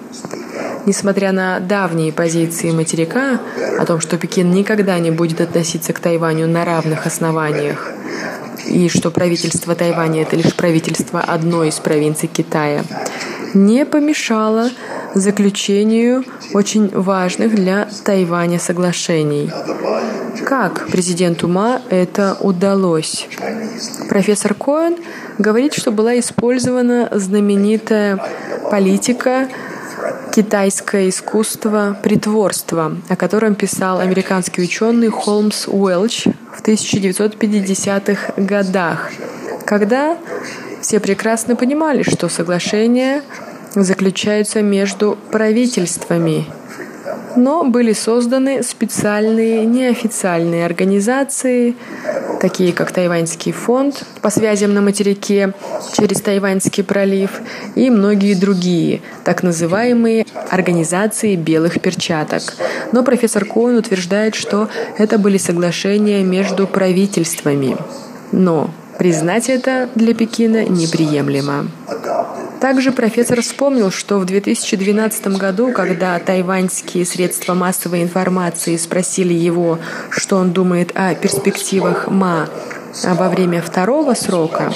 Несмотря 0.85 1.31
на 1.31 1.61
давние 1.61 2.11
позиции 2.11 2.71
материка 2.71 3.39
о 3.79 3.85
том, 3.85 4.01
что 4.01 4.17
Пекин 4.17 4.51
никогда 4.51 4.99
не 4.99 5.11
будет 5.11 5.39
относиться 5.39 5.93
к 5.93 6.01
Тайваню 6.01 6.49
на 6.49 6.65
равных 6.65 7.05
основаниях, 7.05 7.93
и 8.67 8.89
что 8.89 9.09
правительство 9.09 9.73
Тайваня– 9.73 10.21
это 10.23 10.35
лишь 10.35 10.53
правительство 10.53 11.21
одной 11.21 11.69
из 11.69 11.79
провинций 11.79 12.27
Китая, 12.27 12.83
не 13.53 13.85
помешало 13.85 14.69
заключению 15.13 16.23
очень 16.53 16.89
важных 16.89 17.55
для 17.55 17.87
Тайваня 18.03 18.59
соглашений. 18.59 19.51
Как 20.45 20.87
президенту 20.87 21.47
Ма 21.47 21.81
это 21.89 22.37
удалось? 22.39 23.27
Профессор 24.09 24.53
Коэн 24.53 24.97
говорит, 25.37 25.73
что 25.73 25.91
была 25.91 26.19
использована 26.19 27.09
знаменитая 27.11 28.19
политика 28.71 29.47
китайское 30.33 31.09
искусство 31.09 31.97
притворства, 32.01 32.97
о 33.07 33.15
котором 33.15 33.55
писал 33.55 33.99
американский 33.99 34.63
ученый 34.63 35.09
Холмс 35.09 35.67
Уэлч 35.67 36.25
в 36.55 36.61
1950-х 36.63 38.33
годах, 38.37 39.11
когда 39.65 40.17
все 40.83 40.99
прекрасно 40.99 41.55
понимали, 41.55 42.03
что 42.03 42.27
соглашения 42.27 43.23
заключаются 43.73 44.61
между 44.61 45.17
правительствами 45.31 46.45
но 47.35 47.63
были 47.63 47.93
созданы 47.93 48.63
специальные 48.63 49.65
неофициальные 49.65 50.65
организации, 50.65 51.75
такие 52.39 52.73
как 52.73 52.91
Тайваньский 52.91 53.51
фонд 53.51 54.03
по 54.21 54.29
связям 54.29 54.73
на 54.73 54.81
материке 54.81 55.53
через 55.97 56.21
Тайваньский 56.21 56.83
пролив 56.83 57.41
и 57.75 57.89
многие 57.89 58.35
другие, 58.35 59.01
так 59.23 59.43
называемые 59.43 60.25
организации 60.49 61.35
белых 61.35 61.81
перчаток. 61.81 62.43
Но 62.91 63.03
профессор 63.03 63.45
Коэн 63.45 63.77
утверждает, 63.77 64.35
что 64.35 64.69
это 64.97 65.17
были 65.17 65.37
соглашения 65.37 66.23
между 66.23 66.67
правительствами. 66.67 67.77
Но 68.31 68.69
признать 69.03 69.49
это 69.49 69.89
для 69.95 70.13
Пекина 70.13 70.63
неприемлемо. 70.63 71.67
Также 72.61 72.93
профессор 72.93 73.41
вспомнил, 73.41 73.91
что 73.91 74.17
в 74.17 74.25
2012 74.25 75.27
году, 75.37 75.73
когда 75.73 76.17
тайваньские 76.19 77.05
средства 77.05 77.53
массовой 77.53 78.01
информации 78.01 78.77
спросили 78.77 79.33
его, 79.33 79.77
что 80.09 80.37
он 80.37 80.53
думает 80.53 80.93
о 80.95 81.15
перспективах 81.15 82.07
МА 82.07 82.47
во 83.03 83.27
время 83.27 83.61
второго 83.61 84.13
срока, 84.13 84.71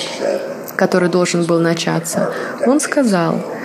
который 0.75 1.07
должен 1.07 1.45
был 1.45 1.61
начаться, 1.61 2.34
он 2.65 2.82
сказал– 2.82 3.41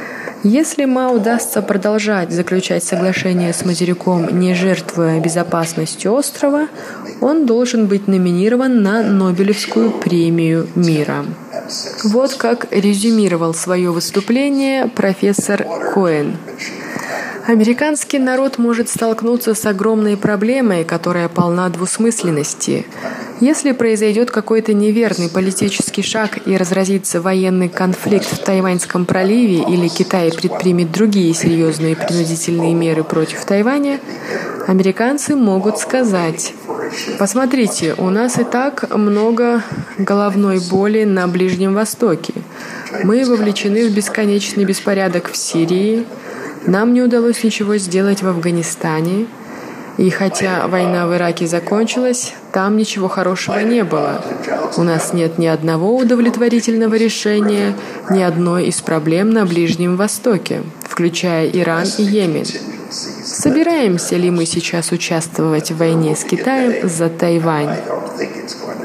если 0.43 0.85
МА 0.87 1.13
удастся 1.13 1.63
продолжать 1.63 2.33
заключать 2.33 2.83
соглашение 2.83 3.53
с 3.53 3.65
материком, 3.65 4.41
не 4.41 4.55
жертвуя 4.55 5.21
безопасности 5.21 6.07
острова, 6.07 6.69
он 7.21 7.47
должен 7.47 7.87
быть 7.87 8.09
номинирован 8.09 8.83
на 8.83 9.03
Нобелевскую 9.03 9.91
премию 9.93 10.69
мира. 10.75 11.25
Вот 12.05 12.35
как 12.35 12.67
резюмировал 12.71 13.55
свое 13.55 13.91
выступление 13.91 14.89
профессор 14.89 15.65
Коэн. 15.95 16.37
Американский 17.47 18.19
народ 18.19 18.59
может 18.59 18.89
столкнуться 18.89 19.55
с 19.55 19.67
огромной 19.67 20.17
проблемой, 20.17 20.85
которая 20.85 21.29
полна 21.29 21.69
двусмысленности. 21.69 22.87
Если 23.43 23.73
произойдет 23.73 24.31
какой-то 24.31 24.73
неверный 24.73 25.29
политический 25.29 26.03
шаг 26.03 26.47
и 26.47 26.57
разразится 26.57 27.21
военный 27.21 27.69
конфликт 27.69 28.27
в 28.27 28.39
Тайваньском 28.39 29.05
проливе 29.05 29.65
или 29.69 29.89
Китай 29.89 30.31
предпримет 30.31 30.93
другие 30.93 31.35
серьезные 31.35 31.97
принудительные 31.97 32.73
меры 32.73 33.03
против 33.03 33.45
Тайваня, 33.45 33.99
американцы 34.69 35.35
могут 35.35 35.79
сказать 35.79 36.55
Посмотрите, 37.19 37.95
у 37.99 38.11
нас 38.11 38.39
и 38.39 38.45
так 38.45 38.95
много 38.97 39.65
головной 39.99 40.61
боли 40.71 41.03
на 41.03 41.27
Ближнем 41.27 41.75
Востоке. 41.75 42.35
Мы 43.03 43.25
вовлечены 43.25 43.89
в 43.89 43.93
бесконечный 43.93 44.65
беспорядок 44.65 45.33
в 45.33 45.37
Сирии, 45.37 46.07
нам 46.67 46.95
не 46.95 47.03
удалось 47.03 47.43
ничего 47.43 47.77
сделать 47.77 48.23
в 48.23 48.29
Афганистане, 48.29 49.27
и 49.99 50.09
хотя 50.11 50.67
война 50.69 51.07
в 51.07 51.15
Ираке 51.15 51.47
закончилась, 51.47 52.33
там 52.53 52.77
ничего 52.77 53.09
хорошего 53.09 53.59
не 53.61 53.85
было. 53.85 54.23
У 54.77 54.83
нас 54.83 55.13
нет 55.13 55.39
ни 55.39 55.47
одного 55.47 55.97
удовлетворительного 55.97 56.95
решения, 56.95 57.75
ни 58.11 58.23
одной 58.23 58.67
из 58.67 58.81
проблем 58.81 59.31
на 59.31 59.45
Ближнем 59.45 59.97
Востоке, 59.97 60.63
включая 60.83 61.49
Иран 61.49 61.87
и 61.99 62.03
Йемен. 62.03 62.47
Собираемся 62.91 64.17
ли 64.17 64.31
мы 64.31 64.47
сейчас 64.47 64.93
участвовать 64.93 65.71
в 65.71 65.77
войне 65.77 66.17
с 66.17 66.25
Китаем 66.25 66.89
за 66.89 67.09
Тайвань? 67.09 67.77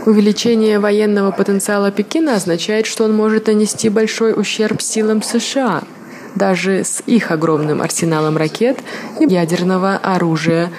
Увеличение 0.05 0.80
военного 0.80 1.32
потенциала 1.32 1.91
Пекина 1.91 2.36
означает, 2.36 2.86
что 2.86 3.03
он 3.03 3.14
может 3.14 3.47
нанести 3.47 3.89
большой 3.89 4.34
ущерб 4.39 4.82
силам 4.82 5.22
США– 5.22 5.84
даже 6.38 6.84
с 6.84 7.01
их 7.05 7.32
огромным 7.32 7.82
арсеналом 7.82 8.38
ракет 8.38 8.78
и 9.20 9.26
ядерного 9.26 9.97
оружия. 9.97 10.72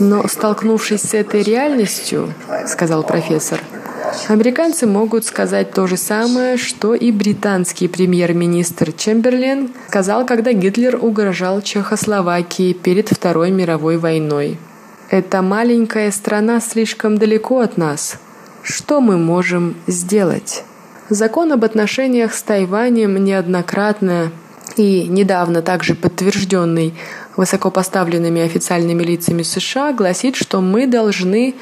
Но 0.00 0.26
столкнувшись 0.28 1.02
с 1.02 1.14
этой 1.14 1.42
реальностью, 1.42 2.32
сказал 2.66 3.02
профессор, 3.02 3.60
Американцы 4.28 4.86
могут 4.86 5.24
сказать 5.24 5.72
то 5.72 5.86
же 5.86 5.96
самое, 5.96 6.56
что 6.56 6.94
и 6.94 7.10
британский 7.10 7.88
премьер-министр 7.88 8.92
Чемберлен 8.92 9.70
сказал, 9.88 10.24
когда 10.24 10.52
Гитлер 10.52 10.98
угрожал 11.00 11.60
Чехословакии 11.60 12.72
перед 12.72 13.08
Второй 13.08 13.50
мировой 13.50 13.98
войной. 13.98 14.58
«Эта 15.10 15.42
маленькая 15.42 16.10
страна 16.10 16.60
слишком 16.60 17.18
далеко 17.18 17.60
от 17.60 17.76
нас. 17.76 18.18
Что 18.62 19.00
мы 19.00 19.18
можем 19.18 19.76
сделать?» 19.86 20.64
Закон 21.10 21.52
об 21.52 21.64
отношениях 21.64 22.32
с 22.32 22.42
Тайванем 22.42 23.22
неоднократно 23.22 24.32
и 24.76 25.06
недавно 25.08 25.62
также 25.62 25.94
подтвержденный 25.94 26.94
высокопоставленными 27.36 28.42
официальными 28.42 29.02
лицами 29.02 29.42
США, 29.42 29.92
гласит, 29.92 30.36
что 30.36 30.60
мы 30.60 30.86
должны 30.86 31.54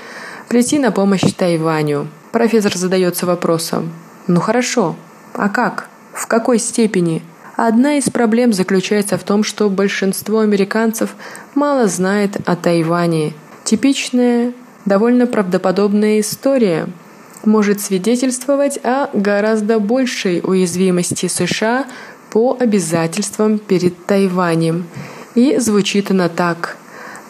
прийти 0.48 0.78
на 0.78 0.92
помощь 0.92 1.32
Тайваню. 1.36 2.08
Профессор 2.30 2.76
задается 2.76 3.26
вопросом, 3.26 3.92
ну 4.26 4.40
хорошо, 4.40 4.96
а 5.34 5.48
как? 5.48 5.88
В 6.12 6.26
какой 6.26 6.58
степени? 6.58 7.22
Одна 7.56 7.96
из 7.96 8.10
проблем 8.10 8.52
заключается 8.52 9.18
в 9.18 9.24
том, 9.24 9.44
что 9.44 9.68
большинство 9.68 10.40
американцев 10.40 11.14
мало 11.54 11.86
знает 11.86 12.36
о 12.46 12.56
Тайване. 12.56 13.34
Типичная, 13.64 14.52
довольно 14.84 15.26
правдоподобная 15.26 16.20
история– 16.20 16.88
может 17.46 17.80
свидетельствовать 17.80 18.78
о 18.82 19.08
гораздо 19.12 19.78
большей 19.78 20.40
уязвимости 20.42 21.26
США 21.26 21.86
по 22.32 22.56
обязательствам 22.58 23.58
перед 23.58 24.06
Тайванем. 24.06 24.86
И 25.34 25.58
звучит 25.58 26.10
она 26.10 26.30
так. 26.30 26.78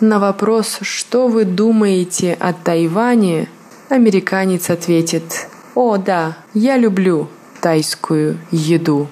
На 0.01 0.21
вопрос 0.21 0.79
«Что 0.83 1.27
вы 1.27 1.45
думаете 1.45 2.37
о 2.39 2.53
Тайване?» 2.53 3.49
американец 3.89 4.71
ответит 4.71 5.49
«О, 5.75 5.97
да, 5.97 6.37
я 6.55 6.77
люблю 6.77 7.29
тайскую 7.61 8.39
еду». 8.53 9.09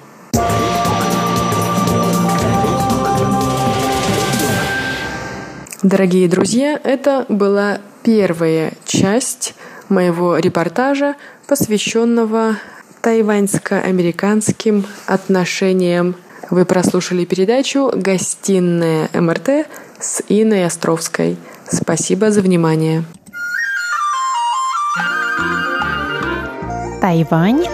Дорогие 5.83 6.29
друзья, 6.29 6.79
это 6.83 7.25
была 7.27 7.79
первая 8.03 8.73
часть 8.85 9.55
моего 9.89 10.37
репортажа, 10.37 11.15
посвященного 11.47 12.55
тайваньско-американским 13.01 14.85
отношениям. 15.07 16.15
Вы 16.49 16.65
прослушали 16.65 17.25
передачу 17.25 17.91
«Гостиная 17.93 19.09
МРТ» 19.13 19.67
с 19.99 20.21
Инной 20.27 20.65
Островской. 20.65 21.37
Спасибо 21.69 22.31
за 22.31 22.41
внимание. 22.41 23.03
Тайвань 27.01 27.65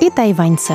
и 0.00 0.10
тайваньцы. 0.10 0.74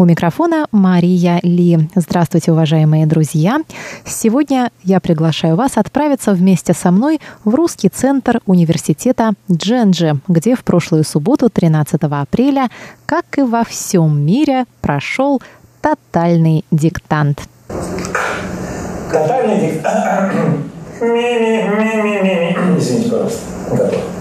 У 0.00 0.06
микрофона 0.06 0.66
Мария 0.72 1.40
Ли. 1.42 1.90
Здравствуйте, 1.94 2.52
уважаемые 2.52 3.04
друзья! 3.04 3.58
Сегодня 4.06 4.70
я 4.82 4.98
приглашаю 4.98 5.56
вас 5.56 5.76
отправиться 5.76 6.32
вместе 6.32 6.72
со 6.72 6.90
мной 6.90 7.20
в 7.44 7.54
русский 7.54 7.90
центр 7.90 8.40
университета 8.46 9.34
Дженджи, 9.52 10.18
где 10.26 10.56
в 10.56 10.64
прошлую 10.64 11.04
субботу, 11.04 11.50
13 11.50 12.00
апреля, 12.04 12.70
как 13.04 13.26
и 13.36 13.42
во 13.42 13.62
всем 13.62 14.24
мире, 14.24 14.64
прошел 14.80 15.42
тотальный 15.82 16.64
диктант. 16.70 17.42
Тотальный 19.12 19.60
диктант. 19.60 20.32
Извините, 22.78 23.10
пожалуйста. 23.10 24.19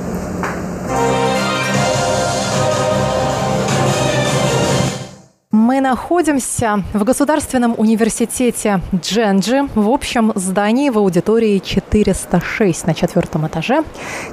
Мы 5.70 5.82
находимся 5.82 6.84
в 6.94 7.04
Государственном 7.04 7.76
университете 7.78 8.82
Дженджи 8.92 9.70
в 9.76 9.92
общем 9.92 10.32
здании 10.34 10.90
в 10.90 10.98
аудитории 10.98 11.60
406 11.60 12.88
на 12.88 12.96
четвертом 12.96 13.46
этаже. 13.46 13.84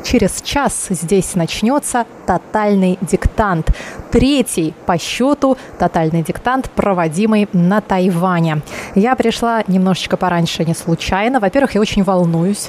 Через 0.03 0.41
час 0.41 0.87
здесь 0.89 1.35
начнется 1.35 2.07
тотальный 2.25 2.99
диктант. 3.03 3.71
Третий 4.17 4.73
по 4.87 4.97
счету 4.97 5.59
тотальный 5.79 6.23
диктант, 6.23 6.71
проводимый 6.71 7.51
на 7.53 7.83
Тайване. 7.83 8.63
Я 8.95 9.15
пришла 9.15 9.63
немножечко 9.67 10.17
пораньше, 10.17 10.65
не 10.65 10.73
случайно. 10.73 11.39
Во-первых, 11.39 11.75
я 11.75 11.83
очень 11.83 12.03
волнуюсь, 12.03 12.69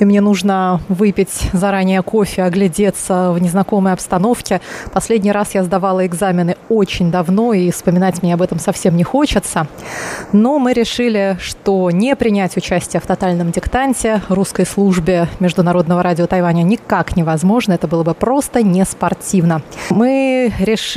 и 0.00 0.04
мне 0.04 0.20
нужно 0.20 0.80
выпить 0.88 1.50
заранее 1.52 2.02
кофе, 2.02 2.42
оглядеться 2.42 3.30
в 3.30 3.40
незнакомой 3.40 3.92
обстановке. 3.92 4.60
Последний 4.92 5.30
раз 5.30 5.54
я 5.54 5.62
сдавала 5.62 6.04
экзамены 6.04 6.56
очень 6.68 7.12
давно, 7.12 7.52
и 7.52 7.70
вспоминать 7.70 8.20
мне 8.24 8.34
об 8.34 8.42
этом 8.42 8.58
совсем 8.58 8.96
не 8.96 9.04
хочется. 9.04 9.68
Но 10.32 10.58
мы 10.58 10.72
решили, 10.72 11.36
что 11.40 11.92
не 11.92 12.16
принять 12.16 12.56
участие 12.56 13.00
в 13.00 13.06
тотальном 13.06 13.52
диктанте 13.52 14.20
русской 14.28 14.66
службе 14.66 15.28
Международного 15.38 16.02
радио 16.02 16.26
Тайваня 16.26 16.64
никак 16.64 17.14
невозможно. 17.14 17.74
Это 17.74 17.86
было 17.86 18.02
бы 18.02 18.14
просто 18.14 18.64
не 18.64 18.84
спортивно. 18.84 19.62
Мы 19.90 20.52
решили 20.58 20.87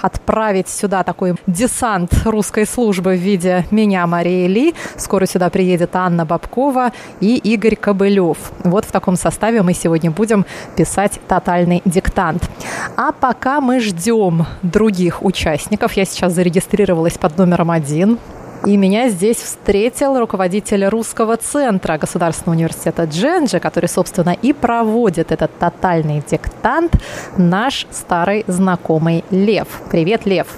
отправить 0.00 0.68
сюда 0.68 1.02
такой 1.02 1.34
десант 1.46 2.12
русской 2.24 2.66
службы 2.66 3.14
в 3.14 3.20
виде 3.20 3.64
меня, 3.70 4.06
Марии 4.06 4.46
Ли. 4.46 4.74
Скоро 4.96 5.26
сюда 5.26 5.50
приедет 5.50 5.94
Анна 5.94 6.24
Бабкова 6.24 6.92
и 7.20 7.36
Игорь 7.36 7.76
Кобылев. 7.76 8.38
Вот 8.64 8.84
в 8.84 8.92
таком 8.92 9.16
составе 9.16 9.62
мы 9.62 9.74
сегодня 9.74 10.10
будем 10.10 10.46
писать 10.76 11.20
тотальный 11.28 11.82
диктант. 11.84 12.48
А 12.96 13.12
пока 13.12 13.60
мы 13.60 13.80
ждем 13.80 14.46
других 14.62 15.22
участников, 15.22 15.92
я 15.92 16.04
сейчас 16.04 16.32
зарегистрировалась 16.32 17.18
под 17.18 17.38
номером 17.38 17.70
один. 17.70 18.18
И 18.66 18.76
меня 18.76 19.08
здесь 19.08 19.36
встретил 19.36 20.18
руководитель 20.18 20.84
русского 20.86 21.36
центра 21.36 21.96
Государственного 21.96 22.56
университета 22.56 23.04
Дженджи, 23.04 23.60
который, 23.60 23.88
собственно, 23.88 24.36
и 24.42 24.52
проводит 24.52 25.32
этот 25.32 25.56
тотальный 25.58 26.22
диктант, 26.28 26.92
наш 27.36 27.86
старый 27.90 28.44
знакомый 28.46 29.24
Лев. 29.30 29.68
Привет, 29.90 30.26
Лев. 30.26 30.48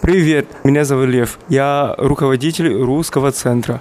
Привет, 0.00 0.46
меня 0.64 0.84
зовут 0.84 1.08
Лев. 1.08 1.38
Я 1.48 1.94
руководитель 1.98 2.72
русского 2.72 3.32
центра. 3.32 3.80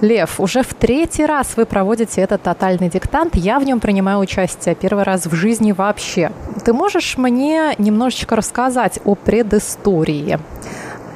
Лев, 0.00 0.40
уже 0.40 0.62
в 0.62 0.74
третий 0.74 1.24
раз 1.24 1.56
вы 1.56 1.64
проводите 1.64 2.20
этот 2.20 2.42
тотальный 2.42 2.88
диктант. 2.88 3.34
Я 3.34 3.58
в 3.58 3.64
нем 3.64 3.80
принимаю 3.80 4.18
участие 4.18 4.74
первый 4.74 5.04
раз 5.04 5.26
в 5.26 5.34
жизни 5.34 5.72
вообще. 5.72 6.30
Ты 6.64 6.72
можешь 6.72 7.16
мне 7.16 7.74
немножечко 7.78 8.36
рассказать 8.36 9.00
о 9.04 9.14
предыстории? 9.14 10.38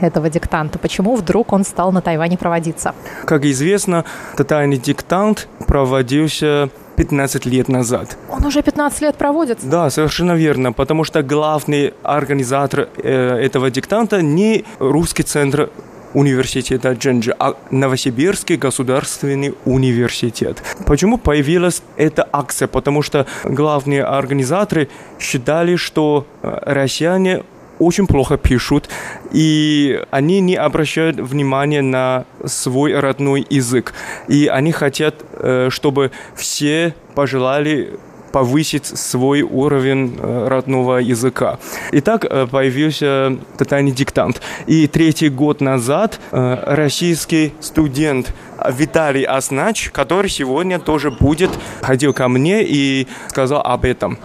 Этого 0.01 0.31
диктанта? 0.31 0.79
Почему 0.79 1.17
вдруг 1.17 1.53
он 1.53 1.65
стал 1.65 1.93
на 1.93 2.01
Тайване 2.01 2.37
проводиться? 2.39 2.95
Как 3.25 3.45
известно, 3.45 4.05
тотальный 4.37 4.77
диктант 4.77 5.49
проводился 5.67 6.71
15 6.97 7.47
лет 7.47 7.69
назад. 7.69 8.19
Он 8.29 8.45
уже 8.45 8.63
15 8.63 9.01
лет 9.03 9.17
проводится? 9.17 9.67
Да, 9.67 9.91
совершенно 9.91 10.33
верно, 10.33 10.73
потому 10.73 11.05
что 11.05 11.23
главный 11.23 11.95
организатор 12.03 12.89
э, 12.97 13.39
этого 13.39 13.71
диктанта 13.71 14.21
не 14.21 14.65
русский 14.79 15.23
центр 15.23 15.71
университета 16.15 16.93
Дженджи, 16.93 17.35
а 17.39 17.55
Новосибирский 17.71 18.57
государственный 18.57 19.55
университет. 19.65 20.63
Почему 20.87 21.19
появилась 21.19 21.83
эта 21.97 22.29
акция? 22.33 22.69
Потому 22.69 23.03
что 23.03 23.27
главные 23.45 24.05
организаторы 24.05 24.89
считали, 25.19 25.77
что 25.77 26.27
э, 26.43 26.59
россияне 26.67 27.45
очень 27.81 28.07
плохо 28.07 28.37
пишут, 28.37 28.89
и 29.33 30.01
они 30.11 30.41
не 30.41 30.55
обращают 30.55 31.17
внимания 31.17 31.83
на 31.83 32.25
свой 32.45 32.99
родной 32.99 33.45
язык. 33.51 33.95
И 34.29 34.47
они 34.47 34.71
хотят, 34.71 35.15
э, 35.33 35.69
чтобы 35.71 36.13
все 36.37 36.95
пожелали 37.15 37.99
повысить 38.33 38.87
свой 38.87 39.43
уровень 39.43 40.17
э, 40.17 40.47
родного 40.49 40.99
языка. 40.99 41.59
Итак, 41.93 42.25
э, 42.25 42.47
появился 42.47 43.39
тотальный 43.59 43.91
диктант. 43.91 44.41
И 44.67 44.87
третий 44.87 45.31
год 45.31 45.61
назад 45.61 46.21
российский 46.31 47.53
студент 47.61 48.33
Виталий 48.71 49.25
Аснач, 49.25 49.91
который 49.91 50.31
сегодня 50.31 50.79
тоже 50.79 51.11
будет, 51.11 51.51
ходил 51.81 52.13
ко 52.13 52.29
мне 52.29 52.63
и 52.63 53.09
сказал 53.29 53.63
об 53.63 53.85
этом 53.85 54.19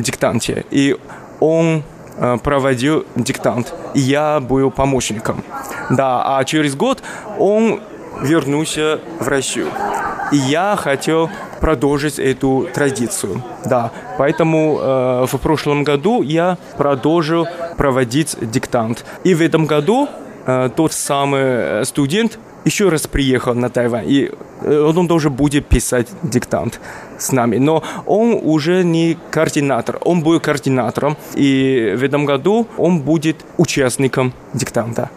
диктанте. 0.00 0.64
И 0.70 0.96
он 1.40 1.82
проводил 2.42 3.04
диктант. 3.14 3.74
Я 3.94 4.40
был 4.40 4.70
помощником. 4.70 5.44
Да, 5.90 6.38
а 6.38 6.44
через 6.44 6.74
год 6.74 7.02
он 7.38 7.80
вернулся 8.22 9.00
в 9.20 9.28
Россию. 9.28 9.68
И 10.32 10.36
я 10.36 10.76
хотел 10.76 11.30
продолжить 11.60 12.18
эту 12.18 12.68
традицию. 12.74 13.42
Да, 13.64 13.90
поэтому 14.18 14.78
э, 14.80 15.26
в 15.26 15.38
прошлом 15.38 15.84
году 15.84 16.22
я 16.22 16.58
продолжил 16.76 17.46
проводить 17.76 18.36
диктант. 18.40 19.04
И 19.24 19.34
в 19.34 19.40
этом 19.40 19.66
году 19.66 20.08
э, 20.46 20.70
тот 20.74 20.92
самый 20.92 21.84
студент 21.84 22.38
еще 22.64 22.88
раз 22.88 23.06
приехал 23.06 23.54
на 23.54 23.70
Тайвань, 23.70 24.10
и 24.10 24.30
э, 24.62 24.92
он 24.96 25.06
тоже 25.08 25.30
будет 25.30 25.66
писать 25.66 26.08
диктант 26.22 26.80
с 27.18 27.32
нами. 27.32 27.58
Но 27.58 27.82
он 28.06 28.38
уже 28.42 28.84
не 28.84 29.16
координатор, 29.30 29.98
он 30.04 30.22
будет 30.22 30.42
координатором, 30.42 31.16
и 31.34 31.94
в 31.96 32.02
этом 32.02 32.24
году 32.26 32.66
он 32.76 33.00
будет 33.00 33.44
участником 33.58 34.32
диктанта. 34.54 35.10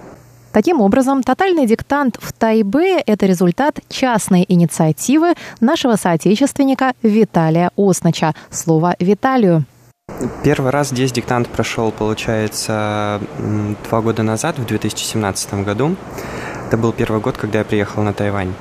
Таким 0.51 0.81
образом, 0.81 1.21
тотальный 1.21 1.67
диктант 1.67 2.17
в 2.19 2.33
Тайбе– 2.33 2.99
это 3.05 3.27
результат 3.27 3.79
частной 3.87 4.45
инициативы 4.47 5.33
нашего 5.61 5.95
соотечественника 5.95 6.93
Виталия 7.03 7.69
Оснача. 7.77 8.33
Слово 8.49 8.95
Виталию. 8.99 9.65
Первый 10.43 10.71
раз 10.71 10.89
здесь 10.89 11.11
диктант 11.11 11.47
прошел, 11.47 11.91
получается, 11.91 13.21
два 13.87 14.01
года 14.01 14.23
назад, 14.23 14.57
в 14.57 14.65
2017 14.65 15.53
году. 15.63 15.95
Это 16.67 16.77
был 16.77 16.93
первый 16.93 17.21
год, 17.21 17.37
когда 17.37 17.59
я 17.59 17.65
приехал 17.65 18.01
на 18.01 18.13
Тайвань. 18.13 18.53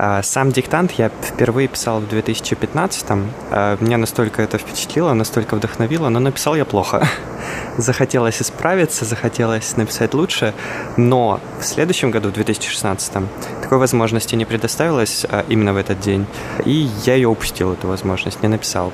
А 0.00 0.22
сам 0.22 0.52
диктант 0.52 0.92
я 0.92 1.08
впервые 1.08 1.66
писал 1.66 2.00
в 2.00 2.04
2015-м. 2.04 3.30
А 3.50 3.76
меня 3.80 3.98
настолько 3.98 4.42
это 4.42 4.56
впечатлило, 4.56 5.12
настолько 5.12 5.56
вдохновило, 5.56 6.08
но 6.08 6.20
написал 6.20 6.54
я 6.54 6.64
плохо. 6.64 7.08
Захотелось 7.78 8.40
исправиться, 8.40 9.04
захотелось 9.04 9.76
написать 9.76 10.14
лучше, 10.14 10.54
но 10.96 11.40
в 11.60 11.64
следующем 11.64 12.12
году, 12.12 12.30
в 12.30 12.32
2016-м, 12.32 13.28
такой 13.60 13.78
возможности 13.78 14.36
не 14.36 14.44
предоставилось 14.44 15.26
а, 15.28 15.44
именно 15.48 15.72
в 15.72 15.76
этот 15.76 15.98
день, 15.98 16.26
и 16.64 16.88
я 17.04 17.14
ее 17.14 17.28
упустил, 17.28 17.72
эту 17.72 17.88
возможность, 17.88 18.40
не 18.42 18.48
написал. 18.48 18.92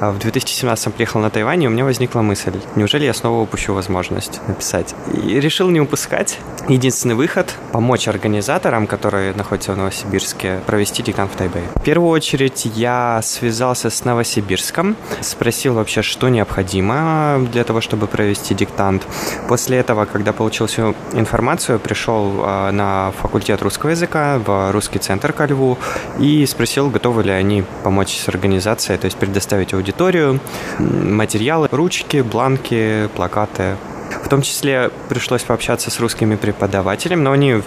А 0.00 0.12
в 0.12 0.18
2017 0.18 0.94
приехал 0.94 1.20
на 1.20 1.28
Тайвань, 1.28 1.62
и 1.62 1.66
у 1.66 1.70
меня 1.70 1.84
возникла 1.84 2.22
мысль, 2.22 2.58
неужели 2.74 3.04
я 3.04 3.12
снова 3.12 3.42
упущу 3.42 3.74
возможность 3.74 4.40
написать? 4.48 4.94
И 5.12 5.38
решил 5.38 5.68
не 5.68 5.78
упускать. 5.78 6.38
Единственный 6.68 7.14
выход– 7.14 7.54
помочь 7.72 8.08
организаторам, 8.08 8.86
которые 8.86 9.34
находятся 9.34 9.74
в 9.74 9.76
Новосибирске, 9.76 10.60
провести 10.64 11.02
диктант 11.02 11.32
в 11.32 11.36
Тайбэе. 11.36 11.64
В 11.74 11.82
первую 11.82 12.10
очередь 12.10 12.64
я 12.64 13.20
связался 13.22 13.90
с 13.90 14.02
Новосибирском, 14.06 14.96
спросил 15.20 15.74
вообще, 15.74 16.00
что 16.00 16.30
необходимо 16.30 17.46
для 17.52 17.64
того, 17.64 17.82
чтобы 17.82 18.06
провести 18.06 18.54
диктант. 18.54 19.06
После 19.48 19.76
этого, 19.76 20.06
когда 20.06 20.32
получил 20.32 20.66
всю 20.66 20.94
информацию, 21.12 21.78
пришел 21.78 22.40
а, 22.42 22.72
на 22.72 23.12
факультет 23.20 23.60
русского 23.60 23.90
языка, 23.90 24.38
в 24.38 24.72
русский 24.72 24.98
центр 24.98 25.34
ко 25.34 25.44
Льву, 25.44 25.76
и 26.18 26.46
спросил, 26.46 26.88
готовы 26.88 27.24
ли 27.24 27.32
они 27.32 27.64
помочь 27.84 28.16
с 28.16 28.28
организацией, 28.28 28.96
то 28.96 29.04
есть 29.04 29.18
предоставить 29.18 29.74
аудиторию 29.74 29.89
аудиторию, 29.90 30.38
материалы, 30.78 31.68
ручки, 31.72 32.20
бланки, 32.20 33.08
плакаты. 33.16 33.76
В 34.24 34.28
том 34.28 34.42
числе 34.42 34.90
пришлось 35.08 35.42
пообщаться 35.42 35.90
с 35.90 35.98
русскими 35.98 36.36
преподавателями, 36.36 37.22
но 37.22 37.32
они 37.32 37.62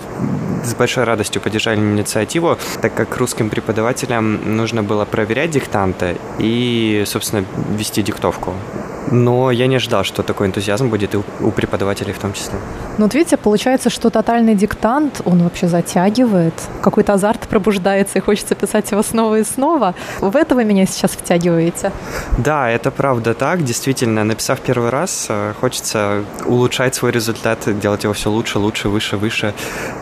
с 0.63 0.73
большой 0.75 1.03
радостью 1.03 1.41
поддержали 1.41 1.79
инициативу, 1.79 2.57
так 2.81 2.93
как 2.93 3.17
русским 3.17 3.49
преподавателям 3.49 4.55
нужно 4.55 4.83
было 4.83 5.03
проверять 5.03 5.51
диктанты 5.51 6.15
и, 6.39 7.03
собственно, 7.05 7.45
вести 7.77 8.01
диктовку. 8.01 8.53
Но 9.11 9.51
я 9.51 9.67
не 9.67 9.75
ожидал, 9.75 10.03
что 10.03 10.23
такой 10.23 10.47
энтузиазм 10.47 10.89
будет 10.89 11.15
и 11.15 11.17
у 11.17 11.51
преподавателей 11.51 12.13
в 12.13 12.19
том 12.19 12.33
числе. 12.33 12.59
Ну 12.97 13.05
вот 13.05 13.13
видите, 13.13 13.37
получается, 13.37 13.89
что 13.89 14.09
тотальный 14.09 14.55
диктант, 14.55 15.21
он 15.25 15.43
вообще 15.43 15.67
затягивает, 15.67 16.53
какой-то 16.81 17.13
азарт 17.13 17.47
пробуждается 17.47 18.19
и 18.19 18.21
хочется 18.21 18.55
писать 18.55 18.91
его 18.91 19.03
снова 19.03 19.39
и 19.39 19.43
снова. 19.43 19.95
В 20.19 20.35
это 20.35 20.55
вы 20.55 20.63
меня 20.63 20.85
сейчас 20.85 21.11
втягиваете? 21.11 21.91
Да, 22.37 22.69
это 22.69 22.91
правда 22.91 23.33
так. 23.33 23.63
Действительно, 23.63 24.23
написав 24.23 24.59
первый 24.59 24.89
раз, 24.89 25.27
э, 25.29 25.53
хочется 25.59 26.23
улучшать 26.45 26.95
свой 26.95 27.11
результат, 27.11 27.59
делать 27.79 28.03
его 28.03 28.13
все 28.13 28.29
лучше, 28.29 28.59
лучше, 28.59 28.89
выше, 28.89 29.17
выше. 29.17 29.53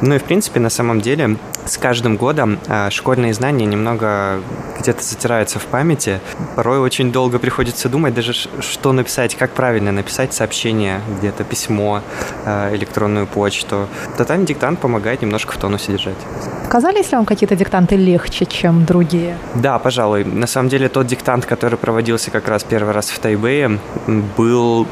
Ну 0.02 0.16
и, 0.16 0.18
в 0.18 0.24
принципе, 0.24 0.60
на 0.60 0.70
самом 0.70 1.02
деле, 1.02 1.38
с 1.66 1.78
каждым 1.78 2.18
годом 2.18 2.60
э, 2.68 2.90
школьные 2.90 3.34
знания 3.34 3.66
немного 3.66 4.42
где-то 4.80 5.04
затираются 5.04 5.60
в 5.60 5.66
памяти. 5.66 6.20
Порой 6.56 6.80
очень 6.80 7.12
долго 7.12 7.40
приходится 7.40 7.88
думать 7.90 8.14
даже, 8.14 8.34
что 8.34 8.91
написать, 8.94 9.36
как 9.36 9.52
правильно 9.52 9.92
написать 9.92 10.34
сообщение, 10.34 11.02
где-то 11.20 11.44
письмо, 11.44 12.02
э, 12.46 12.76
электронную 12.76 13.28
почту. 13.28 13.88
Тотальный 14.18 14.46
диктант 14.46 14.80
помогает 14.80 15.22
немножко 15.22 15.54
в 15.54 15.58
тонусе 15.58 15.92
держать. 15.92 16.18
Казались 16.70 17.12
ли 17.12 17.18
вам 17.18 17.26
какие-то 17.26 17.56
диктанты 17.56 17.96
легче, 17.96 18.46
чем 18.46 18.86
другие? 18.86 19.36
Да, 19.56 19.78
пожалуй. 19.80 20.24
На 20.24 20.48
самом 20.48 20.70
деле 20.70 20.88
тот 20.90 21.08
диктант, 21.08 21.46
который 21.46 21.78
проводился 21.78 22.32
как 22.32 22.48
раз 22.48 22.64
первый 22.64 22.94
раз 22.94 23.10
в 23.10 23.20
Тайбэе, 23.20 23.80
был, 24.38 24.88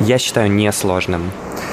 я 0.00 0.18
считаю, 0.18 0.50
несложным. 0.50 1.30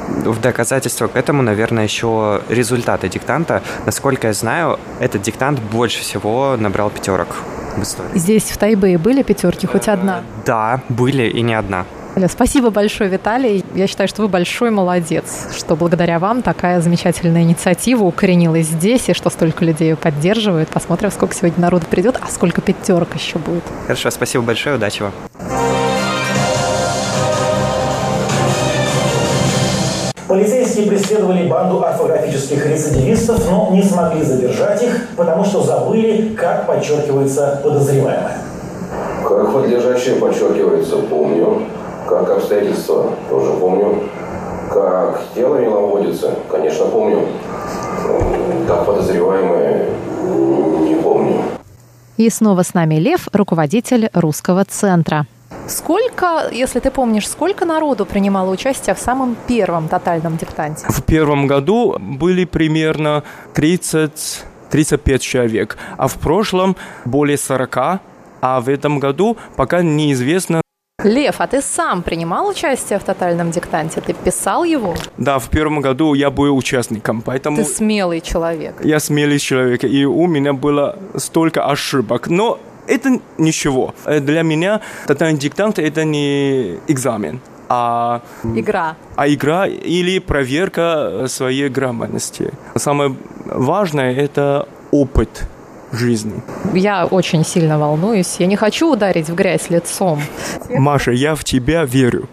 В 0.08 0.40
доказательство 0.42 1.08
к 1.08 1.16
этому, 1.16 1.42
наверное, 1.42 1.84
еще 1.84 2.42
результаты 2.50 3.10
диктанта. 3.10 3.62
Насколько 3.86 4.28
я 4.28 4.34
знаю, 4.34 4.80
этот 5.00 5.22
диктант 5.22 5.60
больше 5.60 6.02
всего 6.02 6.56
набрал 6.58 6.90
пятерок 6.90 7.36
в 7.78 7.84
истории. 7.84 8.18
Здесь, 8.18 8.44
в 8.44 8.58
Тайбэе, 8.58 8.98
были 8.98 9.24
пятерки, 9.24 9.68
хоть 9.68 9.88
одна? 9.88 10.22
Да, 10.46 10.82
были 10.90 11.24
и 11.24 11.42
не 11.42 11.54
одна. 11.54 11.86
Спасибо 12.30 12.70
большое, 12.70 13.10
Виталий. 13.10 13.66
Я 13.74 13.88
считаю, 13.88 14.08
что 14.08 14.22
вы 14.22 14.30
большой 14.30 14.72
молодец, 14.72 15.48
что 15.56 15.76
благодаря 15.76 16.18
вам 16.18 16.42
такая 16.42 16.80
замечательная 16.80 17.44
инициатива 17.44 18.06
укоренилась 18.06 18.68
здесь, 18.68 19.10
и 19.10 19.14
что 19.14 19.30
столько 19.30 19.66
людей 19.66 19.90
ее 19.90 19.96
поддерживают. 19.98 20.70
Посмотрим, 20.70 21.12
сколько 21.12 21.36
сегодня 21.36 21.62
народу 21.62 21.86
придет, 21.90 22.18
а 22.22 22.28
сколько 22.32 22.62
пятерок 22.62 23.14
еще 23.16 23.38
будет. 23.38 23.64
Хорошо, 23.84 24.12
спасибо 24.12 24.46
большое, 24.46 24.76
удачи 24.78 25.04
вам. 25.04 25.12
Преследовали 30.96 31.48
банду 31.48 31.84
орфографических 31.84 32.66
рецидивистов, 32.66 33.50
но 33.52 33.70
не 33.74 33.84
смогли 33.84 34.24
задержать 34.24 34.82
их, 34.82 35.08
потому 35.18 35.44
что 35.44 35.62
забыли, 35.62 36.34
как 36.36 36.68
подчеркивается 36.68 37.60
подозреваемое. 37.64 38.38
Как 39.28 39.54
подлежащее 39.54 40.16
подчеркивается, 40.16 40.98
помню. 40.98 41.64
Как 42.08 42.30
обстоятельства, 42.30 43.12
тоже 43.30 43.52
помню. 43.54 44.04
Как 44.72 45.22
тело 45.34 45.58
меловодится, 45.58 46.36
конечно, 46.50 46.86
помню. 46.86 47.28
Как 48.68 48.86
подозреваемое, 48.86 49.90
не 50.82 50.96
помню. 50.96 51.42
И 52.18 52.30
снова 52.30 52.64
с 52.64 52.74
нами 52.74 52.96
Лев, 52.96 53.28
руководитель 53.34 54.10
русского 54.14 54.64
центра. 54.64 55.26
Сколько, 55.68 56.50
если 56.52 56.80
ты 56.80 56.92
помнишь, 56.92 57.28
сколько 57.28 57.66
народу 57.66 58.06
принимало 58.06 58.52
участие 58.52 58.94
в 58.94 59.00
самом 59.00 59.36
первом 59.48 59.88
тотальном 59.88 60.38
диктанте? 60.38 60.86
В 60.88 61.04
первом 61.04 61.48
году 61.48 61.98
были 62.00 62.46
примерно 62.46 63.24
30-35 63.56 65.20
человек, 65.20 65.78
а 65.98 66.08
в 66.08 66.16
прошлом 66.16 66.76
более 67.06 67.38
40, 67.38 67.78
а 67.78 68.62
в 68.62 68.70
этом 68.70 69.00
году 69.00 69.38
пока 69.56 69.82
неизвестно 69.82 70.62
Лев, 71.04 71.36
а 71.40 71.48
ты 71.48 71.62
сам 71.62 72.04
принимал 72.04 72.48
участие 72.48 73.00
в 73.00 73.04
тотальном 73.04 73.52
диктанте? 73.52 74.02
Ты 74.02 74.14
писал 74.14 74.64
его? 74.64 74.96
Да, 75.18 75.40
в 75.40 75.50
первом 75.50 75.82
году 75.82 76.14
я 76.14 76.32
был 76.32 76.56
участником, 76.56 77.22
поэтому... 77.22 77.58
Ты 77.58 77.66
смелый 77.66 78.22
человек. 78.22 78.76
Я 78.84 79.00
смелый 79.00 79.38
человек, 79.38 79.84
и 79.84 80.06
у 80.06 80.26
меня 80.26 80.54
было 80.54 80.98
столько 81.18 81.66
ошибок. 81.66 82.28
Но 82.30 82.60
это 82.88 83.20
ничего. 83.38 83.94
Для 84.06 84.42
меня 84.44 84.82
тотальный 85.08 85.40
диктант– 85.40 85.80
это 85.80 86.04
не 86.04 86.78
экзамен, 86.88 87.42
а... 87.70 88.22
Игра. 88.44 88.96
А 89.16 89.28
игра 89.28 89.68
или 89.68 90.20
проверка 90.20 91.26
своей 91.28 91.70
грамотности. 91.70 92.52
Самое 92.76 93.16
важное– 93.46 94.14
это 94.16 94.68
опыт 94.92 95.48
жизни. 95.92 96.42
Я 96.74 97.06
очень 97.06 97.46
сильно 97.46 97.80
волнуюсь. 97.80 98.36
Я 98.40 98.48
не 98.48 98.56
хочу 98.56 98.92
ударить 98.92 99.30
в 99.30 99.36
грязь 99.36 99.70
лицом. 99.70 100.22
Маша, 100.70 101.12
я 101.12 101.36
в 101.36 101.44
тебя 101.44 101.86
верю. 101.86 102.28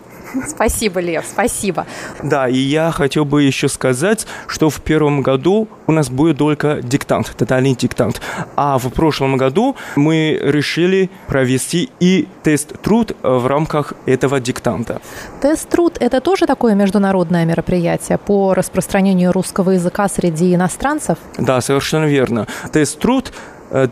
Спасибо, 0.48 1.00
Лев, 1.00 1.24
спасибо. 1.30 1.86
Да, 2.22 2.48
и 2.48 2.56
я 2.56 2.90
хотел 2.90 3.24
бы 3.24 3.42
еще 3.42 3.68
сказать, 3.68 4.26
что 4.46 4.70
в 4.70 4.80
первом 4.80 5.22
году 5.22 5.68
у 5.86 5.92
нас 5.92 6.08
будет 6.10 6.38
только 6.38 6.80
диктант, 6.82 7.34
тотальный 7.36 7.74
диктант. 7.74 8.20
А 8.56 8.78
в 8.78 8.88
прошлом 8.90 9.36
году 9.36 9.76
мы 9.96 10.38
решили 10.42 11.10
провести 11.26 11.90
и 12.00 12.28
тест-труд 12.42 13.16
в 13.22 13.46
рамках 13.46 13.94
этого 14.06 14.40
диктанта. 14.40 15.00
Тест-труд– 15.40 15.98
это 16.00 16.20
тоже 16.20 16.46
такое 16.46 16.74
международное 16.74 17.44
мероприятие 17.44 18.18
по 18.18 18.54
распространению 18.54 19.32
русского 19.32 19.70
языка 19.70 20.08
среди 20.08 20.54
иностранцев? 20.54 21.18
Да, 21.38 21.60
совершенно 21.60 22.04
верно. 22.04 22.46
Тест-труд 22.72 23.32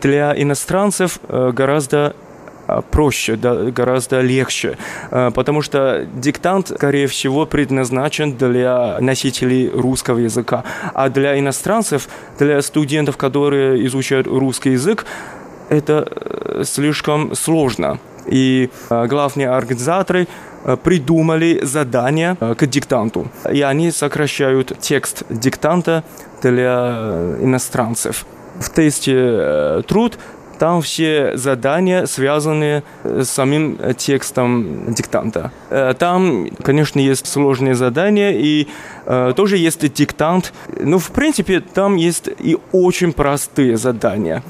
для 0.01 0.33
иностранцев 0.39 1.19
гораздо 1.27 2.15
проще, 2.91 3.35
да, 3.35 3.55
гораздо 3.71 4.21
легче, 4.21 4.77
потому 5.09 5.61
что 5.61 6.07
диктант, 6.15 6.69
скорее 6.69 7.07
всего, 7.07 7.45
предназначен 7.45 8.37
для 8.37 8.97
носителей 8.99 9.69
русского 9.69 10.19
языка, 10.19 10.63
а 10.93 11.09
для 11.09 11.37
иностранцев, 11.37 12.07
для 12.39 12.61
студентов, 12.61 13.17
которые 13.17 13.85
изучают 13.87 14.27
русский 14.27 14.71
язык, 14.71 15.05
это 15.69 16.63
слишком 16.63 17.35
сложно. 17.35 17.99
И 18.27 18.69
главные 18.89 19.49
организаторы 19.49 20.27
придумали 20.83 21.59
задание 21.63 22.35
к 22.35 22.67
диктанту. 22.67 23.31
И 23.51 23.61
они 23.61 23.91
сокращают 23.91 24.77
текст 24.79 25.23
диктанта 25.29 26.03
для 26.43 27.35
иностранцев. 27.41 28.25
В 28.59 28.69
тесте 28.69 29.81
труд 29.87 30.19
там 30.61 30.83
все 30.83 31.35
задания 31.37 32.05
связаны 32.05 32.83
с 33.03 33.25
самим 33.25 33.79
текстом 33.97 34.93
диктанта. 34.93 35.51
Там, 35.97 36.49
конечно, 36.63 36.99
есть 36.99 37.25
сложные 37.25 37.73
задания, 37.73 38.29
и 38.29 38.67
э, 39.07 39.33
тоже 39.35 39.57
есть 39.57 39.91
диктант. 39.91 40.53
Но, 40.79 40.99
в 40.99 41.09
принципе, 41.09 41.61
там 41.61 41.95
есть 41.95 42.29
и 42.37 42.59
очень 42.71 43.11
простые 43.11 43.75
задания. 43.75 44.43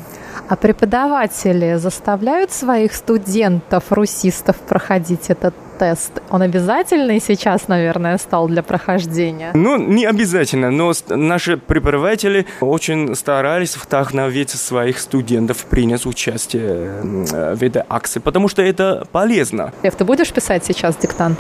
А 0.48 0.56
преподаватели 0.56 1.76
заставляют 1.78 2.52
своих 2.52 2.94
студентов, 2.94 3.92
русистов, 3.92 4.56
проходить 4.58 5.30
этот 5.30 5.54
тест? 5.80 6.22
Он 6.30 6.42
обязательный 6.42 7.20
сейчас, 7.20 7.68
наверное, 7.68 8.18
стал 8.18 8.48
для 8.48 8.64
прохождения? 8.64 9.52
Ну, 9.54 9.78
не 9.78 10.06
обязательно, 10.06 10.72
но 10.72 10.94
наши 11.10 11.58
преподаватели 11.58 12.46
очень 12.60 13.16
старались 13.16 13.76
вдохновить 13.78 14.52
своих 14.52 15.00
студентов 15.00 15.66
принять 15.66 16.06
участие 16.06 17.02
в 17.02 17.64
этой 17.64 17.84
акции, 17.90 18.20
потому 18.20 18.48
что 18.48 18.62
это 18.62 19.08
полезно. 19.12 19.74
Лев, 19.84 19.96
ты 19.96 20.04
будешь 20.04 20.32
писать 20.32 20.66
сейчас 20.66 20.96
диктант? 20.98 21.40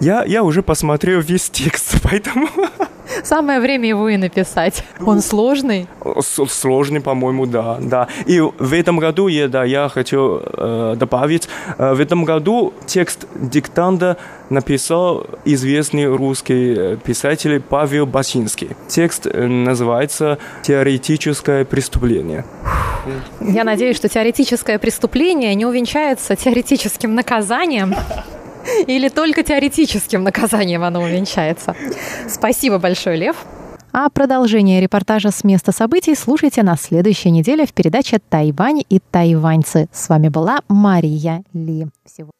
Я, 0.00 0.24
я 0.24 0.42
уже 0.42 0.62
посмотрел 0.62 1.20
весь 1.20 1.50
текст, 1.50 1.96
поэтому... 2.02 2.48
Самое 3.22 3.60
время 3.60 3.88
его 3.88 4.08
и 4.08 4.16
написать. 4.16 4.84
Он 5.04 5.20
сложный? 5.20 5.86
Сложный, 6.20 7.00
по-моему, 7.00 7.46
да, 7.46 7.78
да. 7.80 8.08
И 8.26 8.40
в 8.40 8.72
этом 8.72 8.98
году 8.98 9.28
я, 9.28 9.48
да, 9.48 9.64
я 9.64 9.88
хочу 9.88 10.40
э, 10.42 10.94
добавить, 10.96 11.48
э, 11.78 11.94
в 11.94 12.00
этом 12.00 12.24
году 12.24 12.72
текст 12.86 13.26
диктанта 13.34 14.16
написал 14.50 15.26
известный 15.44 16.06
русский 16.06 16.74
э, 16.76 16.96
писатель 17.02 17.60
Павел 17.60 18.06
Басинский. 18.06 18.70
Текст 18.88 19.26
э, 19.26 19.46
называется 19.46 20.38
«Теоретическое 20.62 21.64
преступление». 21.64 22.44
Я 23.40 23.64
надеюсь, 23.64 23.96
что 23.96 24.08
теоретическое 24.08 24.78
преступление 24.78 25.54
не 25.54 25.64
увенчается 25.64 26.34
теоретическим 26.36 27.14
наказанием. 27.14 27.94
Или 28.86 29.08
только 29.08 29.42
теоретическим 29.42 30.22
наказанием 30.22 30.82
оно 30.82 31.02
увенчается. 31.02 31.74
Спасибо 32.28 32.78
большое, 32.78 33.16
Лев. 33.16 33.36
А 33.92 34.10
продолжение 34.10 34.80
репортажа 34.80 35.30
с 35.30 35.42
места 35.42 35.72
событий 35.72 36.14
слушайте 36.14 36.62
на 36.62 36.76
следующей 36.76 37.30
неделе 37.30 37.64
в 37.64 37.72
передаче 37.72 38.18
«Тайвань 38.28 38.82
и 38.88 39.00
тайваньцы». 39.10 39.88
С 39.90 40.10
вами 40.10 40.28
была 40.28 40.60
Мария 40.68 41.42
Ли. 41.54 41.86
Всего 42.04 42.35